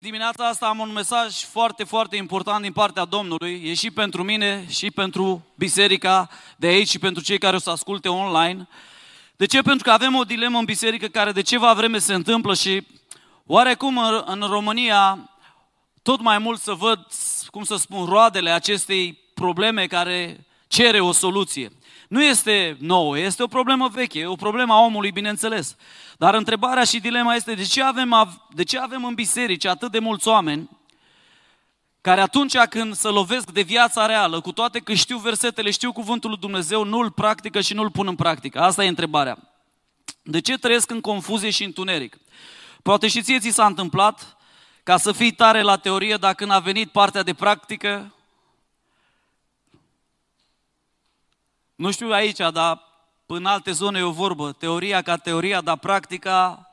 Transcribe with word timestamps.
Dimineața 0.00 0.48
asta 0.48 0.66
am 0.66 0.78
un 0.78 0.92
mesaj 0.92 1.34
foarte, 1.34 1.84
foarte 1.84 2.16
important 2.16 2.62
din 2.62 2.72
partea 2.72 3.04
Domnului. 3.04 3.62
E 3.64 3.74
și 3.74 3.90
pentru 3.90 4.22
mine, 4.22 4.66
și 4.68 4.90
pentru 4.90 5.46
biserica 5.54 6.30
de 6.56 6.66
aici, 6.66 6.88
și 6.88 6.98
pentru 6.98 7.22
cei 7.22 7.38
care 7.38 7.56
o 7.56 7.58
să 7.58 7.70
asculte 7.70 8.08
online. 8.08 8.68
De 9.36 9.46
ce? 9.46 9.62
Pentru 9.62 9.82
că 9.84 9.90
avem 9.90 10.14
o 10.14 10.24
dilemă 10.24 10.58
în 10.58 10.64
biserică 10.64 11.06
care 11.06 11.32
de 11.32 11.40
ceva 11.40 11.74
vreme 11.74 11.98
se 11.98 12.14
întâmplă 12.14 12.54
și 12.54 12.86
oarecum 13.46 13.98
în 14.24 14.40
România 14.40 15.30
tot 16.02 16.20
mai 16.20 16.38
mult 16.38 16.60
să 16.60 16.72
văd, 16.72 17.06
cum 17.46 17.64
să 17.64 17.76
spun, 17.76 18.04
roadele 18.04 18.50
acestei 18.50 19.18
probleme 19.34 19.86
care 19.86 20.46
cere 20.68 21.00
o 21.00 21.12
soluție. 21.12 21.70
Nu 22.08 22.22
este 22.22 22.76
nouă, 22.80 23.18
este 23.18 23.42
o 23.42 23.46
problemă 23.46 23.88
veche, 23.88 24.18
e 24.18 24.26
o 24.26 24.34
problemă 24.34 24.72
a 24.72 24.80
omului, 24.84 25.10
bineînțeles. 25.10 25.76
Dar 26.16 26.34
întrebarea 26.34 26.84
și 26.84 27.00
dilema 27.00 27.34
este 27.34 27.54
de 27.54 27.62
ce 27.62 27.82
avem, 27.82 28.40
de 28.54 28.64
ce 28.64 28.78
avem 28.78 29.04
în 29.04 29.14
biserici 29.14 29.64
atât 29.64 29.90
de 29.90 29.98
mulți 29.98 30.28
oameni 30.28 30.68
care 32.00 32.20
atunci 32.20 32.56
când 32.56 32.94
se 32.94 33.08
lovesc 33.08 33.50
de 33.50 33.62
viața 33.62 34.06
reală, 34.06 34.40
cu 34.40 34.52
toate 34.52 34.78
că 34.78 34.94
știu 34.94 35.18
versetele, 35.18 35.70
știu 35.70 35.92
cuvântul 35.92 36.30
lui 36.30 36.38
Dumnezeu, 36.38 36.84
nu-l 36.84 37.10
practică 37.10 37.60
și 37.60 37.74
nu-l 37.74 37.90
pun 37.90 38.06
în 38.06 38.14
practică. 38.14 38.60
Asta 38.60 38.84
e 38.84 38.88
întrebarea. 38.88 39.38
De 40.22 40.40
ce 40.40 40.58
trăiesc 40.58 40.90
în 40.90 41.00
confuzie 41.00 41.50
și 41.50 41.64
întuneric? 41.64 42.16
Poate 42.82 43.08
și 43.08 43.22
ție 43.22 43.38
ți 43.38 43.50
s-a 43.50 43.66
întâmplat 43.66 44.36
ca 44.82 44.96
să 44.96 45.12
fii 45.12 45.32
tare 45.32 45.62
la 45.62 45.76
teorie, 45.76 46.16
dar 46.16 46.34
când 46.34 46.50
a 46.50 46.58
venit 46.58 46.90
partea 46.90 47.22
de 47.22 47.34
practică, 47.34 48.14
nu 51.78 51.90
știu 51.90 52.10
aici, 52.10 52.38
dar 52.52 52.82
în 53.26 53.44
alte 53.44 53.72
zone 53.72 53.98
e 53.98 54.02
o 54.02 54.10
vorbă, 54.10 54.52
teoria 54.52 55.02
ca 55.02 55.16
teoria, 55.16 55.60
dar 55.60 55.76
practica... 55.76 56.70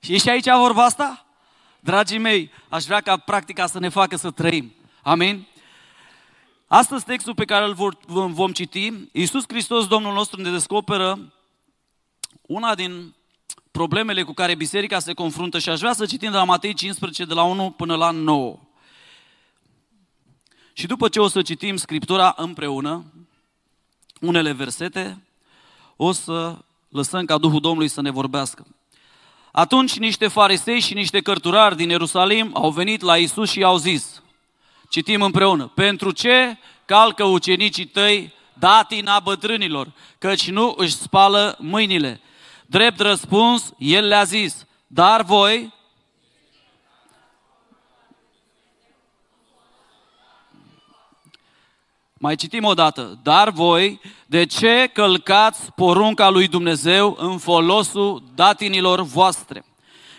Și 0.00 0.14
e 0.14 0.18
și 0.18 0.28
aici 0.28 0.48
vorba 0.48 0.84
asta? 0.84 1.26
Dragii 1.80 2.18
mei, 2.18 2.50
aș 2.68 2.84
vrea 2.84 3.00
ca 3.00 3.16
practica 3.16 3.66
să 3.66 3.78
ne 3.78 3.88
facă 3.88 4.16
să 4.16 4.30
trăim. 4.30 4.74
Amin? 5.02 5.46
Astăzi 6.66 7.04
textul 7.04 7.34
pe 7.34 7.44
care 7.44 7.64
îl 7.64 8.32
vom 8.32 8.52
citi, 8.52 8.92
Iisus 9.12 9.44
Hristos, 9.48 9.86
Domnul 9.86 10.12
nostru, 10.12 10.40
ne 10.40 10.50
descoperă 10.50 11.32
una 12.42 12.74
din 12.74 13.14
problemele 13.70 14.22
cu 14.22 14.32
care 14.32 14.54
biserica 14.54 14.98
se 14.98 15.12
confruntă 15.12 15.58
și 15.58 15.68
aș 15.68 15.78
vrea 15.78 15.92
să 15.92 16.06
citim 16.06 16.30
de 16.30 16.36
la 16.36 16.44
Matei 16.44 16.74
15, 16.74 17.24
de 17.24 17.34
la 17.34 17.42
1 17.42 17.70
până 17.70 17.96
la 17.96 18.10
9. 18.10 18.58
Și 20.72 20.86
după 20.86 21.08
ce 21.08 21.20
o 21.20 21.28
să 21.28 21.42
citim 21.42 21.76
Scriptura 21.76 22.34
împreună, 22.36 23.04
unele 24.22 24.52
versete, 24.52 25.22
o 25.96 26.12
să 26.12 26.56
lăsăm 26.88 27.24
ca 27.24 27.38
Duhul 27.38 27.60
Domnului 27.60 27.88
să 27.88 28.00
ne 28.00 28.10
vorbească. 28.10 28.66
Atunci 29.52 29.98
niște 29.98 30.28
farisei 30.28 30.80
și 30.80 30.94
niște 30.94 31.20
cărturari 31.20 31.76
din 31.76 31.88
Ierusalim 31.88 32.50
au 32.54 32.70
venit 32.70 33.00
la 33.00 33.16
Isus 33.16 33.50
și 33.50 33.58
i-au 33.58 33.76
zis, 33.76 34.22
citim 34.88 35.22
împreună, 35.22 35.66
pentru 35.74 36.10
ce 36.10 36.58
calcă 36.84 37.24
ucenicii 37.24 37.86
tăi 37.86 38.32
datina 38.52 39.20
bătrânilor, 39.20 39.92
căci 40.18 40.50
nu 40.50 40.74
își 40.76 40.94
spală 40.94 41.56
mâinile. 41.58 42.20
Drept 42.66 43.00
răspuns, 43.00 43.72
el 43.78 44.06
le-a 44.06 44.24
zis, 44.24 44.66
dar 44.86 45.22
voi 45.22 45.72
Mai 52.22 52.36
citim 52.36 52.64
o 52.64 52.74
dată. 52.74 53.18
Dar 53.22 53.50
voi, 53.50 54.00
de 54.26 54.46
ce 54.46 54.90
călcați 54.92 55.72
porunca 55.74 56.28
lui 56.28 56.48
Dumnezeu 56.48 57.16
în 57.20 57.38
folosul 57.38 58.22
datinilor 58.34 59.00
voastre? 59.00 59.64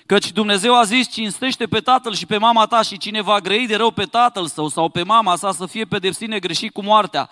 Căci 0.05 0.31
Dumnezeu 0.31 0.77
a 0.77 0.83
zis, 0.83 1.11
cinstește 1.11 1.65
pe 1.65 1.79
tatăl 1.79 2.13
și 2.13 2.25
pe 2.25 2.37
mama 2.37 2.65
ta 2.65 2.81
și 2.81 2.97
cine 2.97 3.21
va 3.21 3.39
grăi 3.39 3.67
de 3.67 3.75
rău 3.75 3.91
pe 3.91 4.03
tatăl 4.03 4.47
său 4.47 4.67
sau 4.67 4.89
pe 4.89 5.03
mama 5.03 5.35
sa 5.35 5.51
să 5.51 5.65
fie 5.65 5.85
pedepsit 5.85 6.27
negreșit 6.27 6.73
cu 6.73 6.83
moartea. 6.83 7.29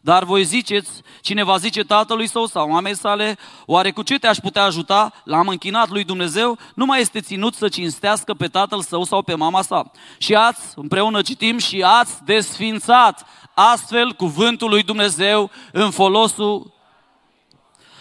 Dar 0.00 0.24
voi 0.24 0.44
ziceți, 0.44 0.90
cine 1.20 1.44
va 1.44 1.56
zice 1.56 1.82
tatălui 1.82 2.26
său 2.26 2.46
sau 2.46 2.70
mamei 2.70 2.96
sale, 2.96 3.38
oare 3.66 3.90
cu 3.90 4.02
ce 4.02 4.18
te-aș 4.18 4.36
putea 4.36 4.62
ajuta? 4.62 5.12
L-am 5.24 5.48
închinat 5.48 5.88
lui 5.88 6.04
Dumnezeu, 6.04 6.58
nu 6.74 6.84
mai 6.84 7.00
este 7.00 7.20
ținut 7.20 7.54
să 7.54 7.68
cinstească 7.68 8.34
pe 8.34 8.46
tatăl 8.46 8.82
său 8.82 9.04
sau 9.04 9.22
pe 9.22 9.34
mama 9.34 9.62
sa. 9.62 9.90
Și 10.18 10.34
ați, 10.34 10.72
împreună 10.76 11.22
citim, 11.22 11.58
și 11.58 11.82
ați 11.82 12.24
desfințat 12.24 13.26
astfel 13.54 14.12
cuvântul 14.12 14.68
lui 14.68 14.82
Dumnezeu 14.82 15.50
în 15.72 15.90
folosul 15.90 16.72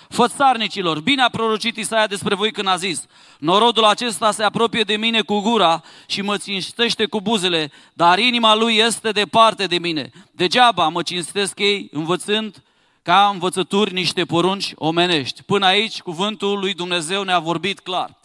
fățarnicilor. 0.09 0.99
Bine 0.99 1.21
a 1.21 1.29
prorocit 1.29 1.77
Isaia 1.77 2.07
despre 2.07 2.35
voi 2.35 2.51
când 2.51 2.67
a 2.67 2.75
zis, 2.75 3.05
norodul 3.39 3.83
acesta 3.83 4.31
se 4.31 4.43
apropie 4.43 4.81
de 4.81 4.95
mine 4.95 5.21
cu 5.21 5.39
gura 5.39 5.83
și 6.05 6.21
mă 6.21 6.37
cinstește 6.37 7.05
cu 7.05 7.21
buzele, 7.21 7.71
dar 7.93 8.19
inima 8.19 8.55
lui 8.55 8.75
este 8.75 9.11
departe 9.11 9.65
de 9.65 9.77
mine. 9.77 10.11
Degeaba 10.31 10.87
mă 10.87 11.01
cinstesc 11.01 11.59
ei 11.59 11.89
învățând 11.91 12.63
ca 13.01 13.29
învățături 13.33 13.93
niște 13.93 14.25
porunci 14.25 14.73
omenești. 14.75 15.43
Până 15.43 15.65
aici, 15.65 16.01
cuvântul 16.01 16.59
lui 16.59 16.73
Dumnezeu 16.73 17.23
ne-a 17.23 17.39
vorbit 17.39 17.79
clar. 17.79 18.17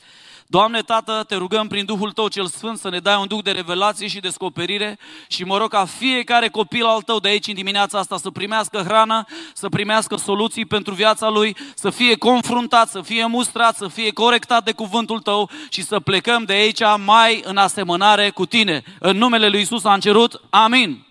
Doamne, 0.51 0.81
Tată, 0.81 1.25
te 1.27 1.35
rugăm 1.35 1.67
prin 1.67 1.85
Duhul 1.85 2.13
Tău 2.13 2.29
cel 2.29 2.47
Sfânt 2.47 2.79
să 2.79 2.89
ne 2.89 2.99
dai 2.99 3.17
un 3.21 3.27
duc 3.27 3.43
de 3.43 3.51
revelație 3.51 4.07
și 4.07 4.21
descoperire 4.21 4.99
și 5.27 5.45
mă 5.45 5.57
rog 5.57 5.71
ca 5.71 5.85
fiecare 5.85 6.49
copil 6.49 6.85
al 6.85 7.03
Tău 7.03 7.19
de 7.19 7.29
aici 7.29 7.47
în 7.47 7.55
dimineața 7.55 7.99
asta 7.99 8.17
să 8.17 8.31
primească 8.31 8.79
hrană, 8.79 9.25
să 9.55 9.69
primească 9.69 10.17
soluții 10.17 10.65
pentru 10.65 10.95
viața 10.95 11.29
lui, 11.29 11.57
să 11.75 11.91
fie 11.91 12.17
confruntat, 12.17 12.89
să 12.89 13.01
fie 13.01 13.27
mustrat, 13.27 13.77
să 13.77 13.89
fie 13.89 14.11
corectat 14.13 14.65
de 14.65 14.73
cuvântul 14.73 15.21
Tău 15.21 15.51
și 15.71 15.83
să 15.83 16.01
plecăm 16.01 16.45
de 16.45 16.53
aici 16.53 16.81
mai 17.05 17.41
în 17.45 17.57
asemănare 17.57 18.31
cu 18.31 18.47
Tine. 18.47 18.83
În 18.99 19.17
numele 19.17 19.49
Lui 19.49 19.61
Isus 19.61 19.85
am 19.85 20.01
cerut. 20.01 20.41
Amin. 20.51 21.08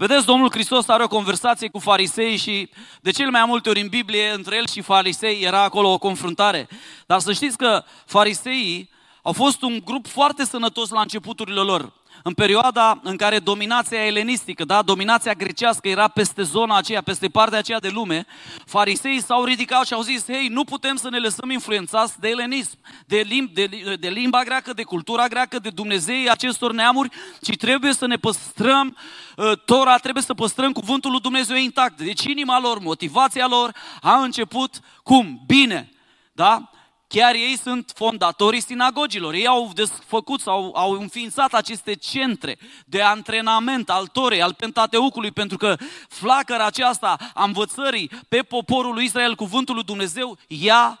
Vedeți, 0.00 0.26
Domnul 0.26 0.50
Hristos 0.50 0.88
are 0.88 1.02
o 1.02 1.08
conversație 1.08 1.68
cu 1.68 1.78
farisei 1.78 2.36
și 2.36 2.70
de 3.00 3.10
cel 3.10 3.30
mai 3.30 3.44
multe 3.46 3.68
ori 3.68 3.80
în 3.80 3.88
Biblie, 3.88 4.30
între 4.30 4.56
el 4.56 4.66
și 4.66 4.80
farisei, 4.80 5.42
era 5.42 5.62
acolo 5.62 5.92
o 5.92 5.98
confruntare. 5.98 6.68
Dar 7.06 7.20
să 7.20 7.32
știți 7.32 7.56
că 7.56 7.84
fariseii 8.06 8.90
au 9.22 9.32
fost 9.32 9.62
un 9.62 9.80
grup 9.84 10.06
foarte 10.06 10.44
sănătos 10.44 10.90
la 10.90 11.00
începuturile 11.00 11.60
lor 11.60 11.92
în 12.22 12.34
perioada 12.34 13.00
în 13.02 13.16
care 13.16 13.38
dominația 13.38 14.06
elenistică, 14.06 14.64
da, 14.64 14.82
dominația 14.82 15.32
grecească 15.32 15.88
era 15.88 16.08
peste 16.08 16.42
zona 16.42 16.76
aceea, 16.76 17.02
peste 17.02 17.28
partea 17.28 17.58
aceea 17.58 17.78
de 17.78 17.88
lume, 17.88 18.26
fariseii 18.66 19.22
s-au 19.22 19.44
ridicat 19.44 19.86
și 19.86 19.92
au 19.92 20.02
zis, 20.02 20.24
hei, 20.26 20.48
nu 20.48 20.64
putem 20.64 20.96
să 20.96 21.10
ne 21.10 21.18
lăsăm 21.18 21.50
influențați 21.50 22.20
de 22.20 22.28
elenism, 22.28 22.78
de, 23.06 23.16
limb, 23.16 23.50
de, 23.50 23.96
de 24.00 24.08
limba 24.08 24.42
greacă, 24.42 24.72
de 24.72 24.82
cultura 24.82 25.26
greacă, 25.26 25.58
de 25.58 25.70
Dumnezei 25.70 26.30
acestor 26.30 26.72
neamuri, 26.72 27.08
ci 27.40 27.56
trebuie 27.56 27.92
să 27.92 28.06
ne 28.06 28.16
păstrăm 28.16 28.96
uh, 29.36 29.52
Tora, 29.64 29.96
trebuie 29.96 30.22
să 30.22 30.34
păstrăm 30.34 30.72
cuvântul 30.72 31.10
lui 31.10 31.20
Dumnezeu 31.20 31.56
intact. 31.56 32.00
Deci 32.00 32.24
inima 32.24 32.60
lor, 32.60 32.78
motivația 32.78 33.46
lor 33.46 33.74
a 34.00 34.22
început 34.22 34.80
cum? 35.02 35.42
Bine. 35.46 35.92
Da? 36.32 36.69
Chiar 37.12 37.34
ei 37.34 37.58
sunt 37.62 37.92
fondatorii 37.94 38.62
sinagogilor. 38.62 39.34
Ei 39.34 39.46
au 39.46 39.70
desfăcut 39.74 40.40
sau 40.40 40.72
au 40.74 40.92
înființat 40.92 41.54
aceste 41.54 41.94
centre 41.94 42.58
de 42.84 43.02
antrenament 43.02 43.90
al 43.90 44.06
Torei, 44.06 44.42
al 44.42 44.54
Pentateucului, 44.54 45.30
pentru 45.30 45.56
că 45.56 45.76
flacăra 46.08 46.64
aceasta 46.64 47.16
a 47.34 47.44
învățării 47.44 48.10
pe 48.28 48.38
poporul 48.38 48.94
lui 48.94 49.04
Israel, 49.04 49.34
cuvântul 49.34 49.74
lui 49.74 49.84
Dumnezeu, 49.84 50.38
ea 50.46 51.00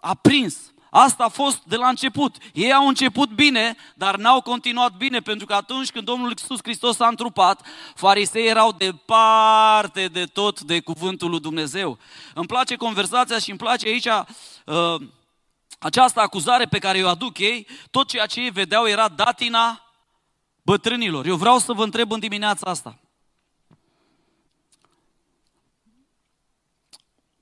a 0.00 0.14
prins. 0.14 0.56
Asta 0.90 1.24
a 1.24 1.28
fost 1.28 1.62
de 1.64 1.76
la 1.76 1.88
început. 1.88 2.36
Ei 2.52 2.72
au 2.72 2.88
început 2.88 3.30
bine, 3.30 3.76
dar 3.94 4.16
n-au 4.16 4.40
continuat 4.40 4.96
bine, 4.96 5.20
pentru 5.20 5.46
că 5.46 5.54
atunci 5.54 5.90
când 5.90 6.04
Domnul 6.04 6.28
Iisus 6.28 6.58
Hristos 6.62 6.96
s-a 6.96 7.06
întrupat, 7.06 7.66
farisei 7.94 8.46
erau 8.46 8.72
departe 8.72 10.06
de 10.06 10.24
tot 10.24 10.60
de 10.60 10.80
cuvântul 10.80 11.30
lui 11.30 11.40
Dumnezeu. 11.40 11.98
Îmi 12.34 12.46
place 12.46 12.76
conversația 12.76 13.38
și 13.38 13.50
îmi 13.50 13.58
place 13.58 13.88
aici 13.88 14.06
uh, 14.06 15.06
această 15.78 16.20
acuzare 16.20 16.64
pe 16.64 16.78
care 16.78 17.04
o 17.04 17.08
aduc 17.08 17.38
ei, 17.38 17.66
tot 17.90 18.08
ceea 18.08 18.26
ce 18.26 18.40
ei 18.40 18.50
vedeau 18.50 18.86
era 18.86 19.08
datina 19.08 19.82
bătrânilor. 20.62 21.26
Eu 21.26 21.36
vreau 21.36 21.58
să 21.58 21.72
vă 21.72 21.84
întreb 21.84 22.12
în 22.12 22.18
dimineața 22.18 22.70
asta. 22.70 22.98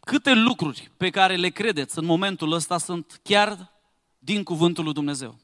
Câte 0.01 0.35
lucruri 0.35 0.91
pe 0.97 1.11
care 1.11 1.37
le 1.37 1.49
credeți 1.49 1.99
în 1.99 2.05
momentul 2.05 2.53
ăsta 2.53 2.79
sunt 2.79 3.21
chiar 3.23 3.73
din 4.19 4.43
cuvântul 4.43 4.85
lui 4.85 4.93
Dumnezeu? 4.93 5.39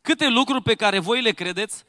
Câte 0.00 0.28
lucruri 0.28 0.62
pe 0.62 0.74
care 0.74 0.98
voi 0.98 1.22
le 1.22 1.30
credeți 1.30 1.84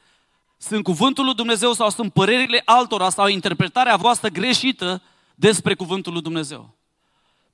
sunt 0.56 0.84
cuvântul 0.84 1.24
lui 1.24 1.34
Dumnezeu 1.34 1.72
sau 1.72 1.90
sunt 1.90 2.12
părerile 2.12 2.62
altora 2.64 3.10
sau 3.10 3.26
interpretarea 3.26 3.96
voastră 3.96 4.28
greșită 4.28 5.02
despre 5.34 5.74
cuvântul 5.74 6.12
lui 6.12 6.22
Dumnezeu? 6.22 6.75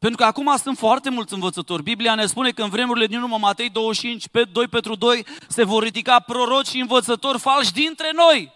Pentru 0.02 0.20
că 0.20 0.25
acum 0.25 0.56
sunt 0.56 0.78
foarte 0.78 1.10
mulți 1.10 1.32
învățători. 1.32 1.82
Biblia 1.82 2.14
ne 2.14 2.26
spune 2.26 2.50
că 2.50 2.62
în 2.62 2.69
vremurile 2.69 3.06
din 3.06 3.22
urmă, 3.22 3.38
Matei 3.38 3.69
25, 3.69 4.28
pe 4.28 4.44
2 4.52 4.66
pentru 4.66 4.94
2, 4.94 5.26
se 5.49 5.64
vor 5.64 5.82
ridica 5.82 6.20
proroci 6.20 6.66
și 6.66 6.81
învățători 6.81 7.38
falși 7.38 7.72
dintre 7.72 8.10
noi, 8.14 8.52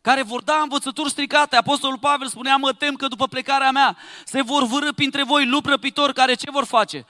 care 0.00 0.22
vor 0.22 0.42
da 0.42 0.60
învățături 0.62 1.10
stricate. 1.10 1.56
Apostolul 1.56 1.98
Pavel 1.98 2.28
spunea, 2.28 2.56
mă 2.56 2.72
tem 2.72 2.94
că 2.94 3.08
după 3.08 3.26
plecarea 3.26 3.70
mea 3.70 3.96
se 4.24 4.42
vor 4.42 4.66
vârâ 4.66 4.92
printre 4.92 5.24
voi 5.24 5.46
lupi 5.46 5.68
răpitori 5.68 6.14
care 6.14 6.34
ce 6.34 6.50
vor 6.50 6.64
face? 6.64 7.06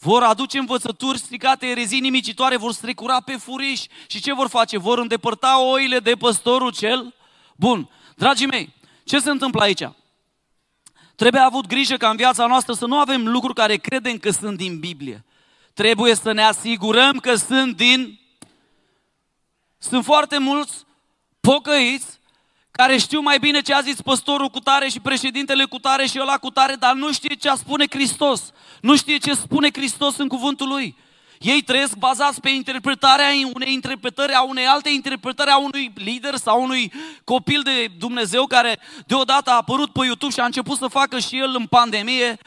vor 0.00 0.22
aduce 0.22 0.58
învățături 0.58 1.18
stricate, 1.18 1.66
erezii 1.66 2.00
nimicitoare, 2.00 2.56
vor 2.56 2.72
strecura 2.72 3.20
pe 3.20 3.36
furiș 3.36 3.80
și 4.06 4.20
ce 4.20 4.34
vor 4.34 4.48
face? 4.48 4.78
Vor 4.78 4.98
îndepărta 4.98 5.62
oile 5.62 5.98
de 5.98 6.12
păstorul 6.12 6.72
cel 6.72 7.14
bun. 7.56 7.88
Dragii 8.16 8.46
mei, 8.46 8.74
ce 9.04 9.18
se 9.18 9.30
întâmplă 9.30 9.62
aici? 9.62 9.82
Trebuie 11.18 11.40
avut 11.40 11.66
grijă 11.66 11.96
ca 11.96 12.08
în 12.08 12.16
viața 12.16 12.46
noastră 12.46 12.72
să 12.72 12.86
nu 12.86 12.98
avem 12.98 13.28
lucruri 13.28 13.54
care 13.54 13.76
credem 13.76 14.18
că 14.18 14.30
sunt 14.30 14.56
din 14.56 14.78
Biblie. 14.78 15.24
Trebuie 15.74 16.14
să 16.14 16.32
ne 16.32 16.42
asigurăm 16.42 17.18
că 17.18 17.34
sunt 17.34 17.76
din... 17.76 18.20
Sunt 19.78 20.04
foarte 20.04 20.38
mulți 20.38 20.84
pocăiți 21.40 22.06
care 22.70 22.96
știu 22.96 23.20
mai 23.20 23.38
bine 23.38 23.60
ce 23.60 23.74
a 23.74 23.80
zis 23.80 24.00
păstorul 24.00 24.48
cu 24.48 24.58
tare 24.58 24.88
și 24.88 25.00
președintele 25.00 25.64
cu 25.64 25.78
tare 25.78 26.06
și 26.06 26.20
ăla 26.20 26.38
cu 26.38 26.50
tare, 26.50 26.74
dar 26.74 26.94
nu 26.94 27.12
știe 27.12 27.34
ce 27.34 27.48
a 27.48 27.54
spune 27.54 27.84
Hristos. 27.90 28.52
Nu 28.80 28.96
știe 28.96 29.16
ce 29.16 29.34
spune 29.34 29.68
Hristos 29.72 30.16
în 30.16 30.28
cuvântul 30.28 30.68
lui. 30.68 30.96
Ei 31.38 31.62
trăiesc 31.62 31.96
bazați 31.96 32.40
pe 32.40 32.48
interpretarea 32.48 33.26
unei 33.54 33.72
interpretări, 33.72 34.32
a 34.32 34.42
unei 34.42 34.66
alte 34.66 34.88
interpretări 34.90 35.50
a 35.50 35.58
unui 35.58 35.92
lider 35.94 36.36
sau 36.36 36.62
unui 36.62 36.92
copil 37.24 37.62
de 37.62 37.86
Dumnezeu 37.98 38.46
care 38.46 38.78
deodată 39.06 39.50
a 39.50 39.56
apărut 39.56 39.92
pe 39.92 40.04
YouTube 40.04 40.32
și 40.32 40.40
a 40.40 40.44
început 40.44 40.78
să 40.78 40.86
facă 40.86 41.18
și 41.18 41.38
el 41.38 41.54
în 41.54 41.66
pandemie 41.66 42.38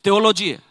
teologie. 0.00 0.62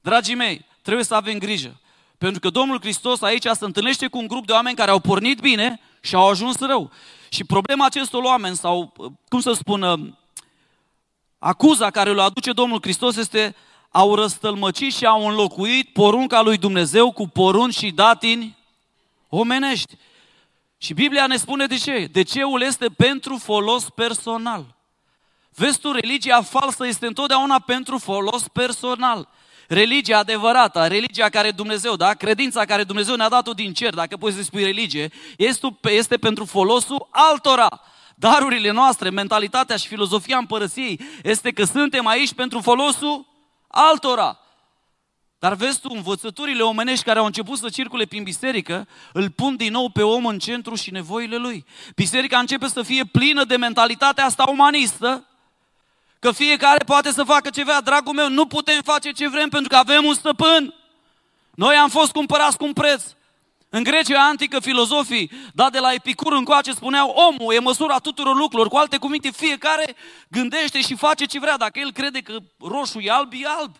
Dragii 0.00 0.34
mei, 0.34 0.64
trebuie 0.82 1.04
să 1.04 1.14
avem 1.14 1.38
grijă. 1.38 1.80
Pentru 2.18 2.40
că 2.40 2.50
Domnul 2.50 2.80
Hristos 2.80 3.22
aici 3.22 3.44
se 3.44 3.64
întâlnește 3.64 4.06
cu 4.06 4.18
un 4.18 4.26
grup 4.26 4.46
de 4.46 4.52
oameni 4.52 4.76
care 4.76 4.90
au 4.90 4.98
pornit 4.98 5.40
bine 5.40 5.80
și 6.00 6.14
au 6.14 6.28
ajuns 6.28 6.58
rău. 6.58 6.90
Și 7.28 7.44
problema 7.44 7.84
acestor 7.84 8.22
oameni, 8.22 8.56
sau 8.56 8.92
cum 9.28 9.40
să 9.40 9.52
spun, 9.52 10.14
acuza 11.38 11.90
care 11.90 12.14
le 12.14 12.22
aduce 12.22 12.52
Domnul 12.52 12.78
Hristos 12.82 13.16
este 13.16 13.54
au 13.90 14.14
răstălmăcit 14.14 14.94
și 14.94 15.04
au 15.04 15.28
înlocuit 15.28 15.92
porunca 15.92 16.40
lui 16.40 16.56
Dumnezeu 16.56 17.12
cu 17.12 17.28
porunci 17.28 17.76
și 17.76 17.90
datini 17.90 18.56
omenești. 19.28 19.94
Și 20.78 20.94
Biblia 20.94 21.26
ne 21.26 21.36
spune 21.36 21.66
de 21.66 21.76
ce. 21.76 22.08
De 22.12 22.22
ceul 22.22 22.62
este 22.62 22.86
pentru 22.96 23.36
folos 23.36 23.88
personal. 23.90 24.76
Vezi 25.54 25.78
tu, 25.78 25.92
religia 25.92 26.42
falsă 26.42 26.86
este 26.86 27.06
întotdeauna 27.06 27.58
pentru 27.58 27.98
folos 27.98 28.48
personal. 28.48 29.28
Religia 29.68 30.18
adevărată, 30.18 30.86
religia 30.86 31.28
care 31.28 31.50
Dumnezeu, 31.50 31.96
da? 31.96 32.14
Credința 32.14 32.64
care 32.64 32.84
Dumnezeu 32.84 33.14
ne-a 33.14 33.28
dat-o 33.28 33.52
din 33.52 33.72
cer, 33.72 33.94
dacă 33.94 34.16
poți 34.16 34.36
să 34.36 34.42
spui 34.42 34.64
religie, 34.64 35.12
este, 35.36 35.78
este 35.82 36.16
pentru 36.16 36.44
folosul 36.44 37.08
altora. 37.10 37.80
Darurile 38.14 38.70
noastre, 38.70 39.10
mentalitatea 39.10 39.76
și 39.76 39.86
filozofia 39.86 40.36
împărăției 40.36 41.00
este 41.22 41.50
că 41.50 41.64
suntem 41.64 42.06
aici 42.06 42.32
pentru 42.32 42.60
folosul 42.60 43.26
altora. 43.68 44.38
Dar 45.38 45.54
vezi 45.54 45.80
tu, 45.80 45.88
învățăturile 45.92 46.62
omenești 46.62 47.04
care 47.04 47.18
au 47.18 47.24
început 47.24 47.58
să 47.58 47.68
circule 47.68 48.04
prin 48.04 48.22
biserică, 48.22 48.88
îl 49.12 49.30
pun 49.30 49.56
din 49.56 49.72
nou 49.72 49.88
pe 49.88 50.02
om 50.02 50.26
în 50.26 50.38
centru 50.38 50.74
și 50.74 50.90
nevoile 50.90 51.36
lui. 51.36 51.64
Biserica 51.94 52.38
începe 52.38 52.66
să 52.66 52.82
fie 52.82 53.04
plină 53.04 53.44
de 53.44 53.56
mentalitatea 53.56 54.24
asta 54.24 54.44
umanistă, 54.48 55.28
Că 56.18 56.32
fiecare 56.32 56.84
poate 56.84 57.10
să 57.10 57.24
facă 57.24 57.50
ce 57.50 57.62
vrea, 57.62 57.80
dragul 57.80 58.14
meu, 58.14 58.28
nu 58.28 58.46
putem 58.46 58.82
face 58.82 59.10
ce 59.10 59.28
vrem 59.28 59.48
pentru 59.48 59.68
că 59.68 59.76
avem 59.76 60.04
un 60.04 60.14
stăpân. 60.14 60.74
Noi 61.54 61.76
am 61.76 61.88
fost 61.88 62.12
cumpărați 62.12 62.56
cu 62.56 62.64
un 62.64 62.72
preț. 62.72 63.02
În 63.70 63.82
Grecia 63.82 64.26
antică, 64.26 64.60
filozofii, 64.60 65.30
da, 65.54 65.70
de 65.70 65.78
la 65.78 65.92
Epicur 65.92 66.32
încoace, 66.32 66.72
spuneau 66.72 67.08
omul 67.08 67.54
e 67.54 67.58
măsura 67.58 67.98
tuturor 67.98 68.34
lucrurilor. 68.34 68.68
Cu 68.68 68.76
alte 68.76 68.96
cuvinte, 68.96 69.30
fiecare 69.30 69.96
gândește 70.28 70.80
și 70.80 70.94
face 70.96 71.24
ce 71.24 71.38
vrea. 71.38 71.56
Dacă 71.56 71.78
el 71.78 71.92
crede 71.92 72.20
că 72.20 72.36
roșu 72.58 72.98
e 72.98 73.10
alb, 73.10 73.32
e 73.32 73.46
alb. 73.58 73.76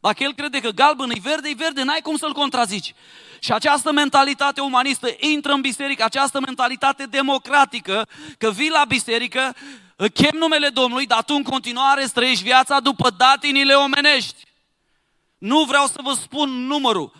Dacă 0.00 0.22
el 0.22 0.34
crede 0.34 0.60
că 0.60 0.70
galben 0.70 1.10
e 1.10 1.20
verde, 1.22 1.48
e 1.48 1.54
verde, 1.54 1.82
n-ai 1.82 2.00
cum 2.02 2.16
să-l 2.16 2.32
contrazici. 2.32 2.94
Și 3.40 3.52
această 3.52 3.92
mentalitate 3.92 4.60
umanistă 4.60 5.08
intră 5.18 5.52
în 5.52 5.60
biserică, 5.60 6.04
această 6.04 6.40
mentalitate 6.40 7.04
democratică, 7.04 8.08
că 8.38 8.50
vii 8.50 8.70
la 8.70 8.84
biserică, 8.88 9.54
chem 10.14 10.38
numele 10.38 10.68
Domnului, 10.68 11.06
dar 11.06 11.22
tu 11.22 11.34
în 11.34 11.42
continuare 11.42 12.06
străiești 12.06 12.44
viața 12.44 12.80
după 12.80 13.10
datinile 13.10 13.74
omenești. 13.74 14.44
Nu 15.38 15.64
vreau 15.64 15.86
să 15.86 16.00
vă 16.02 16.12
spun 16.12 16.50
numărul 16.50 17.12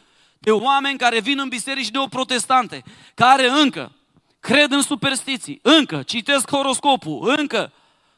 de 0.46 0.52
oameni 0.52 0.98
care 0.98 1.20
vin 1.20 1.38
în 1.38 1.48
biserici 1.48 1.90
neoprotestante, 1.90 2.82
care 3.14 3.48
încă 3.48 3.93
cred 4.40 4.72
în 4.72 4.82
superstiții, 4.82 5.58
încă 5.62 6.02
citesc 6.02 6.50
horoscopul, 6.50 7.34
încă 7.37 7.72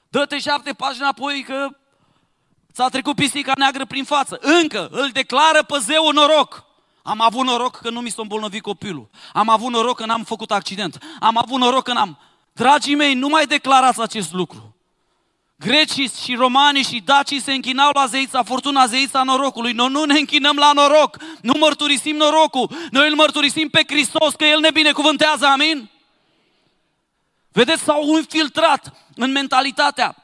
dă-te 0.09 0.39
șapte 0.39 0.73
pagini 0.73 1.05
apoi 1.05 1.43
că 1.47 1.69
ți-a 2.73 2.89
trecut 2.89 3.15
pisica 3.15 3.53
neagră 3.57 3.85
prin 3.85 4.05
față, 4.05 4.39
încă 4.41 4.89
îl 4.91 5.09
declară 5.13 5.63
pe 5.63 5.79
zeu 5.79 6.11
noroc. 6.13 6.65
Am 7.03 7.21
avut 7.21 7.45
noroc 7.45 7.77
că 7.77 7.91
nu 7.91 8.01
mi 8.01 8.11
s-a 8.11 8.23
îmbolnăvit 8.23 8.63
copilul. 8.63 9.09
Am 9.33 9.49
avut 9.49 9.71
noroc 9.71 9.97
că 9.97 10.07
n-am 10.07 10.25
făcut 10.25 10.51
accident. 10.51 10.99
Am 11.21 11.39
avut 11.43 11.59
noroc 11.59 11.85
că 11.85 11.93
n-am... 11.93 12.19
Dragii 12.53 12.95
mei, 12.95 13.15
nu 13.15 13.29
mai 13.29 13.47
declarați 13.47 14.01
acest 14.01 14.33
lucru. 14.33 14.77
Grecii 15.59 16.11
și 16.25 16.35
romanii 16.35 16.83
și 16.83 17.03
dacii 17.05 17.41
se 17.41 17.53
închinau 17.53 17.91
la 17.95 18.07
zeița, 18.07 18.43
fortuna 18.43 18.87
zeița 18.87 19.23
norocului. 19.23 19.73
Noi 19.73 19.89
nu 19.89 20.05
ne 20.05 20.19
închinăm 20.19 20.57
la 20.57 20.73
noroc, 20.73 21.17
nu 21.43 21.53
mărturisim 21.59 22.17
norocul, 22.17 22.71
noi 22.91 23.09
îl 23.09 23.15
mărturisim 23.15 23.69
pe 23.69 23.83
Hristos 23.87 24.35
că 24.35 24.45
El 24.45 24.61
ne 24.61 24.71
binecuvântează, 24.71 25.47
amin? 25.47 25.91
Vedeți, 27.53 27.83
s-au 27.83 28.17
infiltrat 28.17 28.93
în 29.15 29.31
mentalitatea 29.31 30.17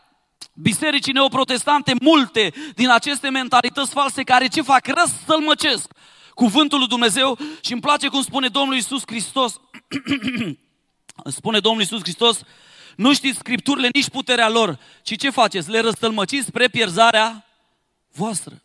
bisericii 0.55 1.13
neoprotestante 1.13 1.95
multe 2.01 2.53
din 2.75 2.91
aceste 2.91 3.29
mentalități 3.29 3.93
false 3.93 4.23
care 4.23 4.47
ce 4.49 4.63
fac? 4.63 4.87
Răstălmăcesc 4.87 5.91
cuvântul 6.35 6.79
lui 6.79 6.89
Dumnezeu 6.89 7.39
și 7.61 7.73
îmi 7.73 7.81
place 7.81 8.09
cum 8.09 8.23
spune 8.23 8.49
Domnul 8.49 8.75
Iisus 8.75 9.03
Hristos 9.07 9.55
Spune 11.37 11.59
Domnul 11.59 11.81
Iisus 11.81 12.01
Hristos, 12.01 12.41
nu 12.97 13.15
știți 13.15 13.39
scripturile, 13.39 13.89
nici 13.93 14.09
puterea 14.09 14.49
lor, 14.49 14.79
ci 15.03 15.17
ce 15.17 15.31
faceți? 15.31 15.71
Le 15.71 15.81
răstălmăciți 15.81 16.47
spre 16.47 16.69
pierzarea 16.69 17.47
voastră. 18.13 18.63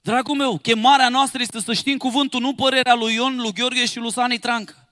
Dragul 0.00 0.36
meu, 0.36 0.58
chemarea 0.58 1.08
noastră 1.08 1.42
este 1.42 1.60
să 1.60 1.72
știm 1.72 1.96
cuvântul, 1.96 2.40
nu 2.40 2.54
părerea 2.54 2.94
lui 2.94 3.14
Ion, 3.14 3.36
lui 3.36 3.52
Gheorghe 3.52 3.86
și 3.86 3.98
lui 3.98 4.12
Sani 4.12 4.38
Trancă. 4.38 4.88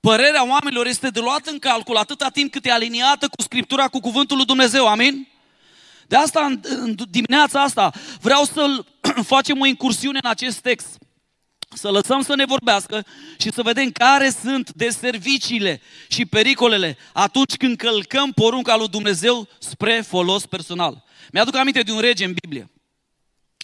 Părerea 0.00 0.48
oamenilor 0.48 0.86
este 0.86 1.08
de 1.08 1.20
luat 1.20 1.46
în 1.46 1.58
calcul 1.58 1.96
atâta 1.96 2.28
timp 2.28 2.52
cât 2.52 2.64
e 2.64 2.70
aliniată 2.70 3.28
cu 3.28 3.42
Scriptura, 3.42 3.88
cu 3.88 4.00
cuvântul 4.00 4.36
lui 4.36 4.46
Dumnezeu. 4.46 4.86
Amin? 4.86 5.28
De 6.06 6.16
asta, 6.16 6.44
în 6.62 6.94
dimineața 7.10 7.62
asta, 7.62 7.92
vreau 8.20 8.44
să 8.44 8.84
facem 9.34 9.60
o 9.60 9.66
incursiune 9.66 10.18
în 10.22 10.30
acest 10.30 10.58
text 10.58 10.98
să 11.74 11.90
lăsăm 11.90 12.22
să 12.22 12.34
ne 12.34 12.44
vorbească 12.44 13.06
și 13.38 13.52
să 13.52 13.62
vedem 13.62 13.90
care 13.90 14.30
sunt 14.30 14.72
deserviciile 14.72 15.80
și 16.08 16.26
pericolele 16.26 16.96
atunci 17.12 17.56
când 17.56 17.76
călcăm 17.76 18.32
porunca 18.32 18.76
lui 18.76 18.88
Dumnezeu 18.88 19.48
spre 19.58 20.00
folos 20.00 20.46
personal. 20.46 21.04
Mi-aduc 21.32 21.56
aminte 21.56 21.82
de 21.82 21.92
un 21.92 22.00
rege 22.00 22.24
în 22.24 22.34
Biblie. 22.42 22.70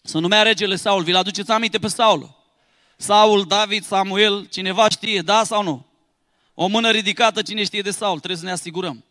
Se 0.03 0.19
numea 0.19 0.43
regele 0.43 0.77
Saul. 0.77 1.03
Vi-l 1.03 1.17
aduceți 1.17 1.51
aminte 1.51 1.79
pe 1.79 1.89
Saul? 1.89 2.35
Saul, 2.97 3.45
David, 3.45 3.85
Samuel, 3.85 4.47
cineva 4.47 4.89
știe, 4.89 5.21
da 5.21 5.45
sau 5.45 5.63
nu? 5.63 5.87
O 6.55 6.67
mână 6.67 6.91
ridicată, 6.91 7.43
cine 7.43 7.65
știe 7.65 7.81
de 7.81 7.91
Saul? 7.91 8.17
Trebuie 8.17 8.39
să 8.39 8.45
ne 8.45 8.51
asigurăm. 8.51 9.05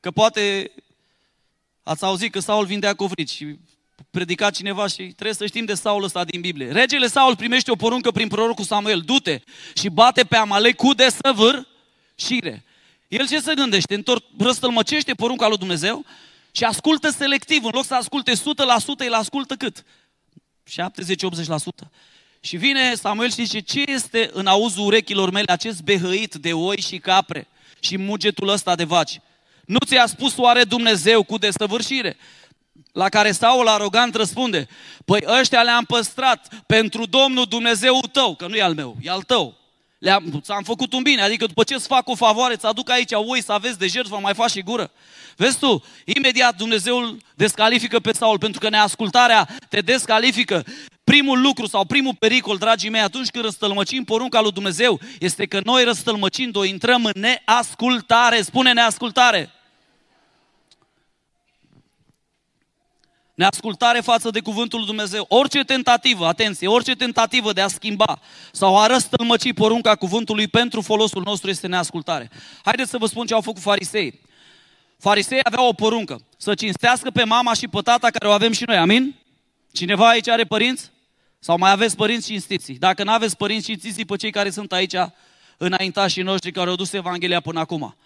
Că 0.00 0.10
poate 0.10 0.72
ați 1.82 2.04
auzit 2.04 2.32
că 2.32 2.40
Saul 2.40 2.64
vindea 2.64 2.94
covrici 2.94 3.30
și 3.30 3.58
predica 4.10 4.50
cineva 4.50 4.86
și 4.86 5.02
trebuie 5.02 5.34
să 5.34 5.46
știm 5.46 5.64
de 5.64 5.74
Saul 5.74 6.04
ăsta 6.04 6.24
din 6.24 6.40
Biblie. 6.40 6.72
Regele 6.72 7.06
Saul 7.06 7.36
primește 7.36 7.70
o 7.70 7.74
poruncă 7.74 8.10
prin 8.10 8.28
prorocul 8.28 8.64
Samuel. 8.64 9.00
Du-te 9.00 9.40
și 9.74 9.88
bate 9.88 10.24
pe 10.24 10.36
Amalek 10.36 10.76
cu 10.76 10.94
desăvâr 10.94 11.66
șire. 12.14 12.64
El 13.08 13.28
ce 13.28 13.40
se 13.40 13.54
gândește? 13.54 13.94
Întor, 13.94 14.22
răstălmăcește 14.38 15.14
porunca 15.14 15.48
lui 15.48 15.56
Dumnezeu 15.56 16.04
și 16.52 16.64
ascultă 16.64 17.10
selectiv. 17.10 17.64
În 17.64 17.70
loc 17.74 17.84
să 17.84 17.94
asculte 17.94 18.32
100%, 18.32 18.36
el 19.04 19.12
ascultă 19.12 19.54
cât? 19.54 19.84
70-80%. 20.70 21.88
Și 22.40 22.56
vine 22.56 22.94
Samuel 22.94 23.30
și 23.30 23.44
zice, 23.44 23.60
ce 23.60 23.82
este 23.86 24.30
în 24.32 24.46
auzul 24.46 24.86
urechilor 24.86 25.30
mele 25.30 25.52
acest 25.52 25.82
behăit 25.82 26.34
de 26.34 26.52
oi 26.52 26.80
și 26.80 26.98
capre 26.98 27.48
și 27.80 27.96
mugetul 27.96 28.48
ăsta 28.48 28.74
de 28.74 28.84
vaci? 28.84 29.20
Nu 29.64 29.78
ți-a 29.86 30.06
spus 30.06 30.36
oare 30.36 30.64
Dumnezeu 30.64 31.22
cu 31.22 31.38
desăvârșire? 31.38 32.16
La 32.92 33.08
care 33.08 33.32
Saul 33.32 33.68
arogant 33.68 34.14
răspunde, 34.14 34.68
păi 35.04 35.24
ăștia 35.40 35.62
le-am 35.62 35.84
păstrat 35.84 36.48
pentru 36.66 37.06
Domnul 37.06 37.44
Dumnezeu 37.44 38.00
tău, 38.12 38.34
că 38.34 38.46
nu 38.46 38.54
e 38.54 38.62
al 38.62 38.74
meu, 38.74 38.96
e 39.02 39.10
al 39.10 39.22
tău. 39.22 39.58
Le-am, 39.98 40.40
ți-am 40.42 40.62
făcut 40.62 40.92
un 40.92 41.02
bine, 41.02 41.22
adică 41.22 41.46
după 41.46 41.62
ce 41.64 41.74
îți 41.74 41.86
fac 41.86 42.08
o 42.08 42.14
favoare, 42.14 42.54
îți 42.54 42.66
aduc 42.66 42.90
aici 42.90 43.12
oi 43.12 43.42
să 43.42 43.52
aveți 43.52 43.78
de 43.78 43.86
jertfă, 43.86 44.18
mai 44.22 44.34
faci 44.34 44.50
și 44.50 44.62
gură. 44.62 44.90
Vezi 45.36 45.58
tu, 45.58 45.84
imediat 46.04 46.56
Dumnezeu 46.56 47.16
descalifică 47.34 48.00
pe 48.00 48.12
Saul, 48.12 48.38
pentru 48.38 48.60
că 48.60 48.68
neascultarea 48.68 49.48
te 49.68 49.80
descalifică. 49.80 50.64
Primul 51.04 51.40
lucru 51.40 51.66
sau 51.66 51.84
primul 51.84 52.14
pericol, 52.18 52.56
dragii 52.56 52.90
mei, 52.90 53.00
atunci 53.00 53.28
când 53.28 53.44
răstălmăcim 53.44 54.04
porunca 54.04 54.40
lui 54.40 54.52
Dumnezeu, 54.52 55.00
este 55.18 55.46
că 55.46 55.60
noi 55.64 55.84
răstălmăcind-o 55.84 56.64
intrăm 56.64 57.04
în 57.04 57.12
neascultare. 57.20 58.42
Spune 58.42 58.72
neascultare. 58.72 59.50
Neascultare 63.40 64.00
față 64.00 64.30
de 64.30 64.40
cuvântul 64.40 64.78
lui 64.78 64.88
Dumnezeu, 64.88 65.24
orice 65.28 65.64
tentativă, 65.64 66.26
atenție, 66.26 66.68
orice 66.68 66.94
tentativă 66.94 67.52
de 67.52 67.60
a 67.60 67.68
schimba 67.68 68.20
sau 68.52 68.78
a 68.78 68.86
răstălmăci 68.86 69.52
porunca 69.52 69.94
cuvântului 69.94 70.48
pentru 70.48 70.80
folosul 70.80 71.22
nostru 71.24 71.50
este 71.50 71.66
neascultare. 71.66 72.30
Haideți 72.64 72.90
să 72.90 72.98
vă 72.98 73.06
spun 73.06 73.26
ce 73.26 73.34
au 73.34 73.40
făcut 73.40 73.62
farisei. 73.62 74.20
Farisei 74.98 75.40
aveau 75.42 75.68
o 75.68 75.72
poruncă, 75.72 76.20
să 76.36 76.54
cinstească 76.54 77.10
pe 77.10 77.24
mama 77.24 77.54
și 77.54 77.68
pe 77.68 77.80
tata 77.80 78.10
care 78.10 78.28
o 78.28 78.32
avem 78.32 78.52
și 78.52 78.64
noi, 78.66 78.76
amin? 78.76 79.14
Cineva 79.72 80.08
aici 80.08 80.28
are 80.28 80.44
părinți? 80.44 80.90
Sau 81.38 81.58
mai 81.58 81.70
aveți 81.70 81.96
părinți 81.96 82.26
cinstiți? 82.26 82.72
Dacă 82.72 83.04
nu 83.04 83.12
aveți 83.12 83.36
părinți 83.36 83.64
cinstiți, 83.64 84.04
pe 84.04 84.16
cei 84.16 84.30
care 84.30 84.50
sunt 84.50 84.72
aici 84.72 84.94
înaintașii 85.56 86.22
noștri 86.22 86.52
care 86.52 86.70
au 86.70 86.76
dus 86.76 86.92
Evanghelia 86.92 87.40
până 87.40 87.60
acum. 87.60 87.96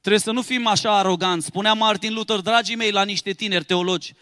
Trebuie 0.00 0.20
să 0.20 0.30
nu 0.30 0.42
fim 0.42 0.66
așa 0.66 0.98
aroganți. 0.98 1.46
Spunea 1.46 1.72
Martin 1.72 2.14
Luther, 2.14 2.40
dragii 2.40 2.76
mei, 2.76 2.90
la 2.90 3.04
niște 3.04 3.32
tineri 3.32 3.64
teologi, 3.64 4.14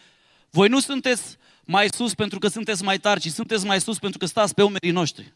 voi 0.51 0.69
nu 0.69 0.81
sunteți 0.81 1.37
mai 1.65 1.89
sus 1.93 2.15
pentru 2.15 2.39
că 2.39 2.49
sunteți 2.49 2.83
mai 2.83 2.99
tari, 2.99 3.21
ci 3.21 3.29
sunteți 3.29 3.67
mai 3.67 3.81
sus 3.81 3.99
pentru 3.99 4.19
că 4.19 4.27
stați 4.27 4.55
pe 4.55 4.63
umerii 4.63 4.91
noștri. 4.91 5.33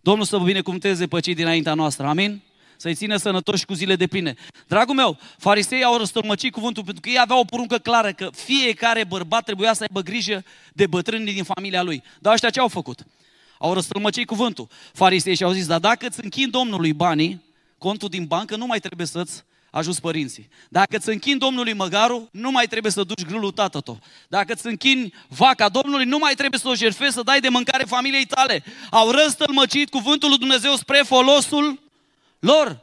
Domnul 0.00 0.24
să 0.24 0.36
vă 0.36 0.44
binecuvânteze 0.44 1.06
pe 1.06 1.20
cei 1.20 1.34
dinaintea 1.34 1.74
noastră. 1.74 2.06
Amin? 2.06 2.42
Să-i 2.76 2.94
țină 2.94 3.16
sănătoși 3.16 3.64
cu 3.64 3.72
zile 3.72 3.96
de 3.96 4.06
pline. 4.06 4.34
Dragul 4.66 4.94
meu, 4.94 5.18
farisei 5.38 5.84
au 5.84 5.96
răstălmăcit 5.96 6.52
cuvântul 6.52 6.84
pentru 6.84 7.02
că 7.02 7.08
ei 7.08 7.18
aveau 7.20 7.40
o 7.40 7.44
poruncă 7.44 7.78
clară 7.78 8.12
că 8.12 8.30
fiecare 8.34 9.04
bărbat 9.04 9.44
trebuia 9.44 9.72
să 9.72 9.82
aibă 9.82 10.00
grijă 10.00 10.44
de 10.72 10.86
bătrânii 10.86 11.34
din 11.34 11.44
familia 11.44 11.82
lui. 11.82 12.02
Dar 12.20 12.32
ăștia 12.32 12.50
ce 12.50 12.60
au 12.60 12.68
făcut? 12.68 13.04
Au 13.58 13.72
răstălmăcit 13.72 14.26
cuvântul. 14.26 14.68
Farisei 14.92 15.34
și 15.34 15.42
au 15.42 15.52
zis, 15.52 15.66
dar 15.66 15.78
dacă 15.78 16.06
îți 16.06 16.24
închin 16.24 16.50
Domnului 16.50 16.92
banii, 16.92 17.42
contul 17.78 18.08
din 18.08 18.24
bancă 18.24 18.56
nu 18.56 18.66
mai 18.66 18.80
trebuie 18.80 19.06
să-ți 19.06 19.44
ajuns 19.72 20.00
părinții. 20.00 20.48
Dacă 20.68 20.96
îți 20.96 21.08
închini 21.08 21.38
Domnului 21.38 21.72
măgarul, 21.72 22.28
nu 22.32 22.50
mai 22.50 22.66
trebuie 22.66 22.92
să 22.92 23.04
duci 23.04 23.24
grâlul 23.24 23.50
tată 23.50 23.80
tău. 23.80 23.98
Dacă 24.28 24.52
îți 24.52 24.66
închini 24.66 25.14
vaca 25.28 25.68
Domnului, 25.68 26.04
nu 26.04 26.18
mai 26.18 26.34
trebuie 26.34 26.60
să 26.60 26.68
o 26.68 26.74
jertfezi, 26.74 27.14
să 27.14 27.22
dai 27.22 27.40
de 27.40 27.48
mâncare 27.48 27.84
familiei 27.84 28.26
tale. 28.26 28.64
Au 28.90 29.10
răstălmăcit 29.10 29.90
cuvântul 29.90 30.28
lui 30.28 30.38
Dumnezeu 30.38 30.76
spre 30.76 31.02
folosul 31.04 31.80
lor. 32.38 32.80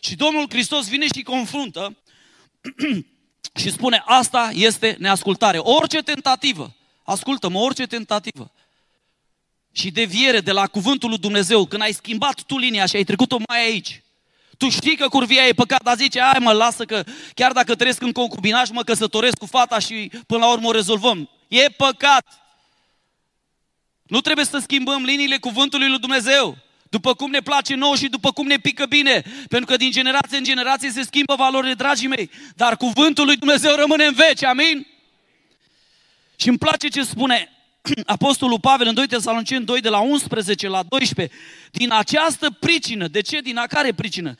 Și 0.00 0.16
Domnul 0.16 0.46
Hristos 0.48 0.88
vine 0.88 1.06
și 1.14 1.22
confruntă 1.22 1.96
și 3.60 3.70
spune, 3.70 4.02
asta 4.06 4.50
este 4.54 4.96
neascultare. 4.98 5.58
Orice 5.58 6.02
tentativă, 6.02 6.76
ascultă-mă, 7.04 7.58
orice 7.58 7.86
tentativă 7.86 8.52
și 9.72 9.90
deviere 9.90 10.40
de 10.40 10.52
la 10.52 10.66
cuvântul 10.66 11.08
lui 11.08 11.18
Dumnezeu, 11.18 11.66
când 11.66 11.82
ai 11.82 11.92
schimbat 11.92 12.42
tu 12.42 12.58
linia 12.58 12.86
și 12.86 12.96
ai 12.96 13.04
trecut-o 13.04 13.36
mai 13.48 13.60
aici, 13.64 14.02
tu 14.60 14.68
știi 14.68 14.96
că 14.96 15.08
curvia 15.08 15.46
e 15.46 15.52
păcat, 15.52 15.82
dar 15.82 15.96
zice, 15.96 16.20
ai 16.20 16.38
mă, 16.40 16.52
lasă 16.52 16.84
că 16.84 17.04
chiar 17.34 17.52
dacă 17.52 17.74
trăiesc 17.74 18.02
în 18.02 18.12
concubinaj, 18.12 18.70
mă 18.70 18.82
căsătoresc 18.82 19.38
cu 19.38 19.46
fata 19.46 19.78
și 19.78 20.10
până 20.26 20.44
la 20.44 20.50
urmă 20.50 20.68
o 20.68 20.72
rezolvăm. 20.72 21.30
E 21.48 21.68
păcat. 21.68 22.26
Nu 24.02 24.20
trebuie 24.20 24.44
să 24.44 24.58
schimbăm 24.58 25.02
liniile 25.02 25.36
cuvântului 25.38 25.88
lui 25.88 25.98
Dumnezeu. 25.98 26.56
După 26.88 27.14
cum 27.14 27.30
ne 27.30 27.40
place 27.40 27.74
nou 27.74 27.94
și 27.94 28.08
după 28.08 28.32
cum 28.32 28.46
ne 28.46 28.56
pică 28.56 28.86
bine. 28.86 29.22
Pentru 29.48 29.66
că 29.70 29.76
din 29.76 29.90
generație 29.90 30.38
în 30.38 30.44
generație 30.44 30.90
se 30.90 31.02
schimbă 31.02 31.34
valorile, 31.34 31.74
dragii 31.74 32.08
mei. 32.08 32.30
Dar 32.56 32.76
cuvântul 32.76 33.24
lui 33.24 33.36
Dumnezeu 33.36 33.74
rămâne 33.74 34.04
în 34.04 34.14
veci, 34.14 34.44
amin? 34.44 34.86
Și 36.36 36.48
îmi 36.48 36.58
place 36.58 36.88
ce 36.88 37.02
spune 37.02 37.48
Apostolul 38.06 38.60
Pavel 38.60 38.86
în 38.86 38.94
2 38.94 39.06
Tesaloniceni 39.06 39.64
2 39.64 39.80
de 39.80 39.88
la 39.88 40.00
11 40.00 40.68
la 40.68 40.82
12, 40.82 41.36
din 41.70 41.92
această 41.92 42.50
pricină, 42.50 43.08
de 43.08 43.20
ce? 43.20 43.40
Din 43.40 43.56
a 43.56 43.66
care 43.66 43.92
pricină? 43.92 44.34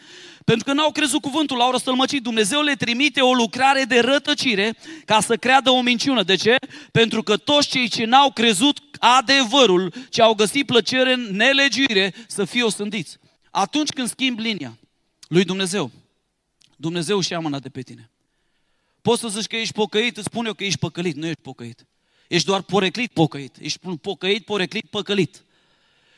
Pentru 0.44 0.64
că 0.64 0.72
n-au 0.72 0.92
crezut 0.92 1.20
cuvântul, 1.20 1.56
l-au 1.56 1.70
răstălmăcit. 1.70 2.22
Dumnezeu 2.22 2.60
le 2.60 2.74
trimite 2.74 3.20
o 3.20 3.34
lucrare 3.34 3.84
de 3.84 4.00
rătăcire 4.00 4.76
ca 5.04 5.20
să 5.20 5.36
creadă 5.36 5.70
o 5.70 5.80
minciună. 5.80 6.22
De 6.22 6.34
ce? 6.34 6.56
Pentru 6.92 7.22
că 7.22 7.36
toți 7.36 7.68
cei 7.68 7.88
ce 7.88 8.04
n-au 8.04 8.30
crezut 8.30 8.78
adevărul, 8.98 9.92
ce 10.10 10.22
au 10.22 10.34
găsit 10.34 10.66
plăcere 10.66 11.12
în 11.12 11.36
nelegiuire, 11.36 12.14
să 12.26 12.44
fie 12.44 12.62
osândiți. 12.62 13.18
Atunci 13.50 13.88
când 13.88 14.08
schimbi 14.08 14.42
linia 14.42 14.78
lui 15.28 15.44
Dumnezeu, 15.44 15.90
Dumnezeu 16.76 17.20
și-a 17.20 17.38
mâna 17.38 17.58
de 17.58 17.68
pe 17.68 17.82
tine. 17.82 18.10
Poți 19.02 19.20
să 19.20 19.28
zici 19.28 19.46
că 19.46 19.56
ești 19.56 19.74
pocăit, 19.74 20.16
îți 20.16 20.26
spun 20.26 20.46
eu 20.46 20.52
că 20.52 20.64
ești 20.64 20.78
păcălit, 20.78 21.16
nu 21.16 21.26
ești 21.26 21.40
pocăit. 21.40 21.86
Ești 22.30 22.46
doar 22.46 22.62
poreclit 22.62 23.12
pocăit. 23.12 23.56
Ești 23.60 23.78
pocăit, 24.00 24.44
poreclit, 24.44 24.84
păcălit. 24.90 25.44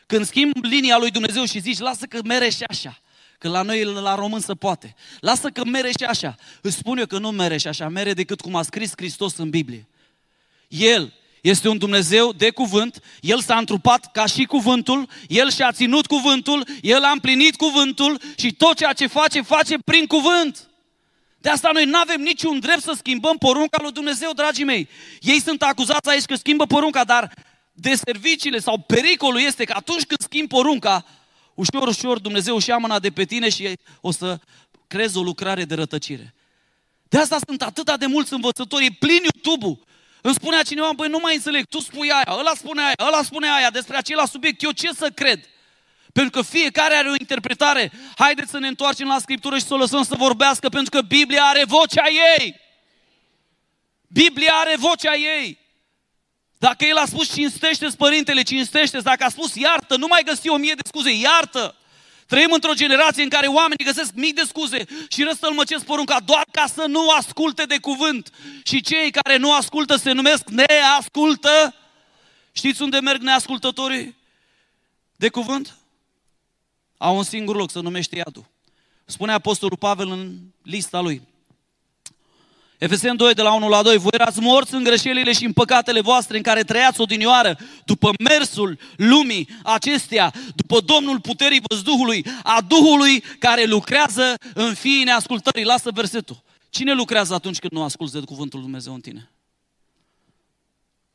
Când 0.06 0.26
schimbi 0.26 0.68
linia 0.68 0.98
lui 0.98 1.10
Dumnezeu 1.10 1.44
și 1.44 1.60
zici, 1.60 1.78
lasă 1.78 2.06
că 2.06 2.20
mere 2.24 2.48
și 2.48 2.62
așa, 2.62 3.00
că 3.38 3.48
la 3.48 3.62
noi, 3.62 3.84
la 3.84 4.14
român, 4.14 4.40
se 4.40 4.54
poate. 4.54 4.94
Lasă 5.20 5.48
că 5.48 5.64
mere 5.64 5.88
și 5.88 6.04
așa. 6.04 6.34
Îți 6.60 6.76
spun 6.76 6.98
eu 6.98 7.06
că 7.06 7.18
nu 7.18 7.30
mere 7.30 7.56
și 7.56 7.66
așa, 7.66 7.88
mere 7.88 8.12
decât 8.12 8.40
cum 8.40 8.54
a 8.54 8.62
scris 8.62 8.92
Hristos 8.96 9.36
în 9.36 9.50
Biblie. 9.50 9.86
El 10.68 11.12
este 11.40 11.68
un 11.68 11.78
Dumnezeu 11.78 12.32
de 12.32 12.50
cuvânt, 12.50 13.02
El 13.20 13.40
s-a 13.40 13.56
întrupat 13.56 14.10
ca 14.10 14.26
și 14.26 14.44
cuvântul, 14.44 15.08
El 15.28 15.50
și-a 15.50 15.72
ținut 15.72 16.06
cuvântul, 16.06 16.66
El 16.82 17.02
a 17.02 17.10
împlinit 17.10 17.56
cuvântul 17.56 18.20
și 18.36 18.52
tot 18.52 18.76
ceea 18.76 18.92
ce 18.92 19.06
face, 19.06 19.42
face 19.42 19.78
prin 19.84 20.06
cuvânt. 20.06 20.70
De 21.42 21.48
asta 21.48 21.70
noi 21.72 21.84
nu 21.84 21.98
avem 21.98 22.20
niciun 22.20 22.58
drept 22.58 22.82
să 22.82 22.92
schimbăm 22.96 23.38
porunca 23.38 23.78
lui 23.82 23.92
Dumnezeu, 23.92 24.32
dragii 24.32 24.64
mei. 24.64 24.88
Ei 25.20 25.40
sunt 25.40 25.62
acuzați 25.62 26.08
aici 26.08 26.24
că 26.24 26.34
schimbă 26.34 26.66
porunca, 26.66 27.04
dar 27.04 27.32
de 27.72 27.94
serviciile 27.94 28.58
sau 28.58 28.78
pericolul 28.78 29.40
este 29.40 29.64
că 29.64 29.72
atunci 29.76 30.04
când 30.04 30.20
schimbi 30.20 30.48
porunca, 30.48 31.04
ușor, 31.54 31.88
ușor 31.88 32.18
Dumnezeu 32.18 32.58
și 32.58 32.70
mâna 32.70 32.98
de 32.98 33.10
pe 33.10 33.24
tine 33.24 33.48
și 33.48 33.72
o 34.00 34.10
să 34.10 34.38
crezi 34.86 35.16
o 35.16 35.22
lucrare 35.22 35.64
de 35.64 35.74
rătăcire. 35.74 36.34
De 37.08 37.18
asta 37.18 37.38
sunt 37.46 37.62
atât 37.62 37.98
de 37.98 38.06
mulți 38.06 38.32
învățători, 38.32 38.84
e 38.84 38.96
plin 38.98 39.22
YouTube-ul. 39.22 39.84
Îmi 40.20 40.34
spunea 40.34 40.62
cineva, 40.62 40.92
băi, 40.96 41.08
nu 41.08 41.18
mai 41.22 41.34
înțeleg, 41.34 41.64
tu 41.64 41.80
spui 41.80 42.10
aia, 42.10 42.36
ăla 42.38 42.52
spune 42.54 42.82
aia, 42.82 42.94
ăla 43.06 43.22
spune 43.22 43.48
aia 43.50 43.70
despre 43.70 43.96
acela 43.96 44.26
subiect, 44.26 44.62
eu 44.62 44.70
ce 44.70 44.88
să 44.92 45.10
cred? 45.14 45.48
Pentru 46.12 46.40
că 46.40 46.48
fiecare 46.48 46.94
are 46.94 47.08
o 47.08 47.14
interpretare. 47.18 47.92
Haideți 48.16 48.50
să 48.50 48.58
ne 48.58 48.68
întoarcem 48.68 49.06
la 49.06 49.18
Scriptură 49.18 49.58
și 49.58 49.64
să 49.64 49.74
o 49.74 49.76
lăsăm 49.76 50.02
să 50.02 50.14
vorbească, 50.14 50.68
pentru 50.68 50.90
că 50.90 51.00
Biblia 51.06 51.44
are 51.44 51.64
vocea 51.64 52.04
ei. 52.38 52.60
Biblia 54.06 54.52
are 54.54 54.76
vocea 54.76 55.14
ei. 55.14 55.58
Dacă 56.58 56.84
el 56.84 56.96
a 56.96 57.06
spus 57.06 57.32
cinstește 57.32 57.86
părintele, 57.98 58.42
cinstește 58.42 58.98
Dacă 58.98 59.24
a 59.24 59.28
spus 59.28 59.54
iartă, 59.54 59.96
nu 59.96 60.06
mai 60.06 60.22
găsi 60.24 60.48
o 60.48 60.56
mie 60.56 60.74
de 60.74 60.82
scuze, 60.84 61.10
iartă. 61.10 61.76
Trăim 62.26 62.52
într-o 62.52 62.72
generație 62.72 63.22
în 63.22 63.28
care 63.28 63.46
oamenii 63.46 63.84
găsesc 63.84 64.12
mii 64.14 64.32
de 64.32 64.42
scuze 64.46 64.84
și 65.08 65.22
răstălmăcesc 65.22 65.84
porunca 65.84 66.20
doar 66.20 66.44
ca 66.50 66.66
să 66.66 66.84
nu 66.86 67.08
asculte 67.08 67.64
de 67.64 67.78
cuvânt. 67.78 68.30
Și 68.64 68.80
cei 68.80 69.10
care 69.10 69.36
nu 69.36 69.54
ascultă 69.54 69.96
se 69.96 70.12
numesc 70.12 70.48
neascultă. 70.48 71.74
Știți 72.52 72.82
unde 72.82 73.00
merg 73.00 73.20
neascultătorii 73.20 74.16
de 75.16 75.28
cuvânt? 75.28 75.76
Au 77.02 77.16
un 77.16 77.22
singur 77.22 77.56
loc, 77.56 77.70
se 77.70 77.80
numește 77.80 78.16
iadul. 78.16 78.44
Spune 79.04 79.32
Apostolul 79.32 79.76
Pavel 79.76 80.10
în 80.10 80.38
lista 80.62 81.00
lui. 81.00 81.22
Efeseni 82.78 83.16
2, 83.16 83.34
de 83.34 83.42
la 83.42 83.52
1 83.52 83.68
la 83.68 83.82
2, 83.82 83.96
voi 83.96 84.10
erați 84.12 84.40
morți 84.40 84.74
în 84.74 84.82
greșelile 84.82 85.32
și 85.32 85.44
în 85.44 85.52
păcatele 85.52 86.00
voastre 86.00 86.36
în 86.36 86.42
care 86.42 86.62
trăiați 86.62 87.00
odinioară, 87.00 87.58
după 87.84 88.10
mersul 88.24 88.78
lumii 88.96 89.48
acestea, 89.62 90.32
după 90.54 90.80
Domnul 90.80 91.20
puterii 91.20 91.62
văzduhului, 91.68 92.26
a 92.42 92.60
Duhului 92.60 93.20
care 93.38 93.64
lucrează 93.64 94.34
în 94.54 94.74
fiii 94.74 95.04
neascultării. 95.04 95.64
Lasă 95.64 95.90
versetul. 95.90 96.42
Cine 96.70 96.92
lucrează 96.92 97.34
atunci 97.34 97.58
când 97.58 97.72
nu 97.72 97.82
asculți 97.82 98.12
de 98.12 98.20
cuvântul 98.20 98.58
Lui 98.58 98.68
Dumnezeu 98.68 98.94
în 98.94 99.00
tine? 99.00 99.30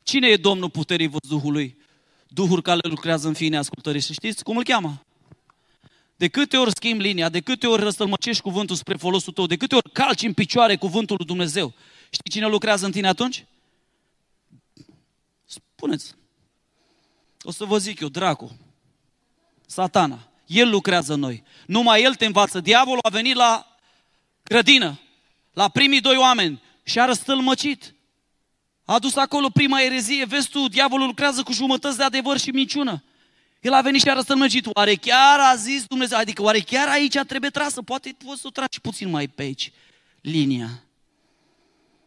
Cine 0.02 0.28
e 0.28 0.36
Domnul 0.36 0.70
puterii 0.70 1.08
văzduhului? 1.08 1.76
Duhul 2.28 2.62
care 2.62 2.80
lucrează 2.82 3.28
în 3.28 3.34
fiii 3.34 3.50
neascultării. 3.50 4.00
Și 4.00 4.12
știți 4.12 4.44
cum 4.44 4.56
îl 4.56 4.64
cheamă? 4.64 5.02
De 6.18 6.28
câte 6.28 6.56
ori 6.56 6.70
schimbi 6.70 7.02
linia, 7.02 7.28
de 7.28 7.40
câte 7.40 7.66
ori 7.66 7.82
răstălmăcești 7.82 8.42
cuvântul 8.42 8.76
spre 8.76 8.96
folosul 8.96 9.32
tău, 9.32 9.46
de 9.46 9.56
câte 9.56 9.74
ori 9.74 9.90
calci 9.92 10.22
în 10.22 10.32
picioare 10.32 10.76
cuvântul 10.76 11.16
lui 11.16 11.26
Dumnezeu, 11.26 11.74
știi 12.10 12.30
cine 12.30 12.46
lucrează 12.46 12.86
în 12.86 12.92
tine 12.92 13.08
atunci? 13.08 13.44
Spuneți. 15.44 16.14
O 17.42 17.50
să 17.50 17.64
vă 17.64 17.78
zic 17.78 18.00
eu, 18.00 18.08
dracu. 18.08 18.56
Satana. 19.66 20.28
El 20.46 20.68
lucrează 20.68 21.12
în 21.12 21.20
noi. 21.20 21.42
Numai 21.66 22.02
el 22.02 22.14
te 22.14 22.26
învață. 22.26 22.60
Diavolul 22.60 23.00
a 23.02 23.08
venit 23.08 23.34
la 23.34 23.76
grădină, 24.42 25.00
la 25.52 25.68
primii 25.68 26.00
doi 26.00 26.16
oameni 26.16 26.62
și 26.82 27.00
a 27.00 27.04
răstălmăcit. 27.04 27.94
A 28.84 28.94
adus 28.94 29.16
acolo 29.16 29.48
prima 29.48 29.80
erezie. 29.80 30.24
Vezi 30.24 30.48
tu, 30.48 30.68
diavolul 30.68 31.06
lucrează 31.06 31.42
cu 31.42 31.52
jumătăți 31.52 31.96
de 31.96 32.02
adevăr 32.02 32.38
și 32.38 32.50
minciună. 32.50 33.02
El 33.60 33.72
a 33.72 33.80
venit 33.80 34.00
și 34.00 34.08
a 34.08 34.12
răstălmăcit. 34.12 34.66
Oare 34.72 34.94
chiar 34.94 35.40
a 35.40 35.54
zis 35.54 35.84
Dumnezeu? 35.84 36.18
Adică 36.18 36.42
oare 36.42 36.58
chiar 36.58 36.88
aici 36.88 37.18
trebuie 37.26 37.50
trasă? 37.50 37.82
Poate 37.82 38.16
poți 38.24 38.40
să 38.40 38.46
o 38.46 38.50
tragi 38.50 38.80
puțin 38.80 39.10
mai 39.10 39.28
pe 39.28 39.42
aici. 39.42 39.72
Linia. 40.20 40.82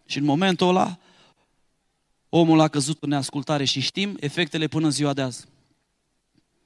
Și 0.05 0.17
în 0.17 0.23
momentul 0.23 0.67
ăla, 0.67 0.97
omul 2.29 2.59
a 2.59 2.67
căzut 2.67 2.97
în 3.03 3.09
neascultare 3.09 3.63
și 3.63 3.79
știm 3.79 4.17
efectele 4.19 4.67
până 4.67 4.85
în 4.85 4.91
ziua 4.91 5.13
de 5.13 5.21
azi. 5.21 5.45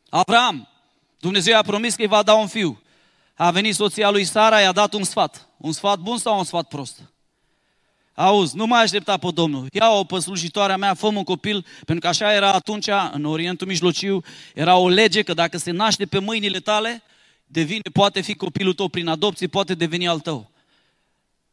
Abraham, 0.10 0.68
Dumnezeu 1.20 1.58
a 1.58 1.62
promis 1.62 1.96
că 1.96 2.02
îi 2.02 2.08
va 2.08 2.24
da 2.24 2.34
un 2.34 2.48
fiu. 2.48 2.82
A 3.36 3.52
venit 3.52 3.76
soția 3.76 4.10
lui 4.10 4.24
Sara, 4.24 4.60
i-a 4.60 4.72
dat 4.72 4.94
un 4.94 5.04
sfat. 5.04 5.50
Un 5.58 5.72
sfat 5.72 6.00
bun 6.00 6.18
sau 6.18 6.38
un 6.38 6.44
sfat 6.44 6.68
prost? 6.68 7.02
Auzi, 8.16 8.56
nu 8.56 8.66
mai 8.66 8.82
aștepta 8.82 9.18
pe 9.18 9.28
Domnul. 9.34 9.68
Ia-o 9.72 10.04
pe 10.04 10.20
slujitoarea 10.20 10.78
mea, 10.78 10.94
fă 10.94 11.08
un 11.08 11.24
copil, 11.24 11.66
pentru 11.76 12.00
că 12.00 12.08
așa 12.08 12.34
era 12.34 12.52
atunci, 12.52 12.88
în 13.12 13.26
Orientul 13.26 13.68
Mijlociu, 13.68 14.24
era 14.54 14.76
o 14.76 14.90
lege 14.90 15.22
că 15.22 15.34
dacă 15.34 15.58
se 15.58 15.72
naște 15.72 16.06
pe 16.06 16.20
mâinile 16.20 16.60
tale, 16.60 17.04
devine, 17.46 17.82
poate 17.94 18.22
fi 18.22 18.34
copilul 18.36 18.74
tău 18.74 18.88
prin 18.88 19.08
adopție, 19.08 19.48
poate 19.48 19.74
deveni 19.74 20.08
al 20.08 20.20
tău. 20.20 20.52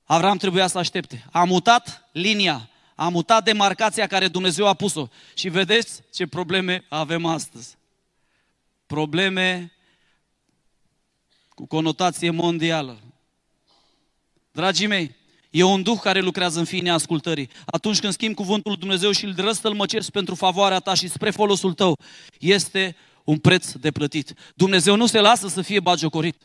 Avram 0.05 0.37
trebuia 0.37 0.67
să 0.67 0.79
aștepte. 0.79 1.25
A 1.31 1.45
mutat 1.45 2.09
linia, 2.13 2.69
a 2.95 3.09
mutat 3.09 3.45
demarcația 3.45 4.07
care 4.07 4.29
Dumnezeu 4.29 4.67
a 4.67 4.75
pus-o. 4.75 5.09
Și 5.35 5.49
vedeți 5.49 6.03
ce 6.15 6.27
probleme 6.27 6.85
avem 6.89 7.27
astăzi. 7.27 7.77
Probleme 8.87 9.73
cu 11.49 11.67
conotație 11.67 12.31
mondială. 12.31 12.99
Dragii 14.53 14.87
mei, 14.87 15.15
e 15.53 15.63
un 15.63 15.83
duh 15.83 15.99
care 16.03 16.21
lucrează 16.21 16.59
în 16.59 16.65
fine 16.65 16.91
ascultării. 16.91 17.49
Atunci 17.67 18.01
când 18.01 18.13
schimbi 18.13 18.35
cuvântul 18.35 18.71
lui 18.71 18.81
Dumnezeu 18.81 19.11
și 19.11 19.25
îl 19.25 19.35
răstălmăcesc 19.37 20.11
pentru 20.11 20.35
favoarea 20.35 20.79
ta 20.79 20.95
și 20.95 21.09
spre 21.09 21.31
folosul 21.31 21.73
tău, 21.73 21.99
este 22.39 22.97
un 23.25 23.39
preț 23.39 23.73
de 23.73 23.91
plătit. 23.91 24.35
Dumnezeu 24.55 24.97
nu 24.97 25.07
se 25.07 25.21
lasă 25.21 25.49
să 25.49 25.63
fie 25.63 25.81
bagiocorit. 25.81 26.37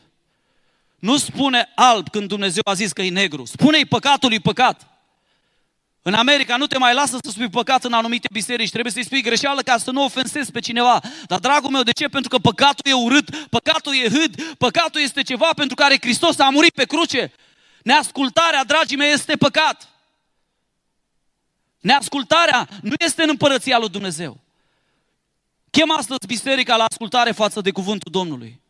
Nu 0.98 1.16
spune 1.16 1.68
alb 1.74 2.08
când 2.08 2.28
Dumnezeu 2.28 2.62
a 2.64 2.74
zis 2.74 2.92
că 2.92 3.02
e 3.02 3.10
negru. 3.10 3.44
Spune-i 3.44 3.84
păcatului 3.84 4.40
păcat. 4.40 4.88
În 6.02 6.14
America 6.14 6.56
nu 6.56 6.66
te 6.66 6.78
mai 6.78 6.94
lasă 6.94 7.18
să 7.22 7.30
spui 7.30 7.48
păcat 7.48 7.84
în 7.84 7.92
anumite 7.92 8.28
biserici, 8.32 8.70
trebuie 8.70 8.92
să-i 8.92 9.04
spui 9.04 9.22
greșeală 9.22 9.60
ca 9.60 9.76
să 9.76 9.90
nu 9.90 10.04
ofensezi 10.04 10.50
pe 10.50 10.60
cineva. 10.60 11.00
Dar, 11.26 11.38
dragul 11.38 11.70
meu, 11.70 11.82
de 11.82 11.90
ce? 11.90 12.08
Pentru 12.08 12.28
că 12.28 12.38
păcatul 12.38 12.90
e 12.90 12.92
urât, 12.92 13.46
păcatul 13.50 13.94
e 13.94 14.08
hâd, 14.08 14.42
păcatul 14.58 15.00
este 15.00 15.22
ceva 15.22 15.50
pentru 15.56 15.74
care 15.74 15.96
Hristos 16.00 16.38
a 16.38 16.48
murit 16.48 16.72
pe 16.72 16.84
cruce. 16.84 17.32
Neascultarea, 17.88 18.64
dragii 18.64 18.96
mei, 18.96 19.12
este 19.12 19.36
păcat. 19.36 19.88
Neascultarea 21.80 22.68
nu 22.82 22.94
este 22.98 23.22
în 23.22 23.28
împărăția 23.28 23.78
lui 23.78 23.88
Dumnezeu. 23.88 24.40
Chem 25.70 25.90
astăzi 25.90 26.26
biserica 26.26 26.76
la 26.76 26.84
ascultare 26.84 27.32
față 27.32 27.60
de 27.60 27.70
cuvântul 27.70 28.12
Domnului. 28.12 28.60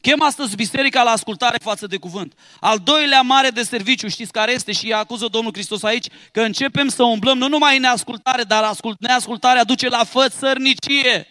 Chem 0.00 0.22
astăzi 0.22 0.56
biserica 0.56 1.02
la 1.02 1.10
ascultare 1.10 1.56
față 1.62 1.86
de 1.86 1.96
cuvânt. 1.96 2.38
Al 2.60 2.78
doilea 2.78 3.20
mare 3.20 3.50
de 3.50 3.62
serviciu, 3.62 4.08
știți 4.08 4.32
care 4.32 4.52
este 4.52 4.72
și 4.72 4.92
acuză 4.92 5.26
Domnul 5.26 5.52
Hristos 5.52 5.82
aici? 5.82 6.06
Că 6.32 6.40
începem 6.40 6.88
să 6.88 7.02
umblăm 7.02 7.38
nu 7.38 7.48
numai 7.48 7.76
în 7.76 7.82
neascultare, 7.82 8.42
dar 8.42 8.62
ascult, 8.62 9.00
neascultarea 9.00 9.64
duce 9.64 9.88
la 9.88 10.04
fățărnicie. 10.04 11.26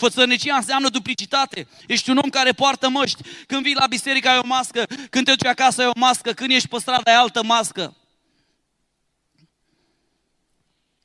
Fățărnicia 0.00 0.56
înseamnă 0.56 0.88
duplicitate. 0.88 1.68
Ești 1.86 2.10
un 2.10 2.16
om 2.16 2.30
care 2.30 2.52
poartă 2.52 2.88
măști. 2.88 3.22
Când 3.46 3.62
vii 3.62 3.74
la 3.74 3.86
biserică 3.86 4.28
ai 4.28 4.38
o 4.38 4.46
mască, 4.46 4.86
când 5.10 5.24
te 5.24 5.34
duci 5.34 5.46
acasă 5.46 5.80
ai 5.80 5.86
o 5.86 5.98
mască, 5.98 6.32
când 6.32 6.50
ești 6.50 6.68
pe 6.68 6.78
stradă 6.78 7.10
ai 7.10 7.16
altă 7.16 7.42
mască. 7.42 7.96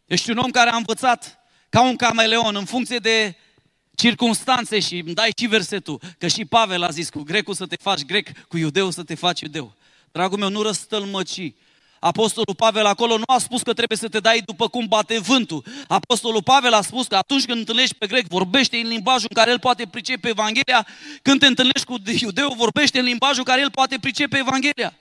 Ești 0.05 0.29
un 0.29 0.37
om 0.37 0.51
care 0.51 0.69
a 0.69 0.75
învățat 0.75 1.39
ca 1.69 1.81
un 1.81 1.95
cameleon 1.95 2.55
în 2.55 2.65
funcție 2.65 2.97
de 2.97 3.35
circunstanțe 3.95 4.79
și 4.79 4.97
îmi 5.05 5.13
dai 5.13 5.31
și 5.37 5.45
versetul, 5.45 6.01
că 6.17 6.27
și 6.27 6.45
Pavel 6.45 6.83
a 6.83 6.89
zis 6.89 7.09
cu 7.09 7.21
grecul 7.21 7.53
să 7.53 7.65
te 7.65 7.75
faci 7.75 8.05
grec, 8.05 8.47
cu 8.47 8.57
iudeu 8.57 8.89
să 8.89 9.03
te 9.03 9.15
faci 9.15 9.41
iudeu. 9.41 9.75
Dragul 10.11 10.37
meu, 10.37 10.49
nu 10.49 10.61
răstălmăci. 10.61 11.53
Apostolul 12.05 12.55
Pavel 12.55 12.85
acolo 12.85 13.17
nu 13.17 13.23
a 13.27 13.37
spus 13.37 13.61
că 13.61 13.73
trebuie 13.73 13.97
să 13.97 14.07
te 14.07 14.19
dai 14.19 14.41
după 14.45 14.67
cum 14.67 14.85
bate 14.87 15.19
vântul. 15.19 15.63
Apostolul 15.87 16.43
Pavel 16.43 16.73
a 16.73 16.81
spus 16.81 17.07
că 17.07 17.15
atunci 17.15 17.45
când 17.45 17.57
întâlnești 17.57 17.95
pe 17.95 18.07
grec, 18.07 18.27
vorbește 18.27 18.77
în 18.77 18.87
limbajul 18.87 19.27
în 19.29 19.35
care 19.35 19.51
el 19.51 19.59
poate 19.59 19.87
pricepe 19.87 20.27
Evanghelia. 20.27 20.87
Când 21.21 21.39
te 21.39 21.45
întâlnești 21.45 21.85
cu 21.85 21.95
iudeu, 22.21 22.53
vorbește 22.53 22.99
în 22.99 23.05
limbajul 23.05 23.37
în 23.37 23.43
care 23.43 23.61
el 23.61 23.71
poate 23.71 23.97
pricepe 23.99 24.37
Evanghelia. 24.37 24.93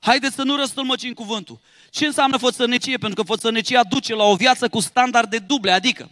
Haideți 0.00 0.34
să 0.34 0.42
nu 0.42 0.56
răstălmăcim 0.56 1.12
cuvântul. 1.12 1.60
Ce 1.90 2.06
înseamnă 2.06 2.36
fățărnicie? 2.36 2.96
Pentru 2.96 3.22
că 3.22 3.32
fățărnicia 3.32 3.84
duce 3.84 4.14
la 4.14 4.24
o 4.24 4.34
viață 4.34 4.68
cu 4.68 4.80
standarde 4.80 5.38
duble, 5.38 5.70
adică 5.70 6.10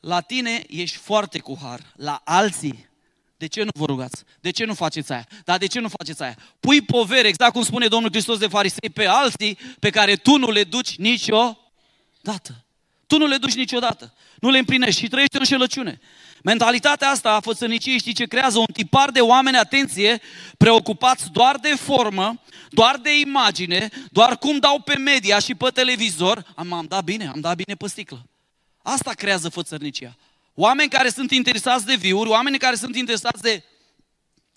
la 0.00 0.20
tine 0.20 0.64
ești 0.68 0.96
foarte 0.96 1.38
cu 1.38 1.58
har, 1.62 1.80
la 1.96 2.20
alții 2.24 2.88
de 3.44 3.50
ce 3.50 3.62
nu 3.62 3.70
vă 3.74 3.84
rugați? 3.84 4.22
De 4.40 4.50
ce 4.50 4.64
nu 4.64 4.74
faceți 4.74 5.12
aia? 5.12 5.26
Dar 5.44 5.58
de 5.58 5.66
ce 5.66 5.80
nu 5.80 5.88
faceți 5.88 6.22
aia? 6.22 6.36
Pui 6.60 6.80
povere, 6.80 7.28
exact 7.28 7.52
cum 7.52 7.62
spune 7.62 7.86
Domnul 7.86 8.10
Hristos 8.10 8.38
de 8.38 8.46
farisei, 8.46 8.90
pe 8.90 9.06
alții 9.06 9.58
pe 9.78 9.90
care 9.90 10.16
tu 10.16 10.36
nu 10.36 10.50
le 10.50 10.64
duci 10.64 10.96
niciodată. 10.96 12.64
Tu 13.06 13.18
nu 13.18 13.26
le 13.26 13.36
duci 13.36 13.54
niciodată. 13.54 14.14
Nu 14.40 14.50
le 14.50 14.58
împlinești 14.58 15.00
și 15.00 15.08
trăiești 15.08 15.34
în 15.34 15.40
înșelăciune. 15.40 16.00
Mentalitatea 16.42 17.08
asta 17.08 17.34
a 17.34 17.40
fățăniciei 17.40 17.98
știi 17.98 18.12
ce 18.12 18.24
creează? 18.24 18.58
Un 18.58 18.66
tipar 18.72 19.10
de 19.10 19.20
oameni, 19.20 19.56
atenție, 19.56 20.20
preocupați 20.56 21.30
doar 21.30 21.56
de 21.56 21.74
formă, 21.74 22.40
doar 22.70 22.96
de 22.96 23.18
imagine, 23.18 23.88
doar 24.10 24.38
cum 24.38 24.58
dau 24.58 24.80
pe 24.80 24.96
media 24.96 25.38
și 25.38 25.54
pe 25.54 25.68
televizor. 25.74 26.52
Am, 26.54 26.72
am 26.72 26.86
dat 26.88 27.04
bine, 27.04 27.26
am 27.34 27.40
dat 27.40 27.56
bine 27.56 27.74
pe 27.74 27.88
sticlă. 27.88 28.26
Asta 28.82 29.12
creează 29.12 29.48
fățărnicia. 29.48 30.16
Oameni 30.54 30.88
care 30.88 31.08
sunt 31.08 31.30
interesați 31.30 31.86
de 31.86 31.94
viuri, 31.94 32.28
oameni 32.28 32.58
care 32.58 32.76
sunt 32.76 32.96
interesați 32.96 33.42
de 33.42 33.64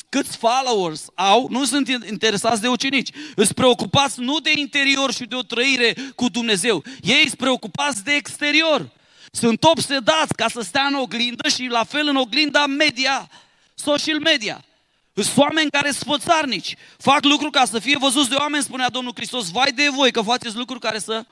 câți 0.09 0.37
followers 0.37 1.05
au, 1.15 1.47
nu 1.49 1.65
sunt 1.65 1.87
interesați 1.87 2.61
de 2.61 2.67
ucenici. 2.67 3.09
Îți 3.35 3.53
preocupați 3.53 4.19
nu 4.19 4.39
de 4.39 4.51
interior 4.55 5.13
și 5.13 5.25
de 5.25 5.35
o 5.35 5.41
trăire 5.41 5.95
cu 6.15 6.29
Dumnezeu. 6.29 6.83
Ei 7.01 7.21
sunt 7.21 7.35
preocupați 7.35 8.03
de 8.03 8.13
exterior. 8.13 8.91
Sunt 9.31 9.63
obsedați 9.63 10.33
ca 10.35 10.47
să 10.47 10.61
stea 10.61 10.83
în 10.83 10.93
oglindă 10.93 11.47
și 11.49 11.65
la 11.65 11.83
fel 11.83 12.07
în 12.07 12.15
oglinda 12.15 12.65
media, 12.65 13.29
social 13.75 14.19
media. 14.19 14.65
Sunt 15.13 15.37
oameni 15.37 15.71
care 15.71 15.91
sunt 15.91 16.21
fățarnici. 16.21 16.75
Fac 16.97 17.23
lucruri 17.23 17.51
ca 17.51 17.65
să 17.65 17.79
fie 17.79 17.97
văzuți 17.97 18.29
de 18.29 18.35
oameni, 18.35 18.63
spunea 18.63 18.89
Domnul 18.89 19.13
Hristos. 19.15 19.49
Vai 19.49 19.71
de 19.71 19.87
voi 19.91 20.11
că 20.11 20.21
faceți 20.21 20.55
lucruri 20.55 20.79
care 20.79 20.99
să 20.99 21.25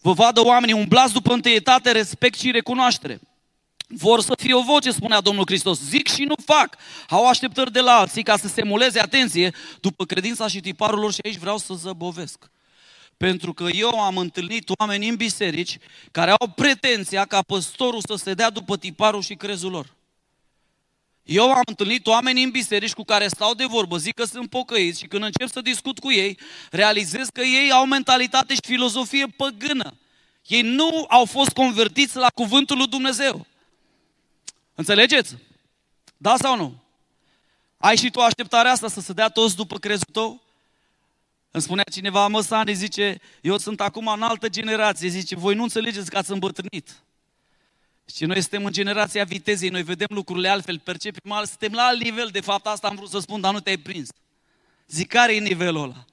vă 0.00 0.12
vadă 0.12 0.44
oamenii, 0.44 0.74
umblați 0.74 1.12
după 1.12 1.32
întâietate, 1.32 1.90
respect 1.90 2.38
și 2.38 2.50
recunoaștere. 2.50 3.20
Vor 3.86 4.20
să 4.20 4.32
fie 4.38 4.54
o 4.54 4.62
voce, 4.62 4.90
spunea 4.90 5.20
Domnul 5.20 5.44
Hristos. 5.46 5.80
Zic 5.80 6.08
și 6.08 6.22
nu 6.22 6.34
fac. 6.44 6.76
Au 7.08 7.28
așteptări 7.28 7.72
de 7.72 7.80
la 7.80 7.92
alții 7.92 8.22
ca 8.22 8.36
să 8.36 8.48
se 8.48 8.62
muleze 8.62 9.00
atenție 9.00 9.54
după 9.80 10.04
credința 10.04 10.48
și 10.48 10.60
tiparul 10.60 10.98
lor 10.98 11.12
și 11.12 11.20
aici 11.24 11.38
vreau 11.38 11.58
să 11.58 11.74
zăbovesc. 11.74 12.50
Pentru 13.16 13.52
că 13.52 13.68
eu 13.74 14.00
am 14.00 14.16
întâlnit 14.16 14.70
oameni 14.78 15.08
în 15.08 15.16
biserici 15.16 15.78
care 16.10 16.30
au 16.30 16.48
pretenția 16.54 17.24
ca 17.24 17.42
păstorul 17.42 18.00
să 18.06 18.14
se 18.14 18.34
dea 18.34 18.50
după 18.50 18.76
tiparul 18.76 19.22
și 19.22 19.34
crezul 19.34 19.70
lor. 19.70 19.94
Eu 21.22 21.52
am 21.52 21.62
întâlnit 21.64 22.06
oameni 22.06 22.42
în 22.42 22.50
biserici 22.50 22.92
cu 22.92 23.04
care 23.04 23.28
stau 23.28 23.54
de 23.54 23.64
vorbă, 23.64 23.96
zic 23.96 24.14
că 24.14 24.24
sunt 24.24 24.50
pocăiți 24.50 25.00
și 25.00 25.06
când 25.06 25.22
încep 25.22 25.48
să 25.48 25.60
discut 25.60 25.98
cu 25.98 26.12
ei, 26.12 26.38
realizez 26.70 27.28
că 27.28 27.40
ei 27.40 27.72
au 27.72 27.86
mentalitate 27.86 28.54
și 28.54 28.60
filozofie 28.66 29.26
păgână. 29.36 29.94
Ei 30.46 30.62
nu 30.62 31.04
au 31.08 31.24
fost 31.24 31.50
convertiți 31.50 32.16
la 32.16 32.26
cuvântul 32.34 32.76
lui 32.76 32.86
Dumnezeu. 32.86 33.46
Înțelegeți? 34.76 35.36
Da 36.16 36.36
sau 36.36 36.56
nu? 36.56 36.82
Ai 37.76 37.96
și 37.96 38.10
tu 38.10 38.20
așteptarea 38.20 38.70
asta 38.70 38.88
să 38.88 39.00
se 39.00 39.12
dea 39.12 39.28
toți 39.28 39.56
după 39.56 39.78
crezul 39.78 40.08
tău? 40.12 40.42
Îmi 41.50 41.62
spunea 41.62 41.84
cineva, 41.92 42.26
mă, 42.26 42.40
Sani, 42.40 42.74
zice, 42.74 43.20
eu 43.40 43.58
sunt 43.58 43.80
acum 43.80 44.06
în 44.06 44.22
altă 44.22 44.48
generație, 44.48 45.08
zice, 45.08 45.36
voi 45.36 45.54
nu 45.54 45.62
înțelegeți 45.62 46.10
că 46.10 46.18
ați 46.18 46.30
îmbătrânit. 46.30 47.02
Și 48.14 48.24
noi 48.24 48.40
suntem 48.40 48.64
în 48.64 48.72
generația 48.72 49.24
vitezei, 49.24 49.68
noi 49.68 49.82
vedem 49.82 50.08
lucrurile 50.10 50.48
altfel, 50.48 50.78
percepem 50.78 51.32
alt, 51.32 51.48
suntem 51.48 51.72
la 51.72 51.82
alt 51.82 52.02
nivel, 52.02 52.28
de 52.28 52.40
fapt 52.40 52.66
asta 52.66 52.88
am 52.88 52.96
vrut 52.96 53.10
să 53.10 53.18
spun, 53.18 53.40
dar 53.40 53.52
nu 53.52 53.60
te-ai 53.60 53.76
prins. 53.76 54.08
Zic, 54.86 55.08
care 55.08 55.34
e 55.34 55.38
nivelul 55.38 55.82
ăla? 55.82 56.04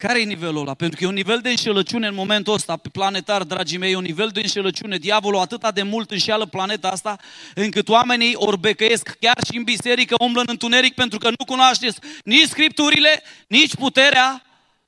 Care 0.00 0.20
e 0.20 0.24
nivelul 0.24 0.60
ăla? 0.60 0.74
Pentru 0.74 0.98
că 0.98 1.04
e 1.04 1.06
un 1.06 1.14
nivel 1.14 1.38
de 1.40 1.48
înșelăciune 1.48 2.06
în 2.06 2.14
momentul 2.14 2.54
ăsta, 2.54 2.76
pe 2.76 2.88
planetar, 2.88 3.42
dragii 3.42 3.78
mei, 3.78 3.92
e 3.92 3.96
un 3.96 4.02
nivel 4.02 4.28
de 4.28 4.40
înșelăciune. 4.40 4.96
Diavolul 4.96 5.40
atât 5.40 5.70
de 5.74 5.82
mult 5.82 6.10
înșeală 6.10 6.46
planeta 6.46 6.88
asta, 6.88 7.18
încât 7.54 7.88
oamenii 7.88 8.34
orbecăiesc 8.34 9.16
chiar 9.20 9.38
și 9.50 9.56
în 9.56 9.62
biserică, 9.62 10.14
umblă 10.18 10.40
în 10.40 10.46
întuneric 10.50 10.94
pentru 10.94 11.18
că 11.18 11.28
nu 11.28 11.44
cunoașteți 11.46 11.98
nici 12.24 12.48
scripturile, 12.48 13.22
nici 13.46 13.74
puterea 13.74 14.42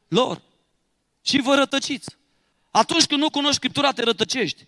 lor. 0.09 0.43
Și 1.25 1.41
vă 1.41 1.55
rătăciți. 1.55 2.17
Atunci 2.71 3.05
când 3.05 3.21
nu 3.21 3.31
cunoști 3.31 3.57
Scriptura, 3.57 3.93
te 3.93 4.03
rătăcești. 4.03 4.65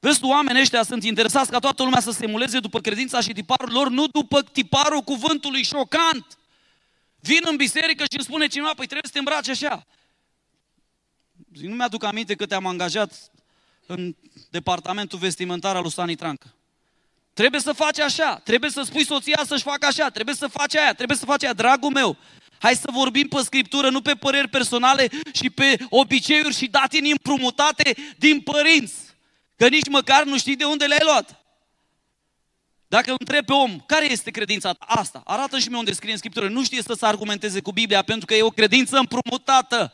Vezi, 0.00 0.20
tu, 0.20 0.26
oamenii 0.26 0.60
ăștia 0.60 0.82
sunt 0.82 1.04
interesați 1.04 1.50
ca 1.50 1.58
toată 1.58 1.82
lumea 1.82 2.00
să 2.00 2.10
se 2.10 2.24
emuleze 2.24 2.58
după 2.58 2.80
credința 2.80 3.20
și 3.20 3.32
tiparul 3.32 3.72
lor, 3.72 3.88
nu 3.88 4.06
după 4.06 4.42
tiparul 4.42 5.00
cuvântului 5.00 5.62
șocant. 5.62 6.26
Vin 7.26 7.42
în 7.42 7.56
biserică 7.56 8.02
și 8.02 8.16
îmi 8.16 8.24
spune 8.24 8.46
cineva, 8.46 8.72
păi 8.74 8.86
trebuie 8.86 9.04
să 9.04 9.12
te 9.12 9.18
îmbraci 9.18 9.48
așa. 9.48 9.86
Zic, 11.54 11.68
nu 11.68 11.74
mi-aduc 11.74 12.04
aminte 12.04 12.34
că 12.34 12.46
te-am 12.46 12.66
angajat 12.66 13.30
în 13.86 14.14
departamentul 14.50 15.18
vestimentar 15.18 15.76
al 15.76 15.82
lui 15.82 15.90
Sani 15.90 16.14
Trancă. 16.14 16.54
Trebuie 17.32 17.60
să 17.60 17.72
faci 17.72 17.98
așa, 17.98 18.40
trebuie 18.44 18.70
să 18.70 18.82
spui 18.82 19.04
soția 19.04 19.42
să-și 19.46 19.62
facă 19.62 19.86
așa, 19.86 20.08
trebuie 20.08 20.34
să 20.34 20.46
faci 20.46 20.76
aia, 20.76 20.94
trebuie 20.94 21.16
să 21.16 21.24
faci 21.24 21.42
aia. 21.42 21.52
Dragul 21.52 21.90
meu, 21.90 22.16
hai 22.58 22.74
să 22.74 22.88
vorbim 22.92 23.28
pe 23.28 23.40
Scriptură, 23.42 23.90
nu 23.90 24.00
pe 24.00 24.14
păreri 24.14 24.48
personale 24.48 25.08
și 25.32 25.50
pe 25.50 25.76
obiceiuri 25.88 26.54
și 26.54 26.66
datini 26.66 27.10
împrumutate 27.10 27.96
din 28.18 28.40
părinți. 28.40 28.94
Că 29.56 29.68
nici 29.68 29.88
măcar 29.88 30.24
nu 30.24 30.38
știi 30.38 30.56
de 30.56 30.64
unde 30.64 30.84
le-ai 30.84 31.00
luat. 31.02 31.45
Dacă 32.88 33.10
îl 33.10 33.16
întreb 33.18 33.44
pe 33.44 33.52
om, 33.52 33.80
care 33.86 34.10
este 34.10 34.30
credința 34.30 34.74
asta? 34.78 35.22
Arată 35.24 35.58
și 35.58 35.68
mie 35.68 35.78
unde 35.78 35.92
scrie 35.92 36.12
în 36.12 36.18
Scriptură. 36.18 36.48
Nu 36.48 36.64
știe 36.64 36.82
să 36.82 36.94
se 36.98 37.06
argumenteze 37.06 37.60
cu 37.60 37.72
Biblia 37.72 38.02
pentru 38.02 38.26
că 38.26 38.34
e 38.34 38.42
o 38.42 38.50
credință 38.50 38.96
împrumutată. 38.96 39.92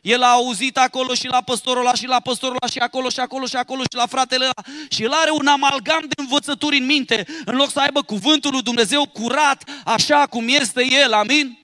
El 0.00 0.22
a 0.22 0.30
auzit 0.30 0.76
acolo 0.76 1.14
și 1.14 1.26
la 1.26 1.42
păstorul 1.42 1.80
ăla 1.80 1.94
și 1.94 2.06
la 2.06 2.20
păstorul 2.20 2.56
ăla 2.60 2.72
și 2.72 2.78
acolo 2.78 3.08
și 3.08 3.20
acolo 3.20 3.46
și 3.46 3.56
acolo 3.56 3.82
și 3.82 3.96
la 3.96 4.06
fratele 4.06 4.44
ăla 4.44 4.68
și 4.88 5.02
el 5.02 5.12
are 5.12 5.30
un 5.30 5.46
amalgam 5.46 6.00
de 6.00 6.14
învățături 6.16 6.76
în 6.76 6.84
minte 6.84 7.26
în 7.44 7.56
loc 7.56 7.70
să 7.70 7.80
aibă 7.80 8.02
cuvântul 8.02 8.50
lui 8.50 8.62
Dumnezeu 8.62 9.06
curat 9.06 9.70
așa 9.84 10.26
cum 10.26 10.48
este 10.48 10.86
el, 10.90 11.12
amin? 11.12 11.58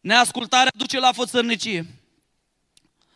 Neascultarea 0.00 0.72
duce 0.74 0.98
la 0.98 1.12
fățărnicie. 1.12 1.86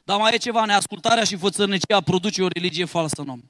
Dar 0.04 0.18
mai 0.18 0.34
e 0.34 0.36
ceva, 0.36 0.64
neascultarea 0.64 1.24
și 1.24 1.36
fățărnicia 1.36 2.00
produce 2.00 2.42
o 2.42 2.48
religie 2.48 2.84
falsă 2.84 3.20
în 3.20 3.28
om. 3.28 3.40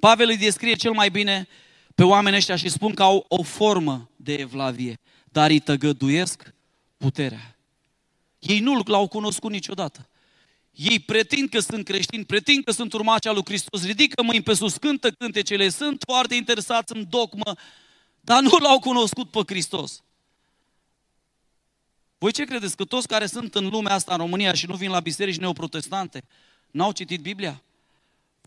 Pavel 0.00 0.28
îi 0.28 0.36
descrie 0.36 0.74
cel 0.74 0.92
mai 0.92 1.10
bine 1.10 1.48
pe 1.94 2.04
oamenii 2.04 2.38
ăștia 2.38 2.56
și 2.56 2.68
spun 2.68 2.94
că 2.94 3.02
au 3.02 3.24
o 3.28 3.42
formă 3.42 4.10
de 4.16 4.34
evlavie, 4.34 5.00
dar 5.24 5.50
îi 5.50 5.58
tăgăduiesc 5.58 6.54
puterea. 6.96 7.56
Ei 8.38 8.60
nu 8.60 8.82
l-au 8.84 9.08
cunoscut 9.08 9.50
niciodată. 9.50 10.08
Ei 10.72 10.98
pretind 10.98 11.48
că 11.48 11.60
sunt 11.60 11.84
creștini, 11.84 12.24
pretind 12.24 12.64
că 12.64 12.70
sunt 12.70 12.92
urmași 12.92 13.28
al 13.28 13.34
lui 13.34 13.44
Hristos, 13.44 13.84
ridică 13.86 14.22
mâini 14.22 14.42
pe 14.42 14.54
sus, 14.54 14.76
cântă 14.76 15.10
cântecele, 15.10 15.68
sunt 15.68 16.02
foarte 16.06 16.34
interesați 16.34 16.96
în 16.96 17.06
dogmă, 17.08 17.54
dar 18.20 18.42
nu 18.42 18.56
l-au 18.60 18.78
cunoscut 18.78 19.30
pe 19.30 19.40
Hristos. 19.46 20.02
Voi 22.18 22.32
ce 22.32 22.44
credeți? 22.44 22.76
Că 22.76 22.84
toți 22.84 23.08
care 23.08 23.26
sunt 23.26 23.54
în 23.54 23.68
lumea 23.68 23.94
asta, 23.94 24.12
în 24.12 24.18
România, 24.18 24.52
și 24.52 24.66
nu 24.66 24.74
vin 24.74 24.90
la 24.90 25.00
biserici 25.00 25.38
neoprotestante, 25.38 26.24
n-au 26.70 26.92
citit 26.92 27.20
Biblia? 27.20 27.62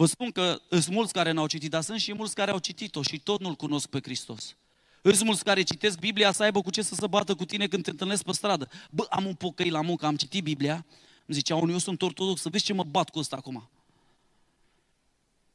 Vă 0.01 0.07
spun 0.07 0.31
că 0.31 0.61
sunt 0.69 0.87
mulți 0.87 1.13
care 1.13 1.31
n-au 1.31 1.47
citit, 1.47 1.69
dar 1.69 1.81
sunt 1.81 1.99
și 1.99 2.13
mulți 2.13 2.35
care 2.35 2.51
au 2.51 2.59
citit-o 2.59 3.01
și 3.01 3.19
tot 3.19 3.39
nu-L 3.39 3.55
cunosc 3.55 3.87
pe 3.87 3.99
Hristos. 4.03 4.55
Sunt 5.03 5.23
mulți 5.23 5.43
care 5.43 5.61
citesc 5.61 5.99
Biblia 5.99 6.31
să 6.31 6.43
aibă 6.43 6.61
cu 6.61 6.69
ce 6.69 6.81
să 6.81 6.95
se 6.95 7.07
bată 7.07 7.35
cu 7.35 7.45
tine 7.45 7.67
când 7.67 7.83
te 7.83 7.89
întâlnesc 7.89 8.23
pe 8.23 8.31
stradă. 8.31 8.69
Bă, 8.89 9.05
am 9.09 9.25
un 9.25 9.33
pocăi 9.33 9.69
la 9.69 9.81
muncă, 9.81 10.05
am 10.05 10.15
citit 10.15 10.43
Biblia, 10.43 10.85
îmi 11.25 11.37
zicea 11.37 11.55
unul, 11.55 11.69
eu 11.69 11.77
sunt 11.77 12.01
ortodox, 12.01 12.41
să 12.41 12.49
vezi 12.49 12.63
ce 12.63 12.73
mă 12.73 12.83
bat 12.83 13.09
cu 13.09 13.19
ăsta 13.19 13.35
acum. 13.35 13.69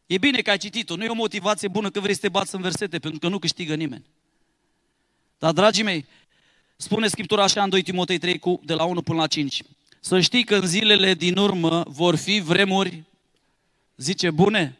E 0.06 0.18
bine 0.18 0.40
că 0.40 0.50
ai 0.50 0.58
citit-o, 0.58 0.96
nu 0.96 1.04
e 1.04 1.08
o 1.08 1.14
motivație 1.14 1.68
bună 1.68 1.90
că 1.90 2.00
vrei 2.00 2.14
să 2.14 2.20
te 2.20 2.28
bați 2.28 2.54
în 2.54 2.60
versete, 2.60 2.98
pentru 2.98 3.18
că 3.18 3.28
nu 3.28 3.38
câștigă 3.38 3.74
nimeni. 3.74 4.04
Dar, 5.38 5.52
dragii 5.52 5.84
mei, 5.84 6.06
spune 6.76 7.08
Scriptura 7.08 7.42
așa 7.42 7.62
în 7.62 7.68
2 7.68 7.82
Timotei 7.82 8.18
3, 8.18 8.38
cu, 8.38 8.60
de 8.64 8.74
la 8.74 8.84
1 8.84 9.02
până 9.02 9.18
la 9.18 9.26
5. 9.26 9.62
Să 10.00 10.20
știi 10.20 10.44
că 10.44 10.54
în 10.54 10.66
zilele 10.66 11.14
din 11.14 11.36
urmă 11.36 11.84
vor 11.88 12.16
fi 12.16 12.40
vremuri, 12.40 13.04
zice, 13.96 14.30
bune. 14.30 14.78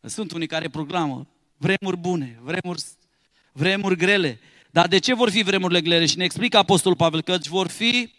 Sunt 0.00 0.32
unii 0.32 0.46
care 0.46 0.68
proclamă 0.68 1.26
vremuri 1.56 1.96
bune, 1.96 2.38
vremuri 2.42 2.82
vremuri 3.52 3.96
grele. 3.96 4.40
Dar 4.70 4.88
de 4.88 4.98
ce 4.98 5.14
vor 5.14 5.30
fi 5.30 5.42
vremurile 5.42 5.80
grele? 5.80 6.06
Și 6.06 6.16
ne 6.16 6.24
explică 6.24 6.56
Apostolul 6.56 6.96
Pavel 6.96 7.22
că 7.22 7.36
vor 7.48 7.68
fi 7.68 8.12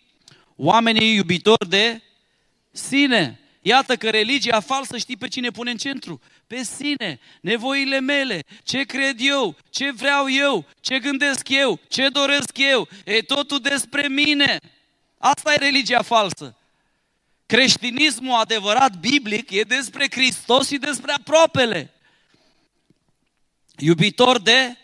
oamenii 0.55 1.15
iubitori 1.15 1.69
de 1.69 2.01
sine. 2.71 3.39
Iată 3.61 3.95
că 3.95 4.09
religia 4.09 4.59
falsă 4.59 4.97
știi 4.97 5.17
pe 5.17 5.27
cine 5.27 5.49
pune 5.49 5.71
în 5.71 5.77
centru? 5.77 6.21
Pe 6.47 6.63
sine, 6.63 7.19
nevoile 7.41 7.99
mele, 7.99 8.43
ce 8.63 8.83
cred 8.83 9.15
eu, 9.19 9.55
ce 9.69 9.91
vreau 9.91 10.29
eu, 10.29 10.65
ce 10.79 10.99
gândesc 10.99 11.49
eu, 11.49 11.79
ce 11.87 12.09
doresc 12.09 12.57
eu. 12.57 12.87
E 13.05 13.21
totul 13.21 13.59
despre 13.59 14.07
mine. 14.07 14.57
Asta 15.17 15.53
e 15.53 15.57
religia 15.57 16.01
falsă. 16.01 16.57
Creștinismul 17.53 18.33
adevărat 18.33 18.99
biblic 18.99 19.51
e 19.51 19.61
despre 19.61 20.07
Hristos 20.11 20.67
și 20.67 20.77
despre 20.77 21.11
aproapele. 21.11 21.93
Iubitor 23.77 24.39
de 24.39 24.77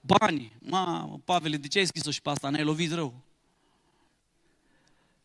Bani. 0.00 0.52
Ma, 0.58 1.18
Pavele, 1.24 1.56
de 1.56 1.68
ce 1.68 1.78
ai 1.78 1.86
scris-o 1.86 2.10
și 2.10 2.22
pe 2.22 2.30
asta? 2.30 2.50
Ne-ai 2.50 2.64
lovit 2.64 2.92
rău. 2.92 3.14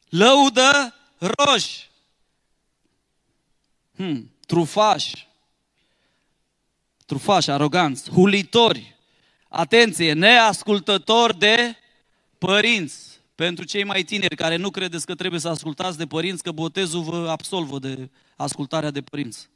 Lăudă 0.09 0.95
roși. 1.17 1.89
Hmm, 3.95 4.31
trufași. 4.45 5.27
Trufași, 7.05 7.51
aroganți, 7.51 8.09
hulitori. 8.09 8.95
Atenție, 9.47 10.13
neascultători 10.13 11.38
de 11.38 11.75
părinți. 12.38 13.08
Pentru 13.39 13.65
cei 13.65 13.84
mai 13.84 14.04
tineri 14.04 14.36
care 14.36 14.56
nu 14.56 14.69
credeți 14.69 15.06
că 15.06 15.15
trebuie 15.15 15.39
să 15.39 15.47
ascultați 15.47 15.97
de 15.97 16.08
părinți, 16.08 16.43
că 16.43 16.52
botezul 16.52 17.02
vă 17.02 17.30
absolvă 17.30 17.80
de 17.80 18.10
ascultarea 18.36 18.91
de 18.91 19.02
părinți. 19.02 19.49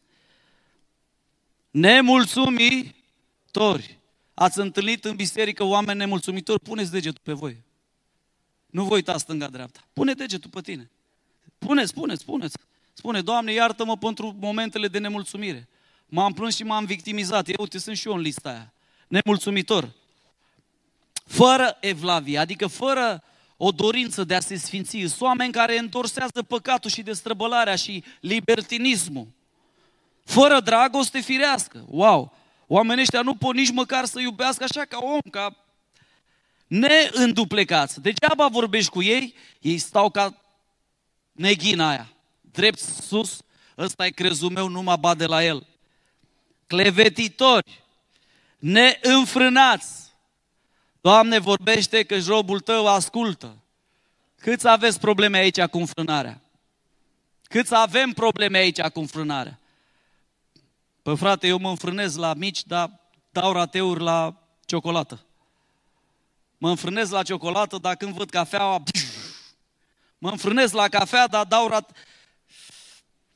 Nemulțumitori. 1.72 4.00
Ați 4.34 4.60
întâlnit 4.60 5.06
în 5.06 5.15
biserică 5.15 5.63
oameni 5.63 5.98
nemulțumitori? 5.98 6.60
Puneți 6.60 6.91
degetul 6.91 7.22
pe 7.24 7.34
voi. 7.34 7.63
Nu 8.65 8.84
vă 8.84 8.93
uitați 8.93 9.22
stânga-dreapta. 9.22 9.88
Pune 9.93 10.13
degetul 10.13 10.50
pe 10.50 10.62
tine. 10.62 10.91
Pune, 11.58 11.86
spune, 11.86 12.15
spuneți. 12.15 12.58
Spune, 12.93 13.22
Doamne, 13.22 13.54
iartă-mă 13.54 13.98
pentru 13.98 14.36
momentele 14.39 14.88
de 14.88 15.00
nemulțumire. 15.00 15.67
M-am 16.06 16.34
plâns 16.34 16.56
și 16.56 16.63
m-am 16.63 16.86
victimizat. 16.86 17.48
Eu, 17.48 17.56
uite, 17.60 17.78
sunt 17.78 17.98
și 17.98 18.08
eu 18.08 18.13
în 18.13 18.22
lista 18.22 18.50
aia. 18.50 18.74
Nemulțumitor. 19.08 19.91
Fără 21.26 21.78
evlavie, 21.80 22.38
adică 22.38 22.67
fără 22.67 23.24
o 23.57 23.71
dorință 23.71 24.23
de 24.23 24.35
a 24.35 24.39
se 24.39 24.57
sfinți. 24.57 24.97
Sunt 24.97 25.21
oameni 25.21 25.51
care 25.51 25.77
întorsează 25.77 26.43
păcatul 26.47 26.89
și 26.89 27.01
destrăbălarea 27.01 27.75
și 27.75 28.03
libertinismul. 28.19 29.27
Fără 30.23 30.59
dragoste 30.59 31.19
firească. 31.19 31.85
Wow! 31.89 32.33
Oamenii 32.67 33.01
ăștia 33.01 33.21
nu 33.21 33.35
pot 33.35 33.55
nici 33.55 33.71
măcar 33.71 34.05
să 34.05 34.19
iubească 34.19 34.63
așa 34.63 34.85
ca 34.85 34.97
om, 35.01 35.19
ca 35.31 35.55
neînduplecați. 36.67 38.01
Degeaba 38.01 38.47
vorbești 38.47 38.89
cu 38.89 39.01
ei, 39.01 39.35
ei 39.59 39.77
stau 39.77 40.09
ca 40.09 40.41
neghina 41.31 41.89
aia. 41.89 42.13
Drept 42.41 42.79
sus, 42.79 43.41
ăsta 43.77 44.05
e 44.05 44.09
crezul 44.09 44.49
meu, 44.49 44.67
nu 44.67 44.81
mă 44.81 44.95
bat 44.95 45.17
de 45.17 45.25
la 45.25 45.43
el. 45.43 45.67
Clevetitori, 46.67 47.83
neînfrânați. 48.59 50.02
Doamne, 51.03 51.39
vorbește 51.39 52.03
că 52.03 52.17
robul 52.27 52.59
tău 52.59 52.87
ascultă. 52.87 53.57
Câți 54.39 54.67
aveți 54.67 54.99
probleme 54.99 55.37
aici 55.37 55.61
cu 55.61 55.77
înfrânarea? 55.77 56.41
Câți 57.43 57.75
avem 57.75 58.11
probleme 58.11 58.57
aici 58.57 58.81
cu 58.81 58.99
înfrânarea? 58.99 59.59
Păi 61.01 61.17
frate, 61.17 61.47
eu 61.47 61.57
mă 61.57 61.69
înfrânez 61.69 62.15
la 62.15 62.33
mici, 62.33 62.65
dar 62.65 62.99
dau 63.29 63.51
rateuri 63.51 64.01
la 64.01 64.35
ciocolată. 64.65 65.25
Mă 66.57 66.69
înfrânez 66.69 67.09
la 67.09 67.23
ciocolată, 67.23 67.77
dar 67.77 67.95
când 67.95 68.13
văd 68.13 68.29
cafeaua, 68.29 68.83
mă 70.17 70.29
înfrânez 70.29 70.71
la 70.71 70.87
cafea, 70.87 71.27
dar 71.27 71.45
dau 71.45 71.67
rat... 71.67 71.91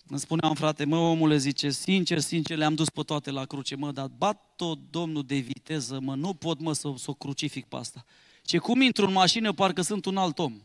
Îmi 0.10 0.20
spunea 0.20 0.50
un 0.50 0.56
frate, 0.56 0.86
mă 0.86 0.98
omule, 0.98 1.38
zice, 1.38 1.70
sincer, 1.70 2.20
sincer, 2.20 2.58
le-am 2.58 2.76
dus 2.76 2.90
pe 2.90 3.02
toate 3.02 3.32
la 3.32 3.46
cruce, 3.46 3.76
mă, 3.76 3.92
dar 3.92 4.08
bat 4.18 4.54
tot 4.56 4.80
domnul 4.90 5.24
de 5.26 5.36
viteză, 5.36 6.00
mă, 6.02 6.16
nu 6.16 6.34
pot, 6.34 6.60
mă, 6.60 6.74
să, 6.74 6.94
să 6.98 7.10
o 7.10 7.14
crucific 7.14 7.66
pe 7.66 7.76
asta. 7.76 8.06
Ce 8.44 8.58
cum 8.58 8.82
intru 8.82 9.06
în 9.06 9.12
mașină, 9.12 9.54
parcă 9.54 9.82
sunt 9.82 10.06
un 10.06 10.18
alt 10.18 10.40
om. 10.40 10.62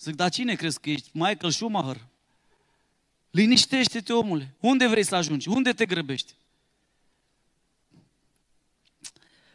Zic, 0.00 0.14
dar 0.14 0.30
cine 0.30 0.54
crezi 0.54 0.80
că 0.80 0.90
ești? 0.90 1.08
Michael 1.12 1.52
Schumacher? 1.52 2.06
Liniștește-te, 3.30 4.12
omule. 4.12 4.54
Unde 4.60 4.86
vrei 4.86 5.04
să 5.04 5.14
ajungi? 5.14 5.48
Unde 5.48 5.72
te 5.72 5.86
grăbești? 5.86 6.32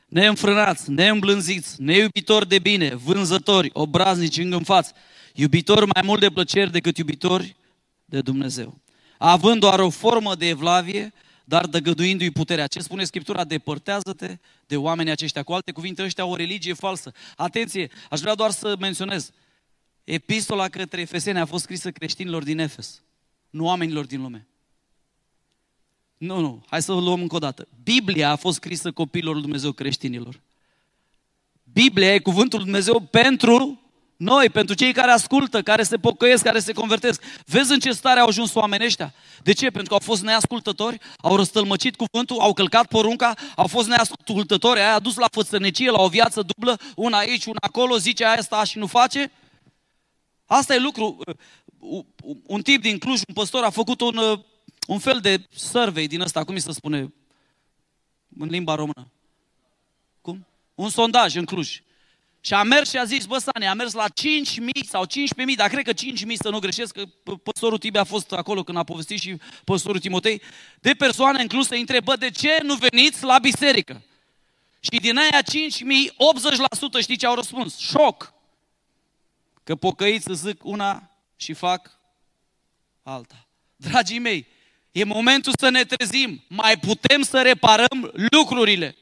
Neînfrânați, 0.08 0.92
neîmblânziți, 0.92 1.82
neiubitori 1.82 2.48
de 2.48 2.60
bine, 2.60 2.96
vânzători, 2.96 3.70
obraznici, 3.74 4.38
îngânfați, 4.38 4.94
iubitori 5.34 5.86
mai 5.86 6.02
mult 6.06 6.20
de 6.20 6.30
plăceri 6.30 6.72
decât 6.72 6.98
iubitori 6.98 7.56
de 8.10 8.22
Dumnezeu. 8.22 8.78
Având 9.18 9.60
doar 9.60 9.80
o 9.80 9.90
formă 9.90 10.36
de 10.36 10.48
evlavie, 10.48 11.14
dar 11.44 11.66
dăgăduindu-i 11.66 12.32
puterea. 12.32 12.68
Ce 12.68 12.80
spune 12.80 13.04
Scriptura? 13.04 13.44
Depărtează-te 13.44 14.38
de 14.66 14.78
oamenii 14.78 15.12
aceștia. 15.12 15.44
Cu 15.44 15.54
alte 15.54 15.72
cuvinte, 15.72 16.04
ăștia 16.04 16.26
o 16.26 16.36
religie 16.36 16.74
falsă. 16.74 17.14
Atenție, 17.36 17.92
aș 18.10 18.20
vrea 18.20 18.36
doar 18.36 18.52
să 18.52 18.76
menționez. 18.80 19.32
Epistola 20.04 20.68
către 20.68 21.02
Efeseni 21.02 21.40
a 21.40 21.46
fost 21.46 21.64
scrisă 21.64 21.92
creștinilor 21.92 22.44
din 22.44 22.60
Efes 22.60 23.02
nu 23.50 23.66
oamenilor 23.66 24.06
din 24.06 24.22
lume. 24.22 24.48
Nu, 26.18 26.40
nu, 26.40 26.64
hai 26.68 26.82
să 26.82 26.92
o 26.92 27.00
luăm 27.00 27.22
încă 27.22 27.36
o 27.36 27.40
dată. 27.40 27.68
Biblia 27.84 28.30
a 28.30 28.36
fost 28.36 28.56
scrisă 28.56 28.92
copiilor 28.92 29.34
lui 29.34 29.42
Dumnezeu 29.42 29.72
creștinilor. 29.72 30.42
Biblia 31.74 32.14
e 32.14 32.20
cuvântul 32.20 32.60
lui 32.60 32.68
Dumnezeu 32.68 33.00
pentru 33.00 33.82
noi, 34.18 34.50
pentru 34.50 34.76
cei 34.76 34.94
care 34.94 35.12
ascultă, 35.12 35.62
care 35.62 35.84
se 35.84 35.98
pocăiesc, 35.98 36.44
care 36.44 36.60
se 36.60 36.74
convertesc. 36.74 37.24
Vezi 37.46 37.72
în 37.72 37.80
ce 37.80 37.92
stare 37.92 38.20
au 38.20 38.28
ajuns 38.28 38.54
oamenii 38.54 38.86
ăștia? 38.86 39.14
De 39.44 39.54
ce? 39.54 39.70
Pentru 39.70 39.88
că 39.88 39.94
au 39.94 40.00
fost 40.00 40.24
neascultători, 40.24 41.00
au 41.18 41.36
răstălmăcit 41.36 41.96
cuvântul, 41.96 42.40
au 42.40 42.54
călcat 42.54 42.88
porunca, 42.88 43.34
au 43.56 43.68
fost 43.68 43.88
neascultători, 43.88 44.80
aia 44.80 44.94
a 44.94 45.00
dus 45.00 45.16
la 45.16 45.28
fățănecie, 45.32 45.90
la 45.92 46.02
o 46.02 46.08
viață 46.08 46.42
dublă, 46.42 46.80
una 46.96 47.18
aici, 47.18 47.46
una 47.46 47.60
acolo, 47.62 47.98
zice 47.98 48.26
aia 48.26 48.38
asta 48.38 48.64
și 48.64 48.78
nu 48.78 48.88
face. 48.88 49.32
Asta 50.46 50.74
e 50.74 50.80
lucru 50.80 51.18
un 52.46 52.62
tip 52.62 52.82
din 52.82 52.98
Cluj, 52.98 53.22
un 53.28 53.34
păstor, 53.34 53.64
a 53.64 53.70
făcut 53.70 54.02
un, 54.02 54.18
uh, 54.18 54.40
un 54.88 55.00
fel 55.00 55.20
de 55.20 55.48
survey 55.50 56.08
din 56.08 56.22
ăsta, 56.22 56.44
cum 56.44 56.58
se 56.58 56.72
spune, 56.72 57.14
în 58.40 58.48
limba 58.48 58.76
română? 58.76 59.12
Cum? 60.22 60.46
Un 60.76 60.90
sondaj 60.90 61.36
în 61.36 61.46
Cluj. 61.46 61.82
Și 62.42 62.54
a 62.54 62.64
mers 62.64 62.90
și 62.90 62.98
a 62.98 63.04
zis, 63.04 63.26
bă, 63.26 63.38
Sane, 63.38 63.68
a 63.68 63.74
mers 63.74 63.94
la 63.94 64.06
5.000 64.06 64.10
sau 64.88 65.06
15.000, 65.06 65.10
dar 65.56 65.70
cred 65.70 65.84
că 65.84 65.94
5.000 65.94 66.34
să 66.34 66.50
nu 66.50 66.60
greșesc, 66.60 66.94
că 66.94 67.06
păstorul 67.44 67.78
Tibi 67.78 67.98
a 67.98 68.04
fost 68.04 68.32
acolo 68.32 68.64
când 68.64 68.78
a 68.78 68.84
povestit 68.84 69.20
și 69.20 69.38
păstorul 69.64 70.00
Timotei, 70.00 70.42
de 70.80 70.94
persoane 70.94 71.42
incluse 71.42 71.74
îi 71.74 71.80
întrebă, 71.80 72.16
de 72.16 72.30
ce 72.30 72.60
nu 72.64 72.76
veniți 72.76 73.24
la 73.24 73.40
biserică? 73.40 74.02
Și 74.80 75.00
din 75.00 75.18
aia 75.18 75.42
5.000, 75.42 75.50
80% 77.00 77.02
știi 77.02 77.18
ce 77.18 77.26
au 77.26 77.36
răspuns? 77.36 77.78
Șoc! 77.78 78.34
Că 79.64 79.76
pocăiți 79.76 80.34
zic 80.34 80.66
una 80.66 81.12
și 81.36 81.54
fac 81.54 82.00
alta. 83.04 83.48
Dragii 83.76 84.20
mei, 84.20 84.48
e 84.92 85.04
momentul 85.04 85.54
să 85.60 85.70
ne 85.70 85.84
trezim. 85.84 86.44
Mai 86.48 86.78
putem 86.78 87.22
să 87.22 87.42
reparăm 87.42 88.12
lucrurile. 88.14 88.96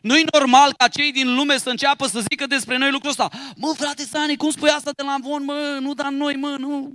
Nu-i 0.00 0.24
normal 0.32 0.74
ca 0.76 0.88
cei 0.88 1.12
din 1.12 1.34
lume 1.34 1.58
să 1.58 1.70
înceapă 1.70 2.06
să 2.06 2.20
zică 2.30 2.46
despre 2.46 2.76
noi 2.76 2.90
lucrul 2.90 3.10
ăsta. 3.10 3.28
Mă, 3.56 3.74
frate 3.76 4.04
Sani, 4.04 4.36
cum 4.36 4.50
spui 4.50 4.68
asta 4.68 4.90
de 4.96 5.02
la 5.02 5.12
Amvon, 5.12 5.44
mă, 5.44 5.78
nu 5.80 5.94
da 5.94 6.08
noi, 6.08 6.34
mă, 6.34 6.56
nu. 6.58 6.90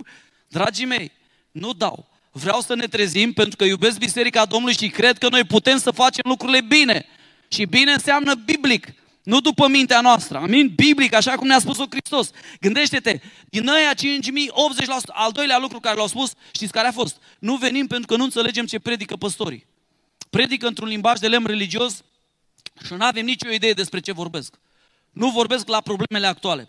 Dragii 0.48 0.86
mei, 0.86 1.12
nu 1.50 1.72
dau. 1.72 2.08
Vreau 2.32 2.60
să 2.60 2.74
ne 2.74 2.86
trezim 2.86 3.32
pentru 3.32 3.56
că 3.56 3.64
iubesc 3.64 3.98
Biserica 3.98 4.44
Domnului 4.44 4.76
și 4.76 4.88
cred 4.88 5.18
că 5.18 5.28
noi 5.28 5.44
putem 5.44 5.78
să 5.78 5.90
facem 5.90 6.22
lucrurile 6.26 6.60
bine. 6.60 7.06
Și 7.48 7.64
bine 7.64 7.92
înseamnă 7.92 8.34
biblic, 8.34 8.86
nu 9.22 9.40
după 9.40 9.68
mintea 9.68 10.00
noastră. 10.00 10.38
Amin? 10.38 10.72
Biblic, 10.74 11.14
așa 11.14 11.32
cum 11.32 11.46
ne-a 11.46 11.58
spus-o 11.58 11.84
Hristos. 11.90 12.30
Gândește-te, 12.60 13.20
din 13.48 13.68
aia 13.68 13.94
5.000, 13.94 13.96
80%, 13.96 14.04
al 15.06 15.32
doilea 15.32 15.58
lucru 15.58 15.80
care 15.80 15.96
l-au 15.96 16.06
spus, 16.06 16.32
știți 16.52 16.72
care 16.72 16.86
a 16.86 16.92
fost? 16.92 17.16
Nu 17.38 17.56
venim 17.56 17.86
pentru 17.86 18.06
că 18.06 18.16
nu 18.16 18.24
înțelegem 18.24 18.66
ce 18.66 18.78
predică 18.78 19.16
păstorii. 19.16 19.66
Predică 20.30 20.66
într-un 20.66 20.88
limbaj 20.88 21.18
de 21.18 21.28
lemn 21.28 21.46
religios 21.46 22.04
și 22.84 22.92
nu 22.92 23.04
avem 23.04 23.24
nicio 23.24 23.50
idee 23.50 23.72
despre 23.72 24.00
ce 24.00 24.12
vorbesc. 24.12 24.54
Nu 25.10 25.30
vorbesc 25.30 25.68
la 25.68 25.80
problemele 25.80 26.26
actuale. 26.26 26.68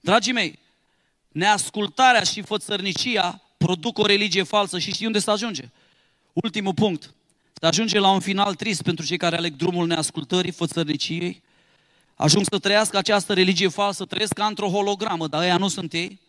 Dragii 0.00 0.32
mei, 0.32 0.58
neascultarea 1.28 2.22
și 2.22 2.42
fățărnicia 2.42 3.40
produc 3.56 3.98
o 3.98 4.06
religie 4.06 4.42
falsă 4.42 4.78
și 4.78 4.92
știi 4.92 5.06
unde 5.06 5.18
se 5.18 5.30
ajunge? 5.30 5.70
Ultimul 6.32 6.74
punct. 6.74 7.14
Se 7.52 7.66
ajunge 7.66 7.98
la 7.98 8.10
un 8.10 8.20
final 8.20 8.54
trist 8.54 8.82
pentru 8.82 9.04
cei 9.04 9.16
care 9.16 9.36
aleg 9.36 9.54
drumul 9.54 9.86
neascultării, 9.86 10.50
fățărniciei. 10.50 11.42
Ajung 12.14 12.44
să 12.50 12.58
trăiască 12.58 12.96
această 12.96 13.32
religie 13.32 13.68
falsă, 13.68 14.04
trăiesc 14.04 14.32
ca 14.32 14.46
într-o 14.46 14.68
hologramă, 14.68 15.26
dar 15.26 15.42
ăia 15.42 15.56
nu 15.56 15.68
sunt 15.68 15.92
ei. 15.92 16.20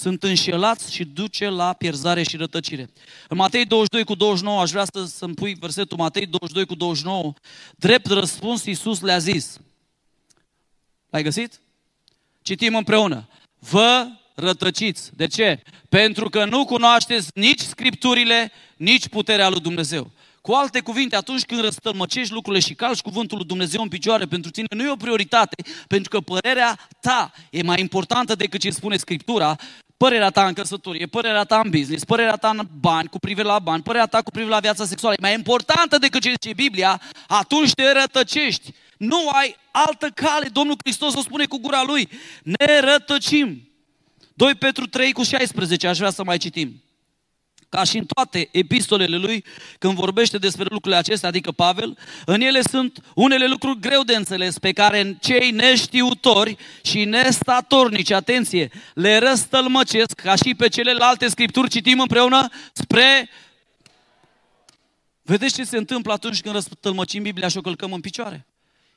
Sunt 0.00 0.22
înșelați 0.22 0.92
și 0.92 1.04
duce 1.04 1.48
la 1.48 1.72
pierzare 1.72 2.22
și 2.22 2.36
rătăcire. 2.36 2.90
În 3.28 3.36
Matei 3.36 3.64
22 3.64 4.04
cu 4.04 4.14
29, 4.14 4.60
aș 4.60 4.70
vrea 4.70 4.84
să, 4.92 5.04
să-mi 5.04 5.34
pui 5.34 5.54
versetul 5.54 5.96
Matei 5.96 6.26
22 6.26 6.66
cu 6.66 6.74
29, 6.74 7.32
drept 7.76 8.06
răspuns 8.06 8.64
Iisus 8.64 9.00
le-a 9.00 9.18
zis. 9.18 9.60
L-ai 11.10 11.22
găsit? 11.22 11.60
Citim 12.42 12.74
împreună. 12.74 13.28
Vă 13.58 14.06
rătăciți. 14.34 15.16
De 15.16 15.26
ce? 15.26 15.62
Pentru 15.88 16.28
că 16.28 16.44
nu 16.44 16.64
cunoașteți 16.64 17.28
nici 17.34 17.60
Scripturile, 17.60 18.52
nici 18.76 19.08
puterea 19.08 19.48
lui 19.48 19.60
Dumnezeu. 19.60 20.10
Cu 20.40 20.52
alte 20.52 20.80
cuvinte, 20.80 21.16
atunci 21.16 21.44
când 21.44 21.60
răstălmăcești 21.60 22.32
lucrurile 22.32 22.62
și 22.62 22.74
calci 22.74 23.00
cuvântul 23.00 23.36
lui 23.36 23.46
Dumnezeu 23.46 23.82
în 23.82 23.88
picioare 23.88 24.26
pentru 24.26 24.50
tine, 24.50 24.66
nu 24.76 24.82
e 24.82 24.90
o 24.90 24.96
prioritate, 24.96 25.62
pentru 25.88 26.10
că 26.10 26.20
părerea 26.20 26.88
ta 27.00 27.32
e 27.50 27.62
mai 27.62 27.80
importantă 27.80 28.34
decât 28.34 28.60
ce 28.60 28.70
spune 28.70 28.96
Scriptura, 28.96 29.56
părerea 30.04 30.30
ta 30.30 30.46
în 30.46 30.52
căsătorie, 30.52 31.06
părerea 31.06 31.44
ta 31.44 31.60
în 31.64 31.70
business, 31.70 32.04
părerea 32.04 32.36
ta 32.36 32.48
în 32.48 32.68
bani, 32.80 33.08
cu 33.08 33.18
privire 33.18 33.46
la 33.46 33.58
bani, 33.58 33.82
părerea 33.82 34.06
ta 34.06 34.22
cu 34.22 34.30
privire 34.30 34.52
la 34.52 34.60
viața 34.60 34.84
sexuală 34.84 35.14
e 35.14 35.22
mai 35.22 35.34
importantă 35.34 35.98
decât 35.98 36.20
ce 36.20 36.30
zice 36.30 36.52
Biblia, 36.54 37.00
atunci 37.26 37.72
te 37.72 37.92
rătăcești. 37.92 38.72
Nu 38.96 39.28
ai 39.28 39.56
altă 39.70 40.08
cale. 40.14 40.48
Domnul 40.48 40.76
Hristos 40.84 41.14
o 41.14 41.20
spune 41.20 41.44
cu 41.44 41.58
gura 41.58 41.82
lui. 41.82 42.08
Ne 42.42 42.80
rătăcim. 42.80 43.68
2 44.34 44.54
Petru 44.54 44.86
3 44.86 45.12
cu 45.12 45.22
16, 45.22 45.86
aș 45.86 45.98
vrea 45.98 46.10
să 46.10 46.24
mai 46.24 46.38
citim 46.38 46.82
ca 47.70 47.84
și 47.84 47.96
în 47.96 48.06
toate 48.06 48.48
epistolele 48.52 49.16
lui, 49.16 49.44
când 49.78 49.94
vorbește 49.94 50.38
despre 50.38 50.62
lucrurile 50.68 50.96
acestea, 50.96 51.28
adică 51.28 51.52
Pavel, 51.52 51.98
în 52.24 52.40
ele 52.40 52.62
sunt 52.62 53.02
unele 53.14 53.46
lucruri 53.46 53.80
greu 53.80 54.02
de 54.02 54.16
înțeles, 54.16 54.58
pe 54.58 54.72
care 54.72 55.16
cei 55.20 55.50
neștiutori 55.50 56.56
și 56.82 57.04
nestatornici, 57.04 58.10
atenție, 58.10 58.70
le 58.94 59.18
răstălmăcesc, 59.18 60.12
ca 60.12 60.34
și 60.34 60.54
pe 60.54 60.68
celelalte 60.68 61.28
scripturi, 61.28 61.70
citim 61.70 62.00
împreună, 62.00 62.48
spre... 62.72 63.28
Vedeți 65.22 65.54
ce 65.54 65.64
se 65.64 65.76
întâmplă 65.76 66.12
atunci 66.12 66.40
când 66.40 66.54
răstălmăcim 66.54 67.22
Biblia 67.22 67.48
și 67.48 67.56
o 67.56 67.60
călcăm 67.60 67.92
în 67.92 68.00
picioare? 68.00 68.46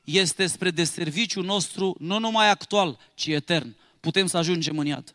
Este 0.04 0.46
spre 0.46 0.70
deserviciul 0.70 1.44
nostru, 1.44 1.96
nu 1.98 2.18
numai 2.18 2.50
actual, 2.50 2.98
ci 3.14 3.26
etern. 3.26 3.74
Putem 4.00 4.26
să 4.26 4.36
ajungem 4.36 4.78
în 4.78 4.86
iad. 4.86 5.14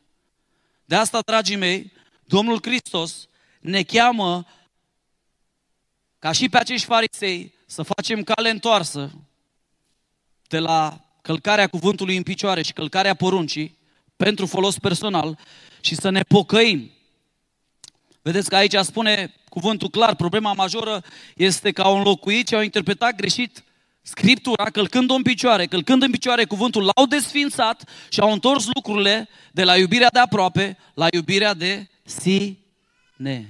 De 0.86 0.96
asta, 0.96 1.20
dragii 1.26 1.56
mei, 1.56 1.92
Domnul 2.26 2.60
Hristos 2.62 3.29
ne 3.60 3.84
cheamă 3.84 4.46
ca 6.20 6.32
și 6.32 6.50
pe 6.50 6.58
acești 6.58 6.86
farisei 6.86 7.54
să 7.66 7.84
facem 7.84 8.24
cale 8.24 8.50
întoarsă 8.50 9.12
de 10.48 10.60
la 10.60 11.06
călcarea 11.22 11.68
cuvântului 11.68 12.18
în 12.18 12.24
picioare 12.24 12.62
și 12.62 12.74
călcarea 12.74 13.14
poruncii 13.14 13.78
pentru 14.16 14.46
folos 14.46 14.78
personal 14.78 15.40
și 15.82 15.96
să 15.96 16.10
ne 16.10 16.22
pocăim. 16.22 16.92
Vedeți 18.22 18.50
că 18.50 18.56
aici 18.56 18.76
spune 18.76 19.34
cuvântul 19.50 19.90
clar, 19.90 20.16
problema 20.16 20.54
majoră 20.54 21.04
este 21.36 21.72
că 21.72 21.82
au 21.82 21.98
înlocuit 21.98 22.48
și 22.48 22.56
au 22.56 22.62
interpretat 22.62 23.16
greșit 23.16 23.64
Scriptura, 24.02 24.64
călcând-o 24.64 25.14
în 25.14 25.22
picioare, 25.22 25.66
călcând 25.66 26.04
în 26.04 26.12
picioare 26.12 26.46
cuvântul, 26.46 26.84
l-au 26.84 27.06
desfințat 27.06 27.90
și 28.10 28.20
au 28.20 28.32
întors 28.32 28.66
lucrurile 28.74 29.30
de 29.52 29.64
la 29.64 29.78
iubirea 29.78 30.10
de 30.14 30.20
aproape 30.20 30.78
la 30.94 31.08
iubirea 31.12 31.54
de 31.54 31.88
si 32.04 32.59
ne. 33.20 33.46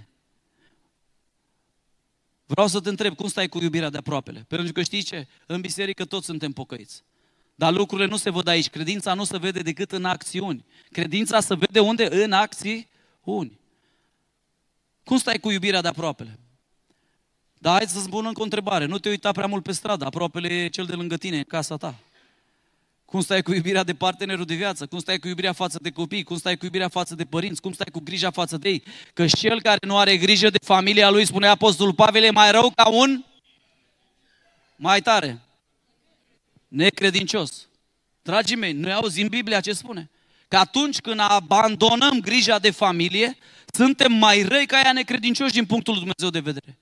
Vreau 2.46 2.68
să 2.68 2.80
te 2.80 2.90
întreb, 2.90 3.16
cum 3.16 3.28
stai 3.28 3.48
cu 3.48 3.60
iubirea 3.62 3.90
de 3.90 3.98
aproapele? 3.98 4.46
Pentru 4.48 4.74
că 4.74 4.82
știi 4.82 5.02
ce? 5.02 5.28
În 5.46 5.62
biserică 5.62 6.06
toți 6.06 6.26
suntem 6.26 6.52
pocăiți. 6.52 7.04
Dar 7.56 7.74
lucrurile 7.74 8.08
nu 8.08 8.18
se 8.18 8.30
văd 8.30 8.48
aici. 8.48 8.70
Credința 8.70 9.14
nu 9.14 9.24
se 9.24 9.38
vede 9.38 9.62
decât 9.62 9.92
în 9.92 10.06
acțiuni. 10.06 10.66
Credința 10.92 11.40
se 11.40 11.56
vede 11.56 11.80
unde? 11.80 12.24
În 12.24 12.32
acțiuni. 12.32 13.60
Cum 15.04 15.18
stai 15.18 15.40
cu 15.40 15.50
iubirea 15.50 15.82
de 15.82 15.88
aproapele? 15.88 16.40
Dar 17.58 17.78
hai 17.78 17.88
să-ți 17.88 18.04
spun 18.04 18.26
încă 18.26 18.40
o 18.40 18.44
întrebare. 18.44 18.86
Nu 18.86 18.98
te 18.98 19.10
uita 19.10 19.32
prea 19.32 19.48
mult 19.48 19.64
pe 19.64 19.72
stradă. 19.72 20.06
Aproapele 20.06 20.48
e 20.48 20.68
cel 20.68 20.86
de 20.86 20.94
lângă 20.94 21.18
tine, 21.18 21.38
în 21.38 21.44
casa 21.44 21.78
ta. 21.78 21.96
Cum 23.10 23.22
stai 23.22 23.42
cu 23.42 23.54
iubirea 23.54 23.84
de 23.84 23.94
partenerul 23.94 24.46
de 24.46 24.56
viață? 24.56 24.86
Cum 24.86 25.00
stai 25.00 25.20
cu 25.20 25.28
iubirea 25.28 25.54
față 25.54 25.80
de 25.82 25.90
copii? 25.90 26.24
Cum 26.24 26.38
stai 26.38 26.58
cu 26.58 26.66
iubirea 26.66 26.88
față 26.88 27.16
de 27.16 27.24
părinți? 27.24 27.62
Cum 27.62 27.74
stai 27.74 27.88
cu 27.92 28.00
grija 28.00 28.32
față 28.32 28.58
de 28.58 28.70
ei? 28.70 28.84
Că 29.14 29.28
și 29.28 29.36
cel 29.36 29.62
care 29.62 29.80
nu 29.82 29.98
are 29.98 30.18
grijă 30.18 30.50
de 30.50 30.58
familia 30.64 31.10
lui, 31.10 31.26
spune 31.26 31.48
Apostolul 31.48 31.94
Pavel, 31.94 32.24
e 32.24 32.30
mai 32.30 32.52
rău 32.52 32.72
ca 32.76 32.90
un 32.90 33.24
mai 34.76 35.02
tare. 35.02 35.42
Necredincios. 36.68 37.68
Dragii 38.22 38.56
mei, 38.56 38.74
noi 38.74 38.92
auzim 38.92 39.28
Biblia 39.28 39.60
ce 39.60 39.74
spune. 39.74 40.10
Că 40.48 40.58
atunci 40.58 41.00
când 41.00 41.20
abandonăm 41.20 42.20
grija 42.20 42.60
de 42.60 42.72
familie, 42.72 43.38
suntem 43.74 44.14
mai 44.14 44.42
răi 44.42 44.66
ca 44.66 44.80
ea 44.84 44.94
necredincioși 44.94 45.54
din 45.54 45.66
punctul 45.66 45.94
lui 45.94 46.02
Dumnezeu 46.02 46.42
de 46.42 46.52
vedere. 46.52 46.78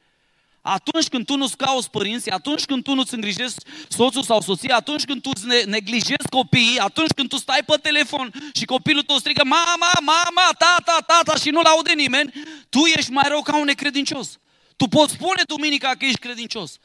Atunci 0.70 1.08
când 1.08 1.26
tu 1.26 1.36
nu-ți 1.36 1.58
cauți 1.58 1.90
părinții, 1.90 2.32
atunci 2.32 2.66
când 2.66 2.84
tu 2.84 2.94
nu-ți 2.94 3.14
îngrijești 3.14 3.66
soțul 3.88 4.24
sau 4.24 4.42
soția, 4.42 4.76
atunci 4.76 5.06
când 5.06 5.22
tu 5.22 5.32
ne 5.46 5.62
neglijezi 5.62 6.30
copiii, 6.30 6.80
atunci 6.80 7.12
când 7.16 7.30
tu 7.30 7.38
stai 7.38 7.64
pe 7.66 7.78
telefon 7.82 8.34
și 8.54 8.66
copilul 8.66 9.04
tău 9.04 9.18
strigă 9.18 9.42
mama, 9.44 9.92
mama, 10.02 10.52
tata, 10.58 10.98
tata 11.08 11.36
și 11.36 11.50
nu-l 11.50 11.66
aude 11.66 11.94
nimeni, 11.94 12.34
tu 12.70 12.80
ești 12.80 13.12
mai 13.12 13.26
rău 13.28 13.42
ca 13.42 13.58
un 13.58 13.66
necredincios. 13.66 14.40
Tu 14.76 14.88
poți 14.88 15.14
spune 15.14 15.42
duminica 15.48 15.92
că 15.98 16.06
ești 16.06 16.20
credincios, 16.20 16.78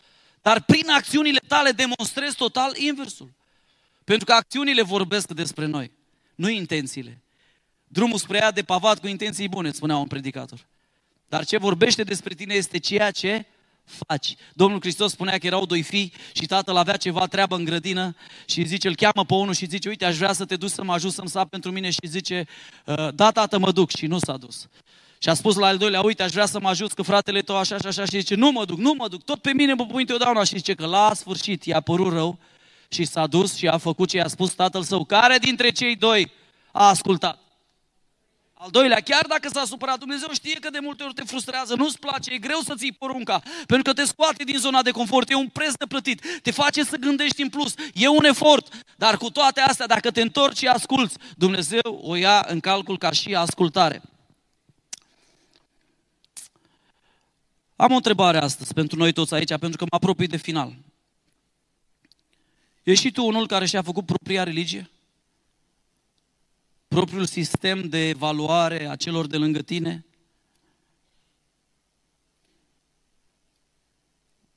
dar 0.43 0.61
prin 0.61 0.91
acțiunile 0.91 1.41
tale 1.49 1.71
demonstrezi 1.71 2.37
total 2.37 2.77
inversul. 2.77 3.31
Pentru 4.05 4.25
că 4.25 4.33
acțiunile 4.33 4.83
vorbesc 4.83 5.33
despre 5.33 5.67
noi, 5.67 5.91
nu 6.35 6.49
intențiile. 6.49 7.23
Drumul 7.85 8.19
spre 8.19 8.39
ea 8.39 8.51
de 8.51 8.63
pavat 8.63 9.01
cu 9.01 9.07
intenții 9.07 9.49
bune, 9.49 9.73
spunea 9.73 9.97
un 9.97 10.07
predicator. 10.07 10.67
Dar 11.29 11.45
ce 11.45 11.57
vorbește 11.57 12.03
despre 12.03 12.35
tine 12.35 12.55
este 12.55 12.79
ceea 12.79 13.11
ce 13.11 13.47
faci. 14.07 14.35
Domnul 14.53 14.81
Hristos 14.81 15.11
spunea 15.11 15.39
că 15.39 15.47
erau 15.47 15.67
doi 15.67 15.83
fii 15.83 16.13
și 16.33 16.47
tatăl 16.47 16.77
avea 16.77 16.97
ceva 16.97 17.27
treabă 17.27 17.57
în 17.57 17.65
grădină 17.65 18.17
și 18.47 18.65
zice, 18.65 18.89
îl 18.89 18.95
cheamă 18.95 19.25
pe 19.25 19.35
unul 19.35 19.55
și 19.55 19.67
zice, 19.67 19.89
uite, 19.89 20.05
aș 20.05 20.17
vrea 20.17 20.33
să 20.33 20.45
te 20.45 20.57
duci 20.57 20.71
să 20.71 20.85
mă 20.85 20.93
ajut 20.93 21.13
să-mi 21.13 21.29
sap 21.29 21.51
pentru 21.51 21.71
mine 21.71 21.91
și 21.91 22.07
zice, 22.07 22.47
ă, 22.87 23.11
da, 23.15 23.31
tată, 23.31 23.59
mă 23.59 23.73
duc 23.73 23.97
și 23.97 24.07
nu 24.07 24.19
s-a 24.19 24.37
dus. 24.37 24.67
Și 25.19 25.29
a 25.29 25.35
spus 25.35 25.57
la 25.57 25.67
al 25.67 25.77
doilea, 25.77 26.01
uite, 26.01 26.23
aș 26.23 26.31
vrea 26.31 26.47
să 26.47 26.61
mă 26.61 26.69
ajut 26.69 26.93
că 26.93 27.03
fratele 27.03 27.43
tău 27.43 27.57
așa 27.57 27.79
și 27.79 27.87
așa 27.87 28.05
și 28.05 28.19
zice, 28.19 28.35
nu 28.35 28.51
mă 28.51 28.65
duc, 28.65 28.79
nu 28.79 28.95
mă 28.97 29.09
duc, 29.09 29.23
tot 29.23 29.41
pe 29.41 29.53
mine 29.53 29.75
mă 29.75 29.87
pui 29.87 30.01
întotdeauna 30.01 30.45
și 30.45 30.57
zice 30.57 30.75
că 30.75 30.87
la 30.87 31.13
sfârșit 31.15 31.65
i-a 31.65 31.81
părut 31.81 32.13
rău 32.13 32.39
și 32.89 33.05
s-a 33.05 33.27
dus 33.27 33.57
și 33.57 33.69
a 33.69 33.79
făcut 33.79 34.09
ce 34.09 34.17
i-a 34.17 34.29
spus 34.29 34.53
tatăl 34.53 34.83
său. 34.83 35.05
Care 35.05 35.39
dintre 35.39 35.71
cei 35.71 35.97
doi 35.97 36.31
a 36.73 36.89
ascultat? 36.89 37.42
Al 38.63 38.71
doilea, 38.71 39.01
chiar 39.01 39.27
dacă 39.27 39.49
s-a 39.49 39.65
supărat, 39.65 39.99
Dumnezeu 39.99 40.29
știe 40.33 40.55
că 40.55 40.71
de 40.71 40.79
multe 40.81 41.03
ori 41.03 41.15
te 41.15 41.23
frustrează, 41.23 41.75
nu-ți 41.75 41.99
place, 41.99 42.33
e 42.33 42.39
greu 42.39 42.59
să 42.59 42.75
ții 42.75 42.93
porunca, 42.93 43.43
pentru 43.67 43.93
că 43.93 44.01
te 44.01 44.07
scoate 44.07 44.45
din 44.45 44.59
zona 44.59 44.83
de 44.83 44.91
confort, 44.91 45.31
e 45.31 45.35
un 45.35 45.49
preț 45.49 45.75
de 45.75 45.87
plătit, 45.87 46.41
te 46.43 46.51
face 46.51 46.85
să 46.85 46.97
gândești 46.97 47.43
în 47.43 47.49
plus, 47.49 47.75
e 47.95 48.09
un 48.09 48.25
efort, 48.25 48.85
dar 48.97 49.17
cu 49.17 49.31
toate 49.31 49.61
astea, 49.61 49.87
dacă 49.87 50.11
te 50.11 50.21
întorci 50.21 50.57
și 50.57 50.67
asculți, 50.67 51.17
Dumnezeu 51.37 52.01
o 52.03 52.15
ia 52.15 52.45
în 52.49 52.61
calcul 52.61 52.99
ca 52.99 53.11
și 53.11 53.35
ascultare. 53.35 54.03
Am 57.77 57.93
o 57.93 57.97
întrebare 57.97 58.39
astăzi 58.39 58.75
pentru 58.75 58.99
noi 58.99 59.13
toți 59.13 59.35
aici, 59.35 59.49
pentru 59.59 59.77
că 59.77 59.85
mă 59.91 59.97
apropii 59.97 60.27
de 60.27 60.37
final. 60.37 60.75
Ești 62.83 63.05
și 63.07 63.13
tu 63.13 63.27
unul 63.27 63.47
care 63.47 63.67
și-a 63.67 63.83
făcut 63.83 64.07
propria 64.07 64.43
religie? 64.43 64.91
Propriul 66.93 67.27
sistem 67.27 67.89
de 67.89 68.09
evaluare 68.09 68.87
a 68.87 68.97
celor 68.97 69.27
de 69.27 69.37
lângă 69.37 69.63
tine? 69.63 70.07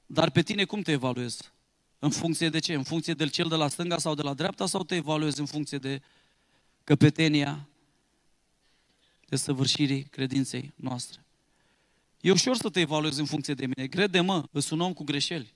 Dar 0.05 0.31
pe 0.31 0.41
tine 0.41 0.65
cum 0.65 0.81
te 0.81 0.91
evaluezi? 0.91 1.51
În 1.99 2.09
funcție 2.09 2.49
de 2.49 2.59
ce? 2.59 2.73
În 2.73 2.83
funcție 2.83 3.13
de 3.13 3.27
cel 3.27 3.47
de 3.47 3.55
la 3.55 3.67
stânga 3.67 3.97
sau 3.97 4.15
de 4.15 4.21
la 4.21 4.33
dreapta 4.33 4.65
sau 4.65 4.83
te 4.83 4.95
evaluezi 4.95 5.39
în 5.39 5.45
funcție 5.45 5.77
de 5.77 6.01
căpetenia, 6.83 7.67
de 9.25 9.35
săvârșirii 9.35 10.03
credinței 10.03 10.73
noastre? 10.75 11.25
E 12.21 12.31
ușor 12.31 12.55
să 12.55 12.69
te 12.69 12.79
evaluezi 12.79 13.19
în 13.19 13.25
funcție 13.25 13.53
de 13.53 13.65
mine. 13.65 13.87
Crede-mă, 13.87 14.43
îți 14.51 14.73
un 14.73 14.79
om 14.79 14.93
cu 14.93 15.03
greșeli. 15.03 15.53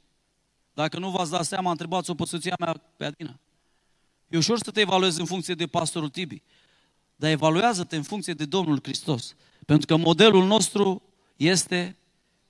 Dacă 0.74 1.00
nu 1.00 1.10
v-ați 1.10 1.32
dat 1.32 1.46
seama, 1.46 1.72
întrebați-o 1.72 2.16
pe 2.16 2.26
soția 2.26 2.56
mea, 2.60 2.74
pe 2.98 3.06
Adina. 3.06 3.40
E 4.28 4.38
ușor 4.38 4.58
să 4.58 4.72
te 4.72 4.80
evaluezi 4.80 5.20
în 5.20 5.26
funcție 5.26 5.54
de 5.54 5.68
pastorul 5.68 6.10
Tibi. 6.10 6.42
Dar 7.20 7.30
evaluează-te 7.30 7.96
în 7.96 8.04
funcție 8.04 8.34
de 8.34 8.46
Domnul 8.46 8.80
Hristos. 8.84 9.36
Pentru 9.66 9.88
că 9.88 9.96
modelul 9.96 10.46
nostru 10.46 11.02
este 11.36 11.96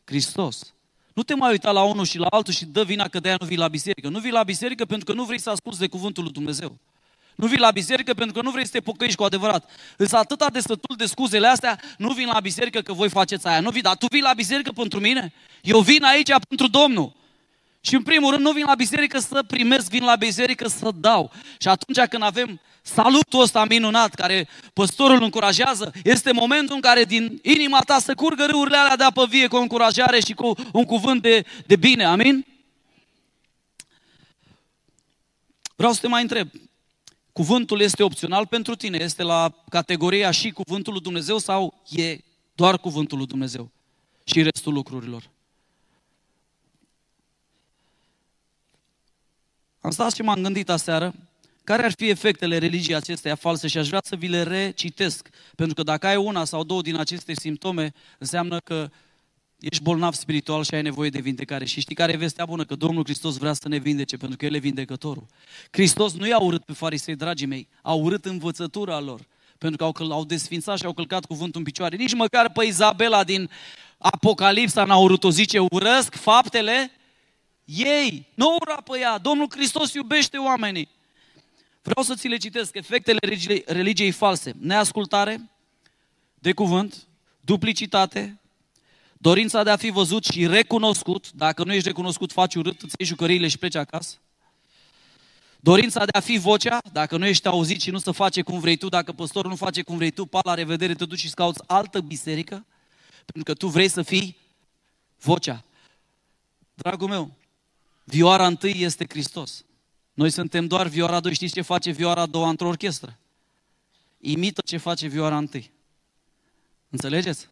Hristos. 0.04 0.74
Nu 1.14 1.24
te 1.24 1.36
mai 1.36 1.52
uita 1.52 1.72
la 1.72 1.84
unul 1.84 2.06
și 2.06 2.18
la 2.18 2.28
altul 2.28 2.54
și 2.54 2.66
dă 2.66 2.84
vina 2.84 3.08
că 3.08 3.20
de-aia 3.20 3.38
nu 3.40 3.48
vii 3.48 3.58
la 3.58 3.68
biserică. 3.68 4.10
Nu 4.10 4.20
vii 4.20 4.32
la 4.32 4.44
biserică 4.44 4.86
pentru 4.86 5.06
că 5.06 5.14
nu 5.14 5.24
vrei 5.24 5.40
să 5.40 5.50
asculți 5.50 5.80
de 5.80 5.88
cuvântul 5.88 6.24
lui 6.24 6.32
Dumnezeu. 6.32 6.78
Nu 7.36 7.48
vii 7.48 7.58
la 7.58 7.72
biserică 7.72 8.14
pentru 8.14 8.34
că 8.34 8.42
nu 8.42 8.52
vrei 8.52 8.66
să 8.66 8.72
te 8.72 8.80
pocăiești 8.80 9.18
cu 9.18 9.24
adevărat. 9.24 9.70
Îți 9.98 10.16
atâta 10.16 10.50
de 10.50 10.60
sătul 10.60 10.96
de 10.96 11.06
scuzele 11.06 11.48
astea, 11.48 11.80
nu 11.98 12.14
vin 12.14 12.28
la 12.28 12.40
biserică 12.40 12.82
că 12.82 12.94
voi 12.94 13.10
faceți 13.10 13.48
aia. 13.48 13.60
Nu 13.60 13.70
vii, 13.70 13.82
dar 13.82 13.98
tu 13.98 14.08
vii 14.10 14.22
la 14.22 14.34
biserică 14.34 14.72
pentru 14.72 15.00
mine? 15.00 15.34
Eu 15.62 15.80
vin 15.80 16.04
aici 16.04 16.30
pentru 16.48 16.68
Domnul. 16.68 17.14
Și 17.82 17.96
în 17.96 18.04
primul 18.04 18.32
rând 18.32 18.44
nu 18.44 18.52
vin 18.52 18.66
la 18.66 18.76
biserică 18.76 19.20
să 19.20 19.44
primesc, 19.44 19.90
vin 19.90 20.04
la 20.04 20.16
biserică 20.16 20.68
să 20.68 20.92
dau. 20.96 21.32
Și 21.60 21.68
atunci 21.68 22.08
când 22.08 22.24
avem 22.24 22.60
salutul 22.94 23.42
ăsta 23.42 23.66
minunat 23.66 24.14
care 24.14 24.48
păstorul 24.74 25.24
încurajează, 25.24 25.92
este 26.04 26.32
momentul 26.32 26.76
în 26.76 26.82
care 26.82 27.04
din 27.04 27.40
inima 27.44 27.80
ta 27.80 28.00
să 28.00 28.16
curgă 28.16 28.46
râurile 28.46 28.78
alea 28.78 28.96
de 28.96 29.04
apă 29.04 29.26
vie 29.26 29.48
cu 29.48 29.56
o 29.56 29.60
încurajare 29.60 30.20
și 30.20 30.34
cu 30.34 30.56
un 30.74 30.84
cuvânt 30.84 31.22
de, 31.22 31.46
de 31.66 31.76
bine. 31.76 32.04
Amin? 32.04 32.46
Vreau 35.76 35.94
să 35.94 36.00
te 36.00 36.08
mai 36.08 36.22
întreb. 36.22 36.50
Cuvântul 37.32 37.80
este 37.80 38.04
opțional 38.04 38.48
pentru 38.48 38.76
tine? 38.76 38.98
Este 39.02 39.24
la 39.24 39.54
categoria 39.70 40.32
și 40.32 40.52
cuvântul 40.52 40.94
lui 40.94 41.02
Dumnezeu 41.02 41.38
sau 41.38 41.82
e 41.90 42.18
doar 42.56 42.80
cuvântul 42.80 43.18
lui 43.18 43.28
Dumnezeu 43.28 43.72
și 44.24 44.42
restul 44.42 44.74
lucrurilor? 44.74 45.30
Am 49.82 49.92
stat 49.92 50.14
și 50.14 50.22
m-am 50.22 50.42
gândit 50.42 50.70
aseară 50.70 51.14
care 51.70 51.86
ar 51.86 51.94
fi 51.98 52.10
efectele 52.10 52.58
religiei 52.58 52.96
acesteia 52.96 53.36
false 53.36 53.68
și 53.68 53.78
aș 53.78 53.88
vrea 53.88 54.02
să 54.04 54.16
vi 54.16 54.28
le 54.28 54.44
recitesc. 54.44 55.30
Pentru 55.56 55.76
că 55.76 55.84
dacă 55.84 56.08
ai 56.08 56.16
una 56.16 56.46
sau 56.46 56.64
două 56.64 56.82
din 56.82 56.96
aceste 56.96 57.34
simptome, 57.34 57.94
înseamnă 58.18 58.60
că 58.60 58.90
ești 59.60 59.84
bolnav 59.84 60.14
spiritual 60.14 60.64
și 60.64 60.74
ai 60.74 60.82
nevoie 60.82 61.10
de 61.10 61.20
vindecare. 61.20 61.66
Și 61.66 61.80
știi 61.80 61.96
care 61.96 62.12
e 62.12 62.18
vestea 62.18 62.46
bună? 62.46 62.66
Că 62.66 62.76
Domnul 62.76 63.04
Hristos 63.04 63.38
vrea 63.38 63.54
să 63.54 63.68
ne 63.68 63.78
vindece, 63.78 64.18
pentru 64.18 64.38
că 64.38 64.46
El 64.46 64.54
e 64.54 64.58
vindecătorul. 64.58 65.26
Hristos 65.72 66.14
nu 66.14 66.28
i-a 66.28 66.40
urât 66.40 66.64
pe 66.64 66.74
farisei, 66.74 67.16
dragii 67.16 67.48
mei, 67.48 67.68
a 67.82 67.94
urât 67.94 68.26
învățătura 68.26 69.00
lor. 69.00 69.22
Pentru 69.58 69.78
că 69.78 69.84
au, 69.84 70.12
au 70.12 70.26
desfințat 70.26 70.78
și 70.78 70.86
au 70.86 70.94
călcat 70.94 71.26
cuvântul 71.26 71.60
în 71.60 71.66
picioare. 71.66 71.96
Nici 71.96 72.14
măcar 72.14 72.52
pe 72.52 72.66
Izabela 72.66 73.24
din 73.24 73.50
Apocalipsa 73.98 74.84
n-a 74.84 74.98
urât-o. 74.98 75.30
Zice, 75.30 75.60
urăsc 75.60 76.16
faptele 76.16 76.92
ei. 77.66 78.28
Nu 78.34 78.58
ura 78.62 78.76
pe 78.76 79.00
ea. 79.00 79.18
Domnul 79.18 79.48
Hristos 79.50 79.94
iubește 79.94 80.38
oamenii. 80.38 80.98
Vreau 81.82 82.06
să 82.06 82.16
ți 82.16 82.28
le 82.28 82.38
citesc 82.38 82.76
efectele 82.76 83.18
religiei, 83.22 83.64
religiei 83.66 84.12
false. 84.12 84.56
Neascultare 84.60 85.50
de 86.34 86.54
cuvânt, 86.54 87.08
duplicitate, 87.42 88.40
dorința 89.18 89.64
de 89.64 89.70
a 89.70 89.76
fi 89.76 89.90
văzut 89.90 90.26
și 90.26 90.48
recunoscut. 90.48 91.32
Dacă 91.32 91.64
nu 91.64 91.74
ești 91.74 91.88
recunoscut, 91.88 92.32
faci 92.32 92.56
urât, 92.56 92.82
îți 92.82 92.96
iei 92.98 93.08
jucăriile 93.08 93.48
și 93.48 93.58
pleci 93.58 93.76
acasă. 93.76 94.18
Dorința 95.60 96.06
de 96.06 96.18
a 96.18 96.20
fi 96.20 96.38
vocea, 96.38 96.80
dacă 96.92 97.18
nu 97.18 97.26
ești 97.26 97.48
auzit 97.48 97.82
și 97.82 97.90
nu 97.90 97.98
se 97.98 98.12
face 98.12 98.42
cum 98.42 98.60
vrei 98.60 98.76
tu, 98.76 98.90
dacă 98.90 99.12
păstorul 99.12 99.50
nu 99.50 99.56
face 99.56 99.82
cum 99.82 99.98
vrei 99.98 100.12
tu, 100.12 100.26
pa 100.26 100.40
la 100.44 100.54
revedere, 100.54 100.94
te 100.94 101.06
duci 101.06 101.20
și 101.20 101.30
cauți 101.30 101.62
altă 101.68 102.02
biserică, 102.02 102.66
pentru 103.26 103.44
că 103.44 103.54
tu 103.54 103.68
vrei 103.68 103.88
să 103.88 104.02
fii 104.02 104.38
vocea. 105.22 105.64
Dragul 106.74 107.08
meu, 107.08 107.32
vioara 108.04 108.48
întâi 108.48 108.76
este 108.78 109.06
Hristos. 109.10 109.64
Noi 110.20 110.30
suntem 110.30 110.68
doar 110.68 110.88
vioara 110.88 111.20
2. 111.20 111.34
Știți 111.34 111.54
ce 111.54 111.62
face 111.62 111.92
vioara 111.92 112.22
a 112.22 112.26
doua 112.26 112.50
într-o 112.50 112.68
orchestră? 112.68 113.18
Imită 114.18 114.62
ce 114.66 114.78
face 114.78 115.08
vioara 115.08 115.38
întâi. 115.38 115.72
Înțelegeți? 116.90 117.48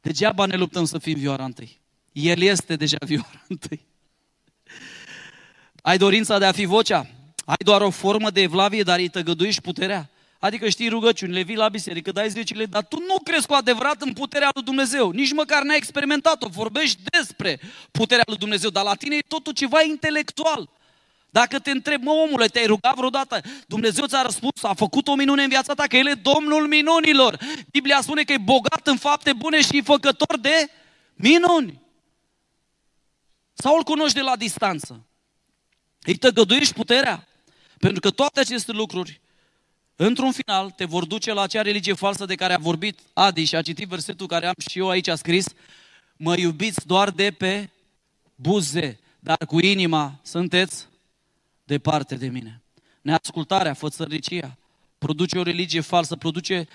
Degeaba 0.00 0.46
ne 0.46 0.56
luptăm 0.56 0.84
să 0.84 0.98
fim 0.98 1.18
vioara 1.18 1.44
întâi. 1.44 1.78
El 2.12 2.40
este 2.40 2.76
deja 2.76 2.96
vioara 3.00 3.44
întâi. 3.48 3.86
Ai 5.82 5.98
dorința 5.98 6.38
de 6.38 6.44
a 6.44 6.52
fi 6.52 6.64
vocea? 6.64 7.06
Ai 7.44 7.64
doar 7.64 7.80
o 7.80 7.90
formă 7.90 8.30
de 8.30 8.40
evlavie, 8.40 8.82
dar 8.82 8.98
îi 8.98 9.08
tăgăduiești 9.08 9.60
puterea. 9.60 10.10
Adică 10.38 10.68
știi 10.68 10.88
rugăciunile, 10.88 11.42
vii 11.42 11.56
la 11.56 11.68
biserică, 11.68 12.12
dai 12.12 12.30
zecile, 12.30 12.66
dar 12.66 12.84
tu 12.84 12.98
nu 12.98 13.18
crezi 13.24 13.46
cu 13.46 13.54
adevărat 13.54 14.02
în 14.02 14.12
puterea 14.12 14.50
lui 14.54 14.64
Dumnezeu. 14.64 15.10
Nici 15.10 15.32
măcar 15.32 15.62
n-ai 15.62 15.76
experimentat-o. 15.76 16.48
Vorbești 16.48 17.00
despre 17.02 17.60
puterea 17.90 18.24
lui 18.26 18.36
Dumnezeu, 18.36 18.70
dar 18.70 18.84
la 18.84 18.94
tine 18.94 19.16
e 19.16 19.24
totul 19.28 19.52
ceva 19.52 19.82
intelectual. 19.82 20.78
Dacă 21.30 21.58
te 21.58 21.70
întreb, 21.70 22.02
mă 22.02 22.10
omule, 22.10 22.46
te-ai 22.46 22.66
rugat 22.66 22.94
vreodată? 22.94 23.40
Dumnezeu 23.66 24.06
ți-a 24.06 24.22
răspuns, 24.22 24.62
a 24.62 24.74
făcut 24.74 25.08
o 25.08 25.14
minune 25.14 25.42
în 25.42 25.48
viața 25.48 25.74
ta, 25.74 25.86
că 25.86 25.96
El 25.96 26.06
e 26.06 26.14
Domnul 26.14 26.66
minunilor. 26.66 27.38
Biblia 27.70 28.00
spune 28.00 28.22
că 28.22 28.32
e 28.32 28.38
bogat 28.38 28.86
în 28.86 28.96
fapte 28.96 29.32
bune 29.32 29.60
și 29.60 29.82
făcător 29.82 30.38
de 30.38 30.70
minuni. 31.14 31.82
Sau 33.52 33.76
îl 33.76 33.82
cunoști 33.82 34.14
de 34.14 34.20
la 34.20 34.36
distanță? 34.36 35.06
Îi 36.02 36.16
tăgăduiești 36.16 36.74
puterea? 36.74 37.28
Pentru 37.78 38.00
că 38.00 38.10
toate 38.10 38.40
aceste 38.40 38.72
lucruri, 38.72 39.20
într-un 39.96 40.32
final, 40.32 40.70
te 40.70 40.84
vor 40.84 41.04
duce 41.04 41.32
la 41.32 41.42
acea 41.42 41.62
religie 41.62 41.94
falsă 41.94 42.24
de 42.24 42.34
care 42.34 42.54
a 42.54 42.58
vorbit 42.58 42.98
Adi 43.12 43.44
și 43.44 43.56
a 43.56 43.62
citit 43.62 43.88
versetul 43.88 44.26
care 44.26 44.46
am 44.46 44.54
și 44.68 44.78
eu 44.78 44.88
aici 44.88 45.08
scris. 45.14 45.46
Mă 46.16 46.38
iubiți 46.38 46.86
doar 46.86 47.10
de 47.10 47.30
pe 47.30 47.70
buze, 48.34 48.98
dar 49.18 49.38
cu 49.46 49.60
inima 49.60 50.20
sunteți 50.22 50.89
departe 51.70 52.14
de 52.14 52.26
mine. 52.26 52.62
Neascultarea, 53.00 53.74
fățărnicia, 53.74 54.56
produce 54.98 55.38
o 55.38 55.42
religie 55.42 55.80
falsă, 55.80 56.16
produce 56.16 56.68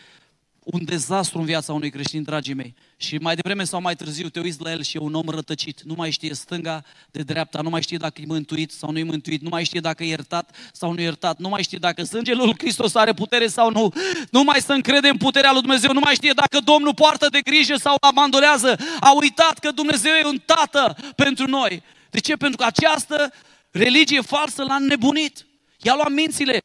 un 0.63 0.85
dezastru 0.85 1.39
în 1.39 1.45
viața 1.45 1.73
unui 1.73 1.89
creștin, 1.89 2.23
dragii 2.23 2.53
mei. 2.53 2.73
Și 2.97 3.17
mai 3.17 3.35
devreme 3.35 3.63
sau 3.63 3.81
mai 3.81 3.95
târziu 3.95 4.29
te 4.29 4.39
uiți 4.39 4.61
la 4.61 4.71
el 4.71 4.81
și 4.81 4.97
e 4.97 4.99
un 4.99 5.13
om 5.13 5.27
rătăcit. 5.27 5.81
Nu 5.81 5.93
mai 5.97 6.11
știe 6.11 6.33
stânga 6.33 6.83
de 7.11 7.21
dreapta, 7.21 7.61
nu 7.61 7.69
mai 7.69 7.81
știe 7.81 7.97
dacă 7.97 8.21
e 8.21 8.25
mântuit 8.27 8.71
sau 8.71 8.91
nu 8.91 8.97
e 8.97 9.03
mântuit, 9.03 9.41
nu 9.41 9.49
mai 9.49 9.63
știe 9.63 9.79
dacă 9.79 10.03
e 10.03 10.07
iertat 10.07 10.55
sau 10.73 10.91
nu 10.91 10.99
e 10.99 11.03
iertat, 11.03 11.37
nu 11.37 11.49
mai 11.49 11.63
știe 11.63 11.77
dacă 11.77 12.03
sângele 12.03 12.43
lui 12.43 12.55
Hristos 12.57 12.95
are 12.95 13.13
putere 13.13 13.47
sau 13.47 13.71
nu, 13.71 13.93
nu 14.31 14.43
mai 14.43 14.59
să 14.61 14.73
încrede 14.73 15.07
în 15.07 15.17
puterea 15.17 15.51
lui 15.51 15.61
Dumnezeu, 15.61 15.91
nu 15.93 15.99
mai 16.03 16.13
știe 16.13 16.33
dacă 16.35 16.59
Domnul 16.59 16.93
poartă 16.93 17.27
de 17.29 17.41
grijă 17.41 17.75
sau 17.75 17.95
abandonează. 17.99 18.77
A 18.99 19.11
uitat 19.15 19.59
că 19.59 19.71
Dumnezeu 19.71 20.13
e 20.13 20.25
un 20.25 20.41
tată 20.45 20.95
pentru 21.15 21.47
noi. 21.47 21.83
De 22.09 22.19
ce? 22.19 22.35
Pentru 22.35 22.57
că 22.57 22.63
această 22.63 23.33
religie 23.75 24.21
falsă 24.21 24.63
l-a 24.63 24.77
nebunit. 24.77 25.45
I-a 25.81 25.95
luat 25.95 26.11
mințile. 26.11 26.61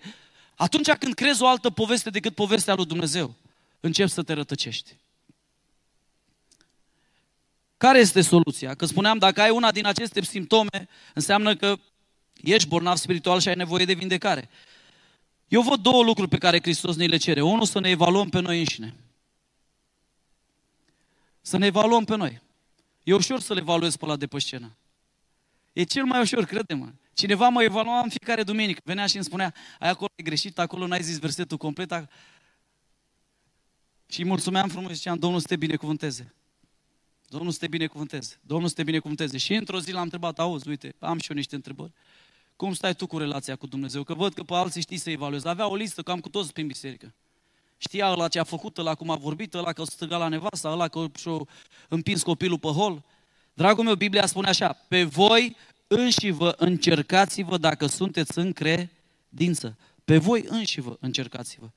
Atunci 0.55 0.90
când 0.90 1.14
crezi 1.14 1.42
o 1.42 1.46
altă 1.46 1.70
poveste 1.70 2.11
decât 2.11 2.35
povestea 2.35 2.75
lui 2.75 2.87
Dumnezeu, 2.87 3.35
începi 3.81 4.11
să 4.11 4.23
te 4.23 4.33
rătăcești. 4.33 4.96
Care 7.77 7.98
este 7.98 8.21
soluția? 8.21 8.75
Că 8.75 8.87
spuneam, 8.87 9.19
dacă 9.19 9.40
ai 9.40 9.50
una 9.50 9.73
din 9.73 9.87
aceste 9.87 10.23
simptome, 10.23 10.88
înseamnă 11.15 11.56
că 11.56 11.77
ești 12.42 12.69
bolnav 12.69 12.96
spiritual 12.96 13.40
și 13.40 13.48
ai 13.48 13.54
nevoie 13.54 13.85
de 13.85 13.92
vindecare. 13.92 14.48
Eu 15.48 15.63
văd 15.63 15.81
două 15.81 16.02
lucruri 16.02 16.29
pe 16.29 16.38
care 16.38 16.61
Hristos 16.61 16.96
ne 16.96 17.06
le 17.06 17.17
cere. 17.17 17.42
Unul, 17.42 17.65
să 17.65 17.81
ne 17.81 17.88
evaluăm 17.88 18.29
pe 18.29 18.40
noi 18.40 18.58
înșine. 18.58 18.94
Să 21.40 21.56
ne 21.56 21.67
evaluăm 21.67 22.04
pe 22.04 22.17
noi. 22.17 22.40
E 23.02 23.15
ușor 23.15 23.40
să 23.40 23.54
le 23.54 23.61
evaluezi 23.61 23.98
pe 23.98 24.06
la 24.06 24.17
de 24.17 24.27
pe 24.27 24.38
scenă. 24.38 24.77
E 25.73 25.83
cel 25.83 26.04
mai 26.04 26.21
ușor, 26.21 26.44
crede-mă. 26.44 26.92
Cineva 27.21 27.48
mă 27.48 27.62
evalua 27.62 28.00
în 28.00 28.08
fiecare 28.08 28.42
duminică. 28.42 28.81
Venea 28.85 29.06
și 29.06 29.14
îmi 29.14 29.25
spunea, 29.25 29.54
ai 29.79 29.88
acolo 29.88 30.10
e 30.14 30.23
greșit, 30.23 30.58
acolo 30.58 30.87
n-ai 30.87 31.02
zis 31.02 31.18
versetul 31.18 31.56
complet. 31.56 32.08
Și 34.06 34.25
mulțumeam 34.25 34.68
frumos 34.68 34.90
și 34.90 34.96
ziceam, 34.96 35.18
Domnul 35.18 35.40
să 35.40 35.46
te 35.46 35.56
binecuvânteze. 35.56 36.35
Domnul 37.29 37.52
să 37.52 37.58
te 37.58 37.66
binecuvânteze. 37.66 38.40
Domnul 38.42 38.68
să 38.68 38.75
te 38.75 38.83
binecuvânteze. 38.83 39.38
Și 39.38 39.54
într-o 39.54 39.81
zi 39.81 39.92
l-am 39.92 40.02
întrebat, 40.02 40.38
auzi, 40.38 40.68
uite, 40.68 40.94
am 40.98 41.18
și 41.18 41.31
eu 41.31 41.37
niște 41.37 41.54
întrebări. 41.54 41.92
Cum 42.56 42.73
stai 42.73 42.94
tu 42.94 43.06
cu 43.06 43.18
relația 43.18 43.56
cu 43.56 43.66
Dumnezeu? 43.66 44.02
Că 44.02 44.14
văd 44.14 44.35
că 44.35 44.42
pe 44.42 44.54
alții 44.54 44.81
știi 44.81 44.96
să 44.96 45.10
evaluezi. 45.10 45.48
Avea 45.48 45.68
o 45.68 45.77
listă 45.77 46.02
cam 46.02 46.21
cu 46.21 46.29
toți 46.29 46.52
prin 46.52 46.66
biserică. 46.66 47.14
Știa 47.77 48.10
ăla 48.10 48.29
ce 48.29 48.38
a 48.38 48.44
făcut, 48.44 48.79
ăla 48.79 48.94
cum 48.94 49.10
a 49.10 49.16
vorbit, 49.16 49.54
ăla 49.54 49.73
că 49.73 49.85
striga 49.85 50.16
la 50.16 50.29
nevasta, 50.29 50.71
ăla 50.71 50.88
că 50.88 51.06
și-a 51.18 51.40
împins 51.88 52.23
copilul 52.23 52.58
pe 52.58 52.68
hol. 52.68 53.04
Dragul 53.54 53.85
meu, 53.85 53.94
Biblia 53.94 54.27
spune 54.27 54.48
așa, 54.48 54.73
pe 54.88 55.04
voi 55.04 55.56
înși 55.92 56.30
vă 56.30 56.54
încercați-vă 56.56 57.58
dacă 57.58 57.86
sunteți 57.86 58.38
în 58.38 58.52
credință. 58.52 59.78
Pe 60.04 60.18
voi 60.18 60.44
înși 60.48 60.80
vă 60.80 60.96
încercați-vă. 61.00 61.70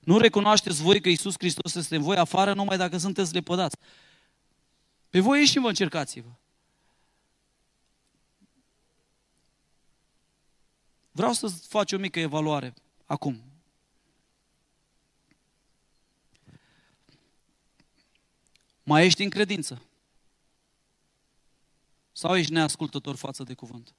Nu 0.00 0.18
recunoașteți 0.18 0.82
voi 0.82 1.00
că 1.00 1.08
Iisus 1.08 1.34
Hristos 1.38 1.74
este 1.74 1.96
în 1.96 2.02
voi 2.02 2.16
afară 2.16 2.54
numai 2.54 2.76
dacă 2.76 2.96
sunteți 2.96 3.32
lepădați. 3.32 3.76
Pe 5.10 5.20
voi 5.20 5.38
înși 5.40 5.58
vă 5.58 5.68
încercați-vă. 5.68 6.28
Vreau 11.10 11.32
să 11.32 11.48
faci 11.48 11.92
o 11.92 11.98
mică 11.98 12.18
evaluare 12.18 12.74
acum. 13.06 13.42
Mai 18.82 19.04
ești 19.04 19.22
în 19.22 19.30
credință? 19.30 19.82
Sau 22.20 22.36
ești 22.36 22.52
neascultător 22.52 23.16
față 23.16 23.42
de 23.42 23.54
cuvânt? 23.54 23.94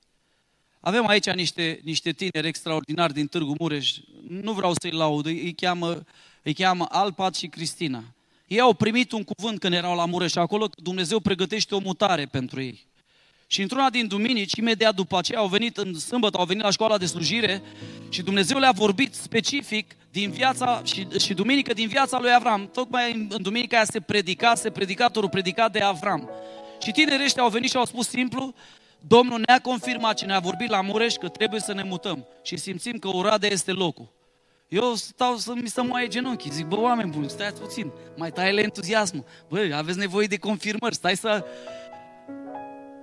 Avem 0.79 1.07
aici 1.07 1.29
niște, 1.29 1.79
niște 1.83 2.11
tineri 2.11 2.47
extraordinari 2.47 3.13
din 3.13 3.27
Târgu 3.27 3.55
Mureș. 3.59 3.97
Nu 4.27 4.53
vreau 4.53 4.73
să-i 4.81 4.91
laud, 4.91 5.25
îi 5.25 5.53
cheamă, 5.53 6.03
îi 6.43 6.53
cheamă 6.53 6.85
Alpat 6.89 7.35
și 7.35 7.47
Cristina. 7.47 8.03
Ei 8.47 8.59
au 8.59 8.73
primit 8.73 9.11
un 9.11 9.23
cuvânt 9.23 9.59
când 9.59 9.73
erau 9.73 9.95
la 9.95 10.05
Mureș 10.05 10.35
acolo, 10.35 10.67
că 10.67 10.81
Dumnezeu 10.81 11.19
pregătește 11.19 11.75
o 11.75 11.79
mutare 11.79 12.25
pentru 12.25 12.61
ei. 12.61 12.85
Și 13.47 13.61
într-una 13.61 13.89
din 13.89 14.07
duminici, 14.07 14.57
imediat 14.57 14.95
după 14.95 15.17
aceea, 15.17 15.39
au 15.39 15.47
venit 15.47 15.77
în 15.77 15.99
sâmbătă, 15.99 16.37
au 16.37 16.45
venit 16.45 16.63
la 16.63 16.71
școala 16.71 16.97
de 16.97 17.05
slujire 17.05 17.61
și 18.09 18.21
Dumnezeu 18.21 18.57
le-a 18.57 18.71
vorbit 18.71 19.13
specific 19.13 19.95
din 20.11 20.31
viața 20.31 20.81
și, 20.83 21.07
și 21.19 21.33
duminică 21.33 21.73
din 21.73 21.87
viața 21.87 22.19
lui 22.19 22.33
Avram. 22.33 22.69
Tocmai 22.73 23.13
în, 23.13 23.27
în 23.29 23.41
duminica 23.41 23.75
aia 23.75 23.85
se 23.85 23.99
predica, 23.99 24.55
se 24.55 24.69
predicatorul 24.69 25.29
predicat 25.29 25.71
de 25.71 25.79
Avram. 25.79 26.29
Și 26.81 26.91
tinerii 26.91 27.25
ăștia 27.25 27.43
au 27.43 27.49
venit 27.49 27.69
și 27.69 27.77
au 27.77 27.85
spus 27.85 28.07
simplu, 28.07 28.53
Domnul 29.07 29.43
ne-a 29.47 29.59
confirmat 29.59 30.17
și 30.17 30.25
ne-a 30.25 30.39
vorbit 30.39 30.69
la 30.69 30.81
Mureș 30.81 31.13
că 31.13 31.27
trebuie 31.27 31.59
să 31.59 31.73
ne 31.73 31.83
mutăm 31.83 32.25
și 32.41 32.57
simțim 32.57 32.97
că 32.97 33.07
Oradea 33.07 33.49
este 33.51 33.71
locul. 33.71 34.11
Eu 34.67 34.93
stau 34.93 35.35
să 35.35 35.53
mi 35.55 35.67
se 35.67 35.81
moaie 35.81 36.07
genunchii, 36.07 36.51
zic, 36.51 36.65
bă, 36.65 36.79
oameni 36.79 37.11
buni, 37.11 37.29
stați 37.29 37.61
puțin, 37.61 37.91
mai 38.17 38.31
taie 38.31 38.61
entuziasmul. 38.61 39.23
Bă, 39.49 39.73
aveți 39.75 39.97
nevoie 39.97 40.27
de 40.27 40.37
confirmări, 40.37 40.95
stai 40.95 41.15
să... 41.15 41.45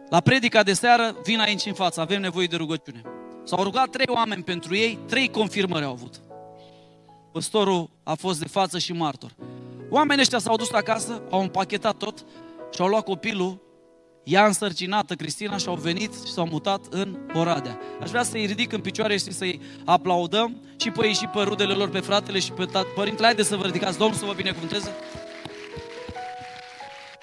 La 0.08 0.20
predica 0.20 0.62
de 0.62 0.72
seară, 0.72 1.16
vin 1.24 1.40
aici 1.40 1.66
în 1.66 1.72
față, 1.72 2.00
avem 2.00 2.20
nevoie 2.20 2.46
de 2.46 2.56
rugăciune. 2.56 3.02
S-au 3.44 3.62
rugat 3.62 3.88
trei 3.88 4.06
oameni 4.08 4.42
pentru 4.42 4.76
ei, 4.76 4.98
trei 5.06 5.30
confirmări 5.30 5.84
au 5.84 5.92
avut. 5.92 6.20
Păstorul 7.32 7.90
a 8.02 8.14
fost 8.14 8.38
de 8.38 8.48
față 8.48 8.78
și 8.78 8.92
martor. 8.92 9.34
Oamenii 9.90 10.22
ăștia 10.22 10.38
s-au 10.38 10.56
dus 10.56 10.72
acasă, 10.72 11.22
au 11.30 11.40
împachetat 11.40 11.96
tot 11.96 12.24
și 12.74 12.80
au 12.80 12.86
luat 12.86 13.04
copilul 13.04 13.67
ea 14.28 14.46
însărcinată, 14.46 15.14
Cristina, 15.14 15.56
și 15.56 15.68
au 15.68 15.74
venit 15.74 16.12
și 16.26 16.32
s-au 16.32 16.48
mutat 16.50 16.84
în 16.90 17.16
Oradea. 17.34 17.78
Aș 18.02 18.08
vrea 18.10 18.22
să-i 18.22 18.46
ridic 18.46 18.72
în 18.72 18.80
picioare 18.80 19.16
și 19.16 19.32
să-i 19.32 19.60
aplaudăm 19.84 20.56
și 20.76 20.90
pe 20.90 21.06
ei 21.06 21.14
și 21.14 21.26
pe 21.26 21.40
rudele 21.40 21.72
lor, 21.72 21.88
pe 21.88 21.98
fratele 21.98 22.38
și 22.38 22.52
pe 22.52 22.64
tat- 22.64 22.94
părintele. 22.94 23.26
Haideți 23.26 23.48
să 23.48 23.56
vă 23.56 23.64
ridicați, 23.64 23.98
Domnul 23.98 24.16
să 24.16 24.24
vă 24.24 24.32
binecuvânteze. 24.32 24.90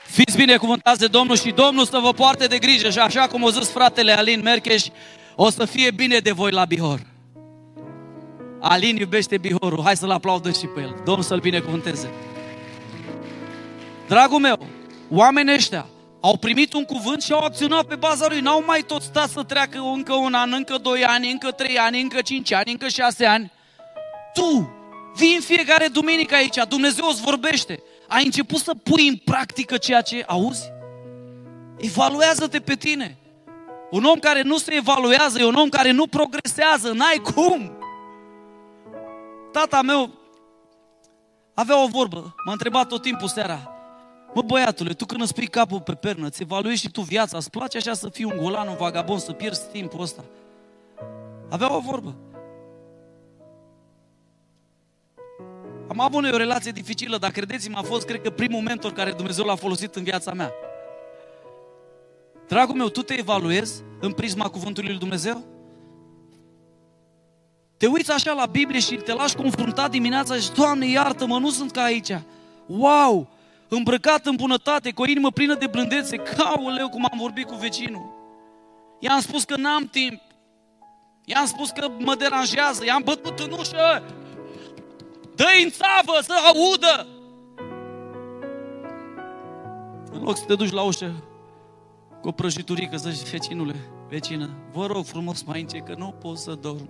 Fiți 0.03 0.38
binecuvântați 0.38 0.99
de 0.99 1.08
Domnul 1.08 1.38
și 1.38 1.51
Domnul 1.51 1.86
să 1.86 1.99
vă 2.01 2.12
poarte 2.14 2.45
de 2.45 2.58
grijă 2.58 2.89
și 2.89 2.99
așa 2.99 3.28
cum 3.28 3.45
a 3.45 3.49
zis 3.49 3.70
fratele 3.70 4.12
Alin 4.12 4.41
Mercheș, 4.43 4.86
o 5.36 5.49
să 5.49 5.66
fie 5.66 5.91
bine 5.91 6.18
de 6.18 6.32
voi 6.32 6.51
la 6.51 6.66
Bihor. 6.66 7.01
Alin 8.60 8.95
iubește 8.95 9.38
Bihorul, 9.38 9.84
hai 9.84 9.97
să-l 9.97 10.12
aplaudă 10.12 10.51
și 10.51 10.66
pe 10.66 10.82
el. 10.82 11.01
Domnul 11.03 11.24
să-l 11.24 11.39
binecuvânteze. 11.39 12.10
Dragul 14.08 14.39
meu, 14.39 14.68
oamenii 15.10 15.53
ăștia 15.53 15.86
au 16.26 16.38
primit 16.38 16.73
un 16.73 16.84
cuvânt 16.84 17.21
și 17.21 17.32
au 17.32 17.39
acționat 17.39 17.84
pe 17.84 17.95
baza 17.95 18.28
lui. 18.28 18.39
N-au 18.39 18.63
mai 18.65 18.82
tot 18.82 19.01
stat 19.01 19.30
să 19.30 19.43
treacă 19.43 19.80
încă 19.80 20.13
un 20.13 20.34
an, 20.34 20.53
încă 20.53 20.78
doi 20.78 21.05
ani, 21.05 21.32
încă 21.32 21.51
trei 21.51 21.78
ani, 21.78 22.01
încă 22.01 22.21
cinci 22.21 22.51
ani, 22.51 22.71
încă 22.71 22.88
șase 22.88 23.26
ani. 23.26 23.51
Tu 24.34 24.69
vii 25.15 25.36
în 25.36 25.41
fiecare 25.41 25.88
duminică 25.88 26.36
aici, 26.36 26.57
Dumnezeu 26.69 27.07
îți 27.07 27.21
vorbește. 27.21 27.84
Ai 28.07 28.26
început 28.26 28.59
să 28.59 28.73
pui 28.84 29.07
în 29.07 29.15
practică 29.15 29.78
ceea 29.78 30.01
ce 30.01 30.23
auzi? 30.28 30.71
Evaluează-te 31.78 32.59
pe 32.59 32.76
tine. 32.76 33.17
Un 33.91 34.03
om 34.03 34.19
care 34.19 34.41
nu 34.41 34.57
se 34.57 34.73
evaluează 34.73 35.39
e 35.39 35.45
un 35.45 35.55
om 35.55 35.69
care 35.69 35.91
nu 35.91 36.07
progresează, 36.07 36.91
n-ai 36.91 37.21
cum. 37.34 37.78
Tata 39.51 39.82
meu 39.82 40.09
avea 41.53 41.84
o 41.84 41.88
vorbă, 41.88 42.36
m-a 42.45 42.51
întrebat 42.51 42.88
tot 42.88 43.01
timpul 43.01 43.28
seara, 43.28 43.74
Mă, 44.36 44.41
băiatule, 44.41 44.93
tu 44.93 45.05
când 45.05 45.21
îți 45.21 45.33
pui 45.33 45.47
capul 45.47 45.81
pe 45.81 45.93
pernă, 45.93 46.29
ți 46.29 46.41
evaluezi 46.41 46.81
și 46.81 46.89
tu 46.89 47.01
viața, 47.01 47.38
îți 47.38 47.49
place 47.49 47.77
așa 47.77 47.93
să 47.93 48.09
fii 48.09 48.23
un 48.23 48.38
golan, 48.38 48.67
un 48.67 48.75
vagabond, 48.75 49.19
să 49.19 49.31
pierzi 49.31 49.69
timpul 49.71 50.01
ăsta? 50.01 50.23
Avea 51.49 51.75
o 51.75 51.79
vorbă. 51.79 52.15
Am 55.88 55.99
avut 55.99 56.23
o 56.23 56.38
relație 56.38 56.71
dificilă, 56.71 57.17
dar 57.17 57.31
credeți-mă, 57.31 57.77
a 57.77 57.81
fost, 57.81 58.05
cred 58.05 58.21
că, 58.21 58.29
primul 58.29 58.61
mentor 58.61 58.93
care 58.93 59.11
Dumnezeu 59.11 59.45
l-a 59.45 59.55
folosit 59.55 59.95
în 59.95 60.03
viața 60.03 60.33
mea. 60.33 60.51
Dragul 62.47 62.75
meu, 62.75 62.89
tu 62.89 63.01
te 63.01 63.19
evaluezi 63.19 63.83
în 63.99 64.11
prisma 64.11 64.49
cuvântului 64.49 64.89
lui 64.89 64.99
Dumnezeu? 64.99 65.43
Te 67.77 67.88
uiți 67.88 68.11
așa 68.11 68.33
la 68.33 68.45
Biblie 68.45 68.79
și 68.79 68.95
te 68.95 69.13
lași 69.13 69.36
confruntat 69.36 69.89
dimineața 69.89 70.36
și, 70.36 70.51
Doamne, 70.51 70.89
iartă-mă, 70.89 71.39
nu 71.39 71.49
sunt 71.49 71.71
ca 71.71 71.83
aici. 71.83 72.11
Wow! 72.65 73.34
Îmbrăcat 73.70 74.26
în 74.26 74.36
bunătate, 74.36 74.91
cu 74.91 75.01
o 75.01 75.07
inimă 75.07 75.32
plină 75.32 75.55
de 75.55 75.68
blândețe, 75.68 76.18
ca 76.18 76.53
leu 76.76 76.89
cum 76.89 77.07
am 77.11 77.18
vorbit 77.20 77.45
cu 77.45 77.55
vecinul. 77.55 78.13
I-am 78.99 79.20
spus 79.20 79.43
că 79.43 79.55
n-am 79.55 79.88
timp. 79.88 80.22
I-am 81.26 81.45
spus 81.45 81.70
că 81.70 81.88
mă 81.99 82.16
deranjează. 82.16 82.86
I-am 82.86 83.01
bătut 83.03 83.39
în 83.39 83.51
ușă. 83.51 84.03
Dă-i 85.36 85.63
în 85.63 85.70
țavă 85.70 86.20
să 86.22 86.34
audă. 86.53 87.07
În 90.11 90.24
loc 90.24 90.38
să 90.38 90.43
te 90.45 90.55
duci 90.55 90.72
la 90.72 90.82
ușă 90.82 91.13
cu 92.26 92.32
o 92.32 92.34
prăjiturică, 92.34 92.97
să 92.97 93.09
zici, 93.09 93.30
vecinule, 93.30 93.76
vecină, 94.09 94.49
vă 94.72 94.86
rog 94.86 95.05
frumos 95.05 95.43
mai 95.43 95.61
înce 95.61 95.78
că 95.78 95.95
nu 95.97 96.11
pot 96.20 96.38
să 96.38 96.53
dorm. 96.53 96.89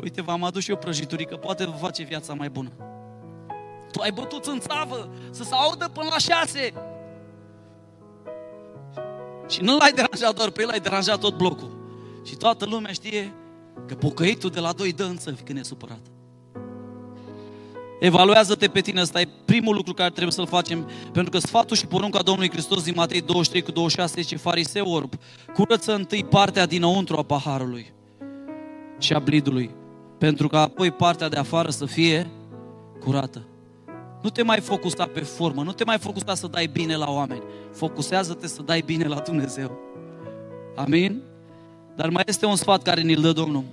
Uite, 0.00 0.22
v-am 0.22 0.44
adus 0.44 0.62
și 0.62 0.70
eu 0.70 0.76
prăjiturică, 0.76 1.36
poate 1.36 1.64
vă 1.64 1.76
face 1.76 2.02
viața 2.02 2.34
mai 2.34 2.48
bună. 2.48 2.70
Tu 3.96 4.02
ai 4.02 4.10
bătut 4.10 4.44
în 4.44 4.58
țavă 4.58 5.08
să 5.30 5.42
se 5.42 5.54
audă 5.54 5.90
până 5.92 6.08
la 6.10 6.18
șase. 6.18 6.72
Și 9.48 9.62
nu 9.62 9.76
l-ai 9.76 9.92
deranjat 9.92 10.34
doar 10.34 10.50
pe 10.50 10.62
el, 10.62 10.68
ai 10.68 10.80
deranjat 10.80 11.18
tot 11.18 11.36
blocul. 11.36 11.76
Și 12.24 12.34
toată 12.34 12.64
lumea 12.64 12.92
știe 12.92 13.34
că 13.86 13.94
pocăitul 13.94 14.50
de 14.50 14.60
la 14.60 14.72
doi 14.72 14.92
dă 14.92 15.04
în 15.04 15.16
când 15.44 15.58
e 15.58 15.62
supărat. 15.62 16.00
Evaluează-te 18.00 18.68
pe 18.68 18.80
tine, 18.80 19.00
ăsta 19.00 19.20
e 19.20 19.28
primul 19.44 19.74
lucru 19.74 19.94
care 19.94 20.10
trebuie 20.10 20.32
să-l 20.32 20.46
facem, 20.46 20.88
pentru 21.12 21.30
că 21.30 21.38
sfatul 21.38 21.76
și 21.76 21.86
porunca 21.86 22.22
Domnului 22.22 22.50
Hristos 22.50 22.82
din 22.82 22.94
Matei 22.96 23.20
23 23.20 23.62
cu 23.62 23.70
26 23.70 24.20
zice, 24.20 24.36
fariseu 24.36 24.92
orb, 24.92 25.12
curăță 25.54 25.94
întâi 25.94 26.24
partea 26.24 26.66
dinăuntru 26.66 27.16
a 27.16 27.22
paharului 27.22 27.92
și 28.98 29.12
a 29.12 29.18
blidului, 29.18 29.70
pentru 30.18 30.48
că 30.48 30.56
apoi 30.56 30.90
partea 30.90 31.28
de 31.28 31.36
afară 31.36 31.70
să 31.70 31.84
fie 31.84 32.30
curată. 33.00 33.46
Nu 34.26 34.32
te 34.32 34.42
mai 34.42 34.60
focusa 34.60 35.06
pe 35.06 35.20
formă, 35.20 35.62
nu 35.62 35.72
te 35.72 35.84
mai 35.84 35.98
focusa 35.98 36.34
să 36.34 36.46
dai 36.46 36.66
bine 36.66 36.96
la 36.96 37.10
oameni. 37.10 37.42
Focusează-te 37.72 38.46
să 38.46 38.62
dai 38.62 38.82
bine 38.86 39.04
la 39.04 39.18
Dumnezeu. 39.18 39.78
Amin? 40.76 41.22
Dar 41.96 42.08
mai 42.08 42.22
este 42.26 42.46
un 42.46 42.56
sfat 42.56 42.82
care 42.82 43.00
ni-l 43.00 43.20
dă 43.20 43.32
Domnul. 43.32 43.64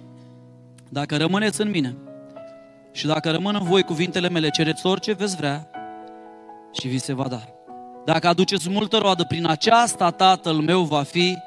Dacă 0.89 1.17
rămâneți 1.17 1.61
în 1.61 1.69
mine 1.69 1.95
și 2.91 3.05
dacă 3.05 3.31
rămân 3.31 3.55
în 3.59 3.63
voi 3.63 3.83
cuvintele 3.83 4.29
mele, 4.29 4.49
cereți 4.49 4.85
orice 4.85 5.13
veți 5.13 5.35
vrea 5.35 5.69
și 6.71 6.87
vi 6.87 6.97
se 6.97 7.13
va 7.13 7.27
da. 7.27 7.41
Dacă 8.05 8.27
aduceți 8.27 8.69
multă 8.69 8.97
roadă, 8.97 9.23
prin 9.23 9.47
aceasta 9.47 10.11
Tatăl 10.11 10.55
meu 10.55 10.83
va 10.83 11.03
fi 11.03 11.37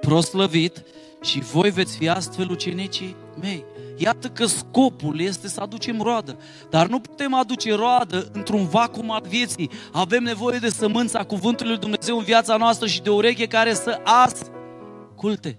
proslăvit 0.00 0.82
și 1.22 1.40
voi 1.40 1.70
veți 1.70 1.96
fi 1.96 2.08
astfel 2.08 2.50
ucenicii 2.50 3.16
mei. 3.40 3.64
Iată 4.02 4.28
că 4.28 4.46
scopul 4.46 5.20
este 5.20 5.48
să 5.48 5.60
aducem 5.60 6.00
roadă. 6.00 6.38
Dar 6.70 6.86
nu 6.86 7.00
putem 7.00 7.34
aduce 7.34 7.74
roadă 7.74 8.28
într-un 8.32 8.66
vacuum 8.66 9.10
al 9.10 9.22
vieții. 9.28 9.70
Avem 9.92 10.22
nevoie 10.22 10.58
de 10.58 10.68
sămânța 10.68 11.24
cuvântului 11.24 11.72
lui 11.72 11.80
Dumnezeu 11.80 12.16
în 12.18 12.24
viața 12.24 12.56
noastră 12.56 12.86
și 12.86 13.02
de 13.02 13.10
ureche 13.10 13.46
care 13.46 13.74
să 13.74 14.00
asculte. 14.04 15.56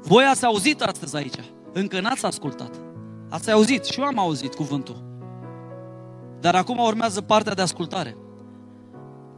Voi 0.00 0.24
ați 0.24 0.44
auzit 0.44 0.82
astăzi 0.82 1.16
aici. 1.16 1.34
Încă 1.72 2.00
n-ați 2.00 2.24
ascultat. 2.24 2.74
Ați 3.28 3.50
auzit 3.50 3.84
și 3.84 4.00
eu 4.00 4.06
am 4.06 4.18
auzit 4.18 4.54
cuvântul. 4.54 5.02
Dar 6.40 6.54
acum 6.54 6.78
urmează 6.78 7.20
partea 7.20 7.54
de 7.54 7.62
ascultare. 7.62 8.16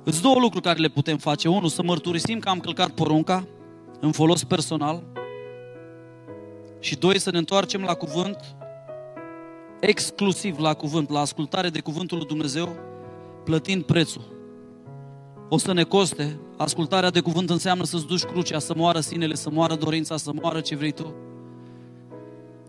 Îți 0.04 0.22
două 0.22 0.38
lucruri 0.38 0.64
care 0.64 0.78
le 0.78 0.88
putem 0.88 1.16
face. 1.16 1.48
Unu, 1.48 1.68
să 1.68 1.82
mărturisim 1.82 2.38
că 2.38 2.48
am 2.48 2.58
călcat 2.58 2.90
porunca 2.90 3.46
în 4.00 4.12
folos 4.12 4.44
personal. 4.44 5.13
Și 6.84 6.96
doi, 6.96 7.18
să 7.18 7.30
ne 7.30 7.38
întoarcem 7.38 7.82
la 7.82 7.94
cuvânt, 7.94 8.36
exclusiv 9.80 10.58
la 10.58 10.74
cuvânt, 10.74 11.10
la 11.10 11.20
ascultare 11.20 11.68
de 11.68 11.80
cuvântul 11.80 12.16
lui 12.16 12.26
Dumnezeu, 12.26 12.76
plătind 13.44 13.82
prețul. 13.82 14.22
O 15.48 15.58
să 15.58 15.72
ne 15.72 15.82
coste, 15.82 16.38
ascultarea 16.56 17.10
de 17.10 17.20
cuvânt 17.20 17.50
înseamnă 17.50 17.84
să-ți 17.84 18.06
duci 18.06 18.22
crucea, 18.22 18.58
să 18.58 18.72
moară 18.76 19.00
sinele, 19.00 19.34
să 19.34 19.50
moară 19.50 19.74
dorința, 19.74 20.16
să 20.16 20.30
moară 20.40 20.60
ce 20.60 20.76
vrei 20.76 20.92
tu. 20.92 21.14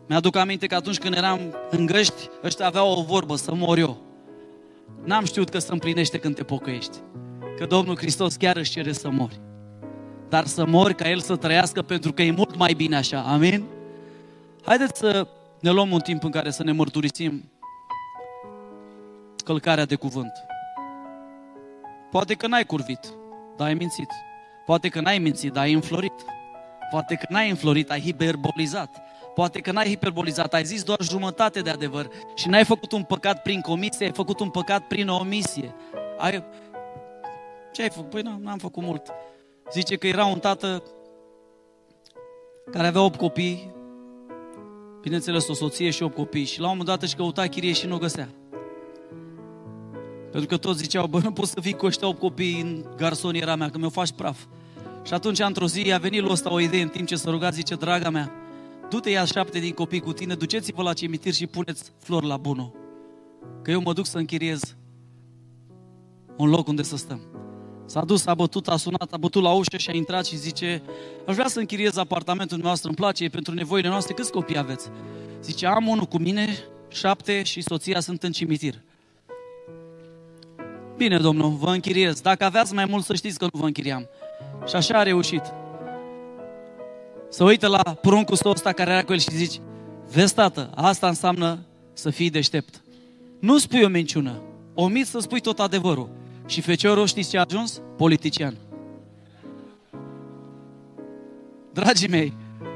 Mi-aduc 0.08 0.36
aminte 0.36 0.68
că 0.68 0.76
atunci 0.76 0.98
când 0.98 1.16
eram 1.16 1.40
în 1.70 1.86
găști, 1.86 2.30
ăștia 2.44 2.66
aveau 2.66 3.00
o 3.00 3.04
vorbă, 3.04 3.36
să 3.36 3.54
mor 3.54 3.78
eu. 3.78 3.98
N-am 5.04 5.26
știut 5.26 5.50
că 5.50 5.60
se 5.60 5.72
împlinește 5.72 6.18
când 6.18 6.36
te 6.36 6.44
pocăiești. 6.44 6.98
Că 7.58 7.66
Domnul 7.66 7.98
Hristos 7.98 8.36
chiar 8.36 8.58
își 8.58 8.72
cere 8.72 8.92
să 8.92 9.10
mori. 9.10 9.40
Dar 10.30 10.46
să 10.46 10.66
mori 10.66 10.96
ca 10.96 11.10
El 11.10 11.20
să 11.20 11.36
trăiască 11.36 11.82
pentru 11.82 12.14
că 12.14 12.22
e 12.22 12.32
mult 12.32 12.58
mai 12.58 12.74
bine 12.74 12.96
așa. 12.96 13.22
Amin? 13.22 13.75
Haideți 14.66 15.00
să 15.00 15.28
ne 15.60 15.70
luăm 15.70 15.92
un 15.92 16.00
timp 16.00 16.24
în 16.24 16.32
care 16.32 16.50
să 16.50 16.64
ne 16.64 16.72
mărturisim 16.72 17.52
călcarea 19.44 19.86
de 19.86 19.96
cuvânt. 19.96 20.32
Poate 22.12 22.34
că 22.34 22.48
n-ai 22.48 22.66
curvit, 22.66 23.14
dar 23.58 23.68
ai 23.68 23.74
mințit. 23.74 24.10
Poate 24.66 24.90
că 24.90 25.02
n-ai 25.02 25.18
mințit, 25.18 25.54
dar 25.54 25.64
ai 25.64 25.74
înflorit. 25.74 26.26
Poate 26.90 27.16
că 27.16 27.26
n-ai 27.30 27.50
înflorit, 27.50 27.92
ai 27.92 28.02
hiperbolizat. 28.02 29.02
Poate 29.34 29.60
că 29.60 29.72
n-ai 29.72 29.88
hiperbolizat, 29.88 30.54
ai 30.54 30.64
zis 30.64 30.84
doar 30.84 31.02
jumătate 31.02 31.62
de 31.62 31.70
adevăr 31.70 32.10
și 32.36 32.48
n-ai 32.48 32.66
făcut 32.66 32.92
un 32.92 33.04
păcat 33.04 33.42
prin 33.42 33.62
comisie, 33.62 34.06
ai 34.06 34.12
făcut 34.12 34.40
un 34.40 34.50
păcat 34.50 34.88
prin 34.88 35.08
omisie. 35.08 35.76
Ai... 36.18 36.44
Ce 37.72 37.82
ai 37.82 37.90
făcut? 37.90 38.10
Păi 38.10 38.22
nu, 38.22 38.38
n-am 38.42 38.58
făcut 38.58 38.84
mult. 38.84 39.14
Zice 39.72 39.96
că 39.96 40.08
era 40.08 40.26
un 40.26 40.40
tată 40.40 40.84
care 42.72 42.88
avea 42.88 43.02
8 43.02 43.18
copii, 43.18 43.75
bineînțeles 45.06 45.48
o 45.48 45.54
soție 45.54 45.90
și 45.90 46.04
8 46.04 46.16
copii 46.16 46.44
și 46.46 46.60
la 46.60 46.66
un 46.66 46.78
moment 46.78 46.90
dat 46.90 47.02
își 47.02 47.16
căuta 47.16 47.48
chirie 47.48 47.74
și 47.74 47.86
nu 47.86 47.96
o 47.96 47.98
găsea. 47.98 48.30
Pentru 50.32 50.50
că 50.50 50.58
toți 50.58 50.82
ziceau, 50.82 51.08
bă, 51.08 51.20
nu 51.20 51.32
poți 51.32 51.52
să 51.52 51.62
fii 51.62 51.74
cu 51.74 51.86
ăștia 51.86 52.08
8 52.08 52.20
copii 52.20 52.62
în 52.62 52.86
garsoniera 52.98 53.56
mea, 53.56 53.70
că 53.70 53.78
mi-o 53.78 53.90
faci 53.90 54.12
praf. 54.12 54.46
Și 55.04 55.14
atunci, 55.14 55.40
într-o 55.40 55.68
zi, 55.68 55.92
a 55.94 55.98
venit 55.98 56.22
lui 56.22 56.32
ăsta 56.32 56.54
o 56.54 56.60
idee 56.60 56.82
în 56.82 56.88
timp 56.88 57.08
ce 57.08 57.16
să 57.16 57.30
ruga, 57.30 57.50
zice, 57.50 57.76
draga 57.76 58.10
mea, 58.10 58.32
du-te 58.90 59.10
ia 59.10 59.26
șapte 59.26 59.60
din 59.60 59.72
copii 59.72 60.00
cu 60.00 60.14
tine, 60.14 60.34
duceți-vă 60.34 60.82
la 60.82 60.94
cimitir 60.94 61.34
și 61.34 61.48
puneți 61.48 61.92
flori 62.00 62.26
la 62.26 62.38
bună. 62.38 62.72
Că 63.62 63.72
eu 63.72 63.82
mă 63.82 63.94
duc 63.94 64.06
să 64.06 64.18
închiriez 64.18 64.76
un 66.38 66.50
loc 66.50 66.68
unde 66.68 66.82
să 66.84 66.98
stăm. 66.98 67.22
S-a 67.86 68.04
dus, 68.06 68.26
a 68.26 68.34
bătut, 68.34 68.68
a 68.68 68.78
sunat, 68.78 69.14
a 69.14 69.18
bătut 69.18 69.44
la 69.44 69.52
ușă 69.52 69.78
și 69.78 69.90
a 69.90 69.94
intrat 69.94 70.26
și 70.26 70.38
zice 70.38 70.82
Aș 71.26 71.36
vrea 71.36 71.48
să 71.48 71.60
închiriez 71.60 71.98
apartamentul 71.98 72.58
noastră, 72.58 72.88
îmi 72.88 72.98
place, 72.98 73.24
e 73.24 73.30
pentru 73.30 73.54
nevoile 73.54 73.88
noastre. 73.88 74.14
Câți 74.14 74.32
copii 74.32 74.58
aveți? 74.58 74.90
Zice, 75.42 75.66
am 75.66 75.88
unul 75.88 76.06
cu 76.06 76.18
mine, 76.18 76.58
șapte 76.88 77.44
și 77.44 77.62
soția 77.62 78.00
sunt 78.00 78.24
în 78.24 78.32
cimitir. 78.32 78.82
Bine, 80.98 81.18
domnul, 81.18 81.50
vă 81.50 81.70
închiriez. 81.70 82.22
Dacă 82.22 82.44
aveați 82.44 82.74
mai 82.74 82.86
mult, 82.86 83.06
să 83.06 83.14
știți 83.14 83.38
că 83.38 83.48
nu 83.54 83.60
vă 83.60 83.66
închiriam. 83.66 84.08
Și 84.68 84.76
așa 84.76 84.98
a 84.98 85.04
reușit. 85.04 85.44
Să 87.30 87.44
uită 87.44 87.68
la 87.68 87.82
pruncul 88.02 88.36
său 88.36 88.52
ăsta 88.52 88.72
care 88.72 88.92
era 88.92 89.04
cu 89.04 89.12
el 89.14 89.20
și 89.20 89.36
zici, 89.36 89.60
vezi, 90.12 90.34
tată, 90.34 90.70
asta 90.76 91.08
înseamnă 91.08 91.60
să 91.94 92.10
fii 92.10 92.30
deștept. 92.30 92.82
Nu 93.40 93.58
spui 93.58 93.84
o 93.84 93.88
minciună, 93.88 94.42
omiți 94.74 95.10
să 95.10 95.20
spui 95.20 95.40
tot 95.40 95.60
adevărul. 95.60 96.10
Și 96.46 96.62
feciorul 96.62 97.08
știți 97.08 97.30
ce 97.30 97.38
a 97.38 97.46
ajuns? 97.50 97.82
Politician. 97.98 98.58
Dragii 101.74 102.08
mei, 102.08 102.34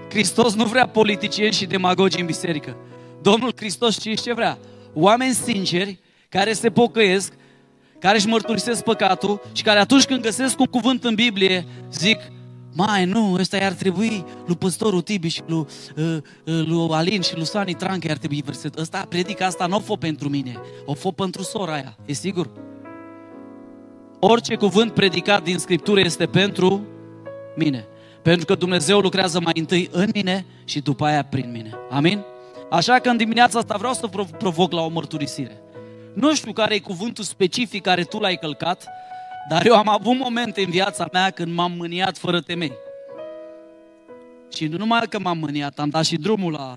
Hristos 0.10 0.54
nu 0.54 0.66
vrea 0.66 0.88
politicieni 0.88 1.54
și 1.54 1.66
demagogi 1.66 2.20
în 2.20 2.26
biserică. 2.26 2.78
Domnul 3.22 3.52
Hristos 3.56 3.94
știți 3.94 4.24
ce 4.24 4.34
vrea? 4.34 4.58
Oameni 4.94 5.34
sinceri 5.34 6.00
care 6.30 6.54
se 6.54 6.70
pocăiesc, 6.70 7.34
care 8.00 8.18
își 8.18 8.28
mărturisesc 8.28 8.84
păcatul 8.84 9.42
și 9.52 9.64
care 9.64 9.80
atunci 9.80 10.06
când 10.06 10.22
găsesc 10.22 10.60
un 10.60 10.66
cuvânt 10.66 11.04
în 11.04 11.16
Biblie 11.16 11.66
zic, 11.92 12.20
mai, 12.74 13.06
nu, 13.06 13.34
ăsta 13.40 13.58
ar 13.62 13.72
trebui 13.72 14.26
lui 14.46 14.56
păstorul 14.56 15.02
Tibi 15.02 15.28
și 15.28 15.42
lui, 15.46 15.66
uh, 15.96 16.18
uh, 16.46 16.66
lui 16.66 16.88
Alin 16.92 17.22
și 17.22 17.36
lui 17.36 17.46
Sani 17.46 17.74
Tranche 17.74 18.12
ar 18.12 18.18
trebui 18.18 18.42
verset. 18.46 18.78
Ăsta 18.78 19.06
predică 19.10 19.44
asta 19.44 19.66
nu 19.66 19.76
o 19.76 19.80
fă 19.80 19.94
pentru 19.94 20.30
mine, 20.30 20.56
o 20.86 20.94
fă 20.94 21.12
pentru 21.12 21.42
sora 21.44 21.74
aia, 21.74 21.98
e 22.06 22.14
sigur? 22.14 22.50
Orice 24.20 24.56
cuvânt 24.56 24.94
predicat 24.94 25.44
din 25.44 25.58
Scriptură 25.58 26.00
este 26.00 26.26
pentru 26.26 26.88
mine. 27.56 27.86
Pentru 28.22 28.46
că 28.46 28.56
Dumnezeu 28.56 29.00
lucrează 29.00 29.40
mai 29.40 29.54
întâi 29.56 29.90
în 29.92 30.10
mine 30.14 30.46
și 30.66 30.80
după 30.80 31.06
aia 31.06 31.24
prin 31.24 31.52
mine. 31.52 31.72
Amin? 31.90 32.24
Așa 32.70 33.00
că 33.00 33.10
în 33.10 33.18
dimineața 33.18 33.60
asta 33.60 33.78
vreau 33.78 33.94
să 33.94 34.10
provoc 34.38 34.72
la 34.72 34.82
o 34.82 34.90
mărturisire. 34.90 35.62
Nu 36.14 36.36
știu 36.36 36.52
care 36.52 36.76
e 36.76 36.80
cuvântul 36.80 37.24
specific 37.24 37.82
care 37.82 38.04
tu 38.04 38.20
l-ai 38.20 38.36
călcat, 38.36 38.88
dar 39.50 39.66
eu 39.66 39.76
am 39.76 39.90
avut 39.90 40.18
momente 40.18 40.62
în 40.62 40.70
viața 40.70 41.08
mea 41.12 41.30
când 41.30 41.54
m-am 41.54 41.72
mâniat 41.78 42.18
fără 42.18 42.40
temei. 42.40 42.74
Și 44.54 44.66
nu 44.66 44.78
numai 44.78 45.02
că 45.10 45.20
m-am 45.20 45.38
mâniat, 45.38 45.80
am 45.80 45.90
dat 45.90 46.06
și 46.06 46.16
drumul 46.16 46.52
la 46.52 46.76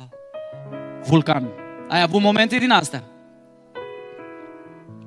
vulcan. 1.07 1.49
Ai 1.88 2.03
avut 2.03 2.20
momente 2.20 2.57
din 2.57 2.70
astea. 2.70 3.05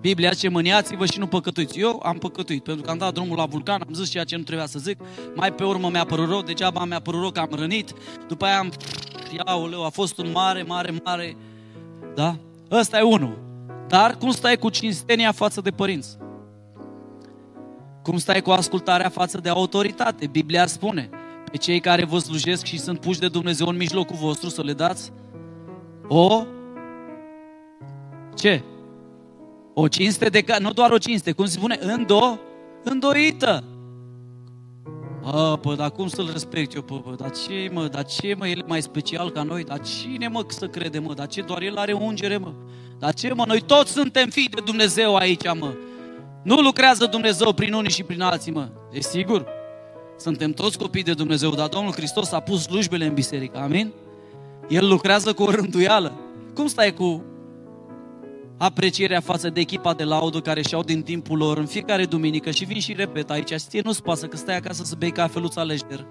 Biblia 0.05 0.31
zice, 0.31 0.49
mâniați-vă 0.49 1.05
și 1.05 1.19
nu 1.19 1.27
păcătuiți. 1.27 1.79
Eu 1.79 1.99
am 2.03 2.17
păcătuit, 2.17 2.63
pentru 2.63 2.83
că 2.83 2.89
am 2.89 2.97
dat 2.97 3.13
drumul 3.13 3.37
la 3.37 3.45
vulcan, 3.45 3.81
am 3.87 3.93
zis 3.93 4.09
ceea 4.09 4.23
ce 4.23 4.35
nu 4.35 4.43
trebuia 4.43 4.65
să 4.65 4.79
zic, 4.79 4.99
mai 5.35 5.53
pe 5.53 5.63
urmă 5.63 5.89
mi-a 5.89 6.05
părut 6.05 6.27
rău, 6.27 6.41
degeaba 6.41 6.85
mi-a 6.85 6.99
părut 6.99 7.21
rău 7.21 7.31
că 7.31 7.39
am 7.39 7.49
rănit, 7.51 7.93
după 8.27 8.45
aia 8.45 8.57
am, 8.57 8.71
iauleu, 9.37 9.85
a 9.85 9.89
fost 9.89 10.17
un 10.17 10.31
mare, 10.31 10.63
mare, 10.63 10.93
mare, 11.03 11.35
da? 12.15 12.35
Ăsta 12.71 12.97
e 12.97 13.01
unul. 13.01 13.37
Dar 13.87 14.17
cum 14.17 14.31
stai 14.31 14.57
cu 14.57 14.69
cinstenia 14.69 15.31
față 15.31 15.61
de 15.61 15.71
părinți? 15.71 16.17
Cum 18.03 18.17
stai 18.17 18.41
cu 18.41 18.51
ascultarea 18.51 19.09
față 19.09 19.39
de 19.39 19.49
autoritate? 19.49 20.27
Biblia 20.27 20.65
spune, 20.65 21.09
pe 21.51 21.57
cei 21.57 21.79
care 21.79 22.05
vă 22.05 22.17
slujesc 22.17 22.65
și 22.65 22.79
sunt 22.79 22.99
puși 22.99 23.19
de 23.19 23.27
Dumnezeu 23.27 23.67
în 23.67 23.77
mijlocul 23.77 24.15
vostru 24.15 24.49
să 24.49 24.61
le 24.61 24.73
dați 24.73 25.11
o 26.07 26.43
ce? 28.35 28.63
O 29.77 29.87
cinste 29.87 30.29
de 30.29 30.41
ca... 30.41 30.57
nu 30.57 30.71
doar 30.71 30.91
o 30.91 30.97
cinste, 30.97 31.31
cum 31.31 31.45
se 31.45 31.51
spune, 31.51 31.77
îndo, 31.81 32.39
îndoită. 32.83 33.63
Bă, 35.21 35.57
bă, 35.61 35.75
dar 35.75 35.91
cum 35.91 36.07
să-l 36.07 36.29
respect 36.31 36.73
eu, 36.73 36.81
bă, 36.81 37.01
bă, 37.05 37.15
dar 37.17 37.31
ce, 37.31 37.69
mă, 37.73 37.87
dar 37.87 38.05
ce, 38.05 38.35
mă, 38.37 38.47
el 38.47 38.59
e 38.59 38.63
mai 38.67 38.81
special 38.81 39.31
ca 39.31 39.43
noi, 39.43 39.63
dar 39.63 39.79
cine, 39.79 40.27
mă, 40.27 40.45
să 40.47 40.67
crede, 40.67 40.99
mă, 40.99 41.13
dar 41.13 41.27
ce, 41.27 41.41
doar 41.41 41.61
el 41.61 41.77
are 41.77 41.93
ungere, 41.93 42.37
mă, 42.37 42.53
dar 42.99 43.13
ce, 43.13 43.33
mă, 43.33 43.43
noi 43.47 43.61
toți 43.61 43.91
suntem 43.91 44.29
fii 44.29 44.49
de 44.49 44.61
Dumnezeu 44.65 45.15
aici, 45.15 45.53
mă. 45.59 45.73
Nu 46.43 46.55
lucrează 46.55 47.05
Dumnezeu 47.05 47.53
prin 47.53 47.73
unii 47.73 47.91
și 47.91 48.03
prin 48.03 48.21
alții, 48.21 48.51
mă, 48.51 48.69
e 48.91 49.01
sigur? 49.01 49.45
Suntem 50.17 50.51
toți 50.51 50.77
copii 50.77 51.03
de 51.03 51.13
Dumnezeu, 51.13 51.49
dar 51.49 51.67
Domnul 51.67 51.93
Hristos 51.93 52.31
a 52.31 52.39
pus 52.39 52.61
slujbele 52.61 53.05
în 53.05 53.13
biserică, 53.13 53.57
amin? 53.57 53.93
El 54.67 54.87
lucrează 54.87 55.33
cu 55.33 55.43
o 55.43 55.51
rânduială. 55.51 56.13
Cum 56.53 56.67
stai 56.67 56.93
cu 56.93 57.23
aprecierea 58.57 59.19
față 59.19 59.49
de 59.49 59.59
echipa 59.59 59.93
de 59.93 60.03
laudă 60.03 60.39
care 60.39 60.61
și-au 60.61 60.83
din 60.83 61.01
timpul 61.01 61.37
lor 61.37 61.57
în 61.57 61.65
fiecare 61.65 62.05
duminică 62.05 62.51
și 62.51 62.65
vin 62.65 62.79
și 62.79 62.93
repet 62.93 63.29
aici, 63.29 63.53
ție 63.55 63.81
nu-ți 63.83 64.03
pasă 64.03 64.27
că 64.27 64.37
stai 64.37 64.55
acasă 64.55 64.83
să 64.83 64.95
bei 64.97 65.11
cafeluța 65.11 65.63
lejer. 65.63 66.07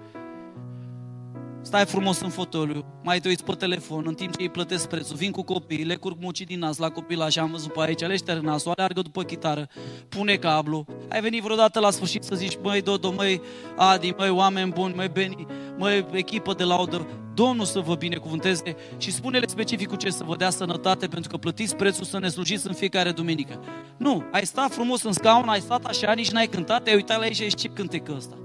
Stai 1.65 1.85
frumos 1.85 2.19
în 2.19 2.29
fotoliu, 2.29 2.85
mai 3.03 3.19
te 3.19 3.27
uiți 3.27 3.43
pe 3.43 3.53
telefon, 3.53 4.03
în 4.07 4.13
timp 4.13 4.35
ce 4.35 4.41
îi 4.41 4.49
plătesc 4.49 4.87
prețul, 4.87 5.15
vin 5.15 5.31
cu 5.31 5.41
copiii, 5.41 5.83
le 5.83 5.95
curg 5.95 6.17
mucii 6.19 6.45
din 6.45 6.59
nas 6.59 6.77
la 6.77 6.89
copii 6.89 7.17
la 7.17 7.29
și 7.29 7.39
am 7.39 7.51
văzut 7.51 7.73
pe 7.73 7.81
aici, 7.81 7.99
le 7.99 8.15
șterg 8.15 8.43
nasul, 8.43 8.71
aleargă 8.71 9.01
după 9.01 9.23
chitară, 9.23 9.67
pune 10.09 10.35
cablu. 10.35 10.85
Ai 11.09 11.21
venit 11.21 11.43
vreodată 11.43 11.79
la 11.79 11.89
sfârșit 11.89 12.23
să 12.23 12.35
zici, 12.35 12.57
măi 12.61 12.81
Dodo, 12.81 13.11
măi 13.11 13.41
Adi, 13.75 14.13
măi 14.17 14.29
oameni 14.29 14.71
buni, 14.71 14.93
măi 14.95 15.09
Beni, 15.09 15.45
măi 15.77 16.05
echipă 16.11 16.53
de 16.53 16.63
laudă, 16.63 17.07
Domnul 17.33 17.65
să 17.65 17.79
vă 17.79 17.95
binecuvânteze 17.95 18.75
și 18.97 19.11
spune-le 19.11 19.47
specific 19.47 19.87
cu 19.87 19.95
ce 19.95 20.09
să 20.09 20.23
vă 20.23 20.35
dea 20.35 20.49
sănătate 20.49 21.07
pentru 21.07 21.29
că 21.29 21.37
plătiți 21.37 21.75
prețul 21.75 22.05
să 22.05 22.19
ne 22.19 22.27
slujiți 22.27 22.67
în 22.67 22.73
fiecare 22.73 23.11
duminică. 23.11 23.59
Nu, 23.97 24.23
ai 24.31 24.45
stat 24.45 24.71
frumos 24.71 25.03
în 25.03 25.11
scaun, 25.11 25.47
ai 25.47 25.59
stat 25.59 25.85
așa, 25.85 26.13
nici 26.13 26.31
n-ai 26.31 26.47
cântat, 26.47 26.87
ai 26.87 26.95
uitat 26.95 27.19
la 27.19 27.25
ei 27.25 27.33
și 27.33 27.43
ai 27.43 27.49
ce 27.49 27.67
cântecă 27.67 28.13
ăsta. 28.17 28.44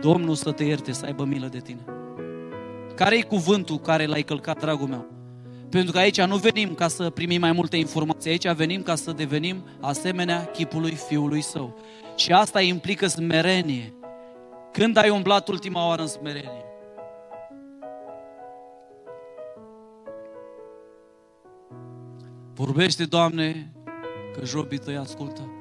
Domnul 0.00 0.34
să 0.34 0.52
te 0.52 0.64
ierte, 0.64 0.92
să 0.92 1.04
aibă 1.04 1.24
milă 1.24 1.46
de 1.46 1.58
tine. 1.58 1.84
Care 2.94 3.16
e 3.16 3.22
cuvântul 3.22 3.78
care 3.78 4.06
l-ai 4.06 4.22
călcat, 4.22 4.60
dragul 4.60 4.88
meu? 4.88 5.06
Pentru 5.68 5.92
că 5.92 5.98
aici 5.98 6.20
nu 6.20 6.36
venim 6.36 6.74
ca 6.74 6.88
să 6.88 7.10
primim 7.10 7.40
mai 7.40 7.52
multe 7.52 7.76
informații, 7.76 8.30
aici 8.30 8.52
venim 8.52 8.82
ca 8.82 8.94
să 8.94 9.12
devenim 9.12 9.64
asemenea 9.80 10.44
chipului 10.44 10.94
Fiului 10.94 11.40
Său. 11.40 11.78
Și 12.16 12.32
asta 12.32 12.60
implică 12.60 13.06
smerenie. 13.06 13.94
Când 14.72 14.96
ai 14.96 15.10
umblat 15.10 15.48
ultima 15.48 15.86
oară 15.86 16.02
în 16.02 16.08
smerenie? 16.08 16.64
Vorbește, 22.54 23.04
Doamne, 23.04 23.72
că 24.32 24.44
jobii 24.44 24.78
tăi 24.78 24.96
ascultă. 24.96 25.59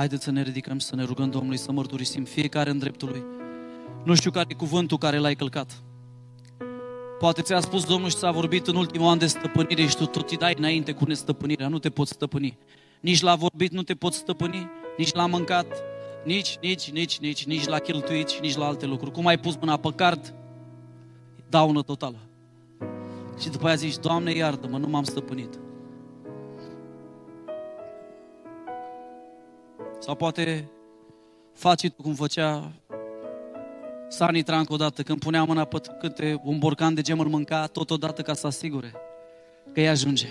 Haideți 0.00 0.24
să 0.24 0.30
ne 0.30 0.42
ridicăm 0.42 0.78
și 0.78 0.86
să 0.86 0.96
ne 0.96 1.04
rugăm 1.04 1.30
Domnului 1.30 1.56
să 1.56 1.72
mărturisim 1.72 2.24
fiecare 2.24 2.70
în 2.70 2.78
dreptul 2.78 3.08
Lui. 3.08 3.22
Nu 4.04 4.14
știu 4.14 4.30
care 4.30 4.46
e 4.48 4.54
cuvântul 4.54 4.98
care 4.98 5.18
l-ai 5.18 5.34
călcat. 5.34 5.82
Poate 7.18 7.42
ți-a 7.42 7.60
spus 7.60 7.84
Domnul 7.84 8.08
și 8.08 8.16
ți-a 8.16 8.30
vorbit 8.30 8.66
în 8.66 8.76
ultimul 8.76 9.08
an 9.08 9.18
de 9.18 9.26
stăpânire 9.26 9.86
și 9.86 9.96
tu 9.96 10.06
tot 10.06 10.30
îi 10.30 10.36
dai 10.36 10.54
înainte 10.56 10.92
cu 10.92 11.04
nestăpânirea. 11.04 11.68
Nu 11.68 11.78
te 11.78 11.90
poți 11.90 12.12
stăpâni. 12.12 12.58
Nici 13.00 13.20
la 13.20 13.34
vorbit 13.34 13.72
nu 13.72 13.82
te 13.82 13.94
poți 13.94 14.16
stăpâni, 14.16 14.70
nici 14.96 15.12
la 15.12 15.26
mâncat, 15.26 15.66
nici, 16.24 16.58
nici, 16.60 16.90
nici, 16.90 17.18
nici, 17.18 17.44
nici 17.46 17.66
la 17.66 17.78
cheltuit 17.78 18.28
și 18.28 18.40
nici 18.40 18.56
la 18.56 18.66
alte 18.66 18.86
lucruri. 18.86 19.12
Cum 19.12 19.26
ai 19.26 19.38
pus 19.38 19.56
mâna 19.56 19.76
pe 19.76 19.92
card, 19.94 20.34
daună 21.48 21.82
totală. 21.82 22.18
Și 23.40 23.48
după 23.48 23.66
aia 23.66 23.74
zici, 23.74 23.98
Doamne, 23.98 24.32
iartă-mă, 24.32 24.78
nu 24.78 24.88
m-am 24.88 25.04
stăpânit. 25.04 25.58
Sau 30.10 30.18
poate 30.18 30.68
faci 31.54 31.88
tu 31.88 32.02
cum 32.02 32.14
făcea 32.14 32.72
Sani 34.08 34.42
Tranco 34.42 34.74
odată, 34.74 35.02
când 35.02 35.18
punea 35.18 35.44
mâna 35.44 35.64
pe 35.64 35.80
câte 36.00 36.40
un 36.44 36.58
borcan 36.58 36.94
de 36.94 37.00
gemuri 37.00 37.28
mânca, 37.28 37.66
totodată 37.66 38.22
ca 38.22 38.34
să 38.34 38.46
asigure 38.46 38.92
că 39.72 39.80
îi 39.80 39.88
ajunge. 39.88 40.26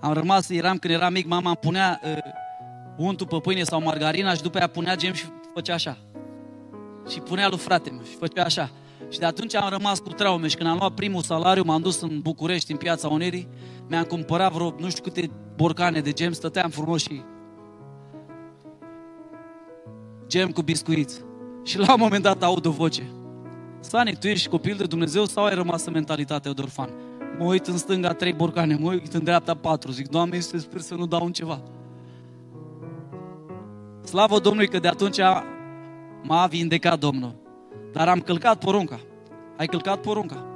Am 0.00 0.12
rămas, 0.12 0.48
eram 0.48 0.78
când 0.78 0.94
eram 0.94 1.12
mic, 1.12 1.26
mama 1.26 1.48
îmi 1.48 1.58
punea 1.60 2.00
uh, 2.04 2.18
untul 2.96 3.26
pe 3.26 3.36
pâine 3.36 3.62
sau 3.62 3.82
margarina 3.82 4.34
și 4.34 4.42
după 4.42 4.58
aia 4.58 4.66
punea 4.66 4.96
gem 4.96 5.12
și 5.12 5.24
făcea 5.54 5.74
așa. 5.74 5.98
Și 7.08 7.20
punea 7.20 7.48
lui 7.48 7.58
frate 7.58 7.90
meu 7.90 8.04
și 8.04 8.16
făcea 8.16 8.44
așa. 8.44 8.70
Și 9.08 9.18
de 9.18 9.24
atunci 9.24 9.54
am 9.54 9.68
rămas 9.68 9.98
cu 9.98 10.08
traume 10.08 10.48
și 10.48 10.56
când 10.56 10.68
am 10.68 10.76
luat 10.78 10.92
primul 10.92 11.22
salariu, 11.22 11.62
m-am 11.64 11.80
dus 11.80 12.00
în 12.00 12.20
București, 12.20 12.72
în 12.72 12.76
piața 12.76 13.08
Unirii, 13.08 13.48
mi-am 13.88 14.04
cumpărat 14.04 14.52
vreo 14.52 14.74
nu 14.78 14.88
știu 14.88 15.02
câte 15.02 15.30
borcane 15.56 16.00
de 16.00 16.12
gem, 16.12 16.32
stăteam 16.32 16.70
frumos 16.70 17.02
și 17.02 17.22
gem 20.26 20.50
cu 20.50 20.62
biscuiți. 20.62 21.24
Și 21.64 21.78
la 21.78 21.92
un 21.92 22.00
moment 22.00 22.22
dat 22.22 22.42
aud 22.42 22.66
o 22.66 22.70
voce. 22.70 23.02
Sani, 23.80 24.16
tu 24.20 24.26
ești 24.26 24.48
copil 24.48 24.76
de 24.76 24.84
Dumnezeu 24.84 25.24
sau 25.24 25.44
ai 25.44 25.54
rămas 25.54 25.84
în 25.84 25.92
mentalitatea 25.92 26.52
de 26.52 26.62
orfan? 26.62 26.90
Mă 27.38 27.44
uit 27.44 27.66
în 27.66 27.78
stânga 27.78 28.12
trei 28.12 28.32
borcane, 28.32 28.76
mă 28.80 28.90
uit 28.90 29.14
în 29.14 29.24
dreapta 29.24 29.54
patru. 29.54 29.90
Zic, 29.90 30.08
Doamne, 30.08 30.34
Iisuse, 30.34 30.58
sper 30.58 30.80
să 30.80 30.94
nu 30.94 31.06
dau 31.06 31.24
un 31.24 31.32
ceva. 31.32 31.62
Slavă 34.04 34.38
Domnului 34.38 34.68
că 34.68 34.78
de 34.78 34.88
atunci 34.88 35.18
m-a 36.22 36.46
vindecat 36.46 36.98
Domnul. 36.98 37.45
Dar 37.96 38.08
am 38.08 38.20
călcat 38.20 38.58
porunca. 38.58 39.00
Ai 39.56 39.66
călcat 39.66 40.00
porunca. 40.00 40.46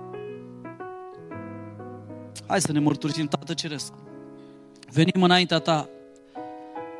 Hai 2.46 2.60
să 2.60 2.72
ne 2.72 2.78
mărturisim, 2.78 3.26
Tată 3.26 3.54
Ceresc. 3.54 3.92
Venim 4.92 5.22
înaintea 5.22 5.58
Ta, 5.58 5.88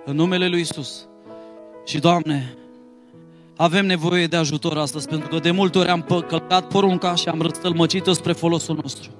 în 0.04 0.16
numele 0.16 0.48
Lui 0.48 0.60
Isus. 0.60 1.08
Și, 1.84 1.98
Doamne, 1.98 2.54
avem 3.56 3.86
nevoie 3.86 4.26
de 4.26 4.36
ajutor 4.36 4.78
astăzi, 4.78 5.08
pentru 5.08 5.28
că 5.28 5.38
de 5.38 5.50
multe 5.50 5.78
ori 5.78 5.88
am 5.88 6.02
călcat 6.28 6.66
porunca 6.66 7.14
și 7.14 7.28
am 7.28 7.40
răstălmăcit-o 7.40 8.12
spre 8.12 8.32
folosul 8.32 8.78
nostru. 8.82 9.10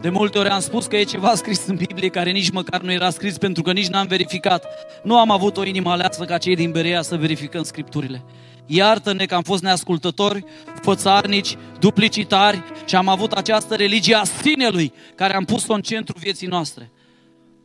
De 0.00 0.08
multe 0.08 0.38
ori 0.38 0.48
am 0.48 0.60
spus 0.60 0.86
că 0.86 0.96
e 0.96 1.02
ceva 1.02 1.34
scris 1.34 1.66
în 1.66 1.76
Biblie 1.76 2.08
care 2.08 2.30
nici 2.30 2.50
măcar 2.50 2.80
nu 2.80 2.92
era 2.92 3.10
scris 3.10 3.38
pentru 3.38 3.62
că 3.62 3.72
nici 3.72 3.88
n-am 3.88 4.06
verificat. 4.06 4.66
Nu 5.02 5.18
am 5.18 5.30
avut 5.30 5.56
o 5.56 5.64
inimă 5.64 5.90
aleasă 5.90 6.24
ca 6.24 6.38
cei 6.38 6.56
din 6.56 6.70
Berea 6.70 7.02
să 7.02 7.16
verificăm 7.16 7.62
Scripturile. 7.62 8.24
Iartă-ne 8.72 9.26
că 9.26 9.34
am 9.34 9.42
fost 9.42 9.62
neascultători, 9.62 10.44
fățarnici, 10.82 11.56
duplicitari 11.78 12.62
și 12.84 12.96
am 12.96 13.08
avut 13.08 13.32
această 13.32 13.74
religie 13.74 14.14
a 14.14 14.24
sinelui 14.24 14.92
care 15.14 15.34
am 15.34 15.44
pus-o 15.44 15.72
în 15.72 15.80
centru 15.80 16.18
vieții 16.18 16.46
noastre. 16.46 16.90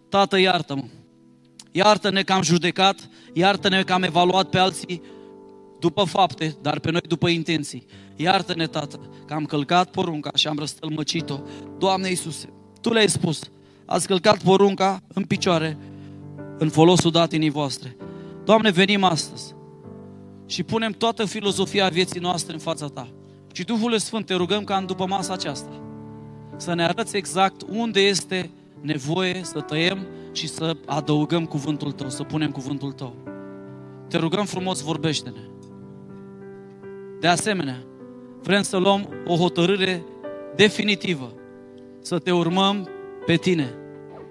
Tată, 0.09 0.37
iartă-mă! 0.37 0.83
Iartă-ne 1.71 2.23
că 2.23 2.33
am 2.33 2.41
judecat, 2.41 3.09
iartă-ne 3.33 3.83
că 3.83 3.93
am 3.93 4.03
evaluat 4.03 4.49
pe 4.49 4.57
alții 4.57 5.01
după 5.79 6.03
fapte, 6.03 6.55
dar 6.61 6.79
pe 6.79 6.91
noi 6.91 7.01
după 7.07 7.27
intenții. 7.27 7.85
Iartă-ne, 8.15 8.67
Tată, 8.67 8.99
că 9.25 9.33
am 9.33 9.45
călcat 9.45 9.89
porunca 9.89 10.31
și 10.35 10.47
am 10.47 10.57
răstălmăcit-o. 10.59 11.39
Doamne 11.77 12.09
Iisuse, 12.09 12.49
Tu 12.81 12.93
le-ai 12.93 13.09
spus, 13.09 13.41
ați 13.85 14.07
călcat 14.07 14.43
porunca 14.43 15.01
în 15.13 15.23
picioare, 15.23 15.77
în 16.57 16.69
folosul 16.69 17.11
datinii 17.11 17.49
voastre. 17.49 17.95
Doamne, 18.43 18.69
venim 18.69 19.03
astăzi 19.03 19.55
și 20.45 20.63
punem 20.63 20.91
toată 20.91 21.25
filozofia 21.25 21.87
vieții 21.87 22.19
noastre 22.19 22.53
în 22.53 22.59
fața 22.59 22.87
Ta. 22.87 23.07
Și 23.53 23.63
Duhul 23.63 23.97
Sfânt, 23.97 24.25
te 24.25 24.33
rugăm 24.33 24.63
ca 24.63 24.75
în 24.75 24.85
după 24.85 25.05
masa 25.05 25.33
aceasta 25.33 25.79
să 26.57 26.73
ne 26.73 26.83
arăți 26.83 27.17
exact 27.17 27.61
unde 27.69 27.99
este 27.99 28.49
nevoie 28.81 29.41
să 29.43 29.59
tăiem 29.61 30.07
și 30.31 30.47
să 30.47 30.77
adăugăm 30.85 31.45
cuvântul 31.45 31.91
Tău, 31.91 32.09
să 32.09 32.23
punem 32.23 32.51
cuvântul 32.51 32.91
Tău. 32.91 33.15
Te 34.07 34.17
rugăm 34.17 34.45
frumos, 34.45 34.81
vorbește-ne. 34.81 35.39
De 37.19 37.27
asemenea, 37.27 37.83
vrem 38.41 38.61
să 38.61 38.77
luăm 38.77 39.09
o 39.25 39.35
hotărâre 39.35 40.03
definitivă, 40.55 41.33
să 42.01 42.19
te 42.19 42.31
urmăm 42.31 42.89
pe 43.25 43.35
tine 43.35 43.73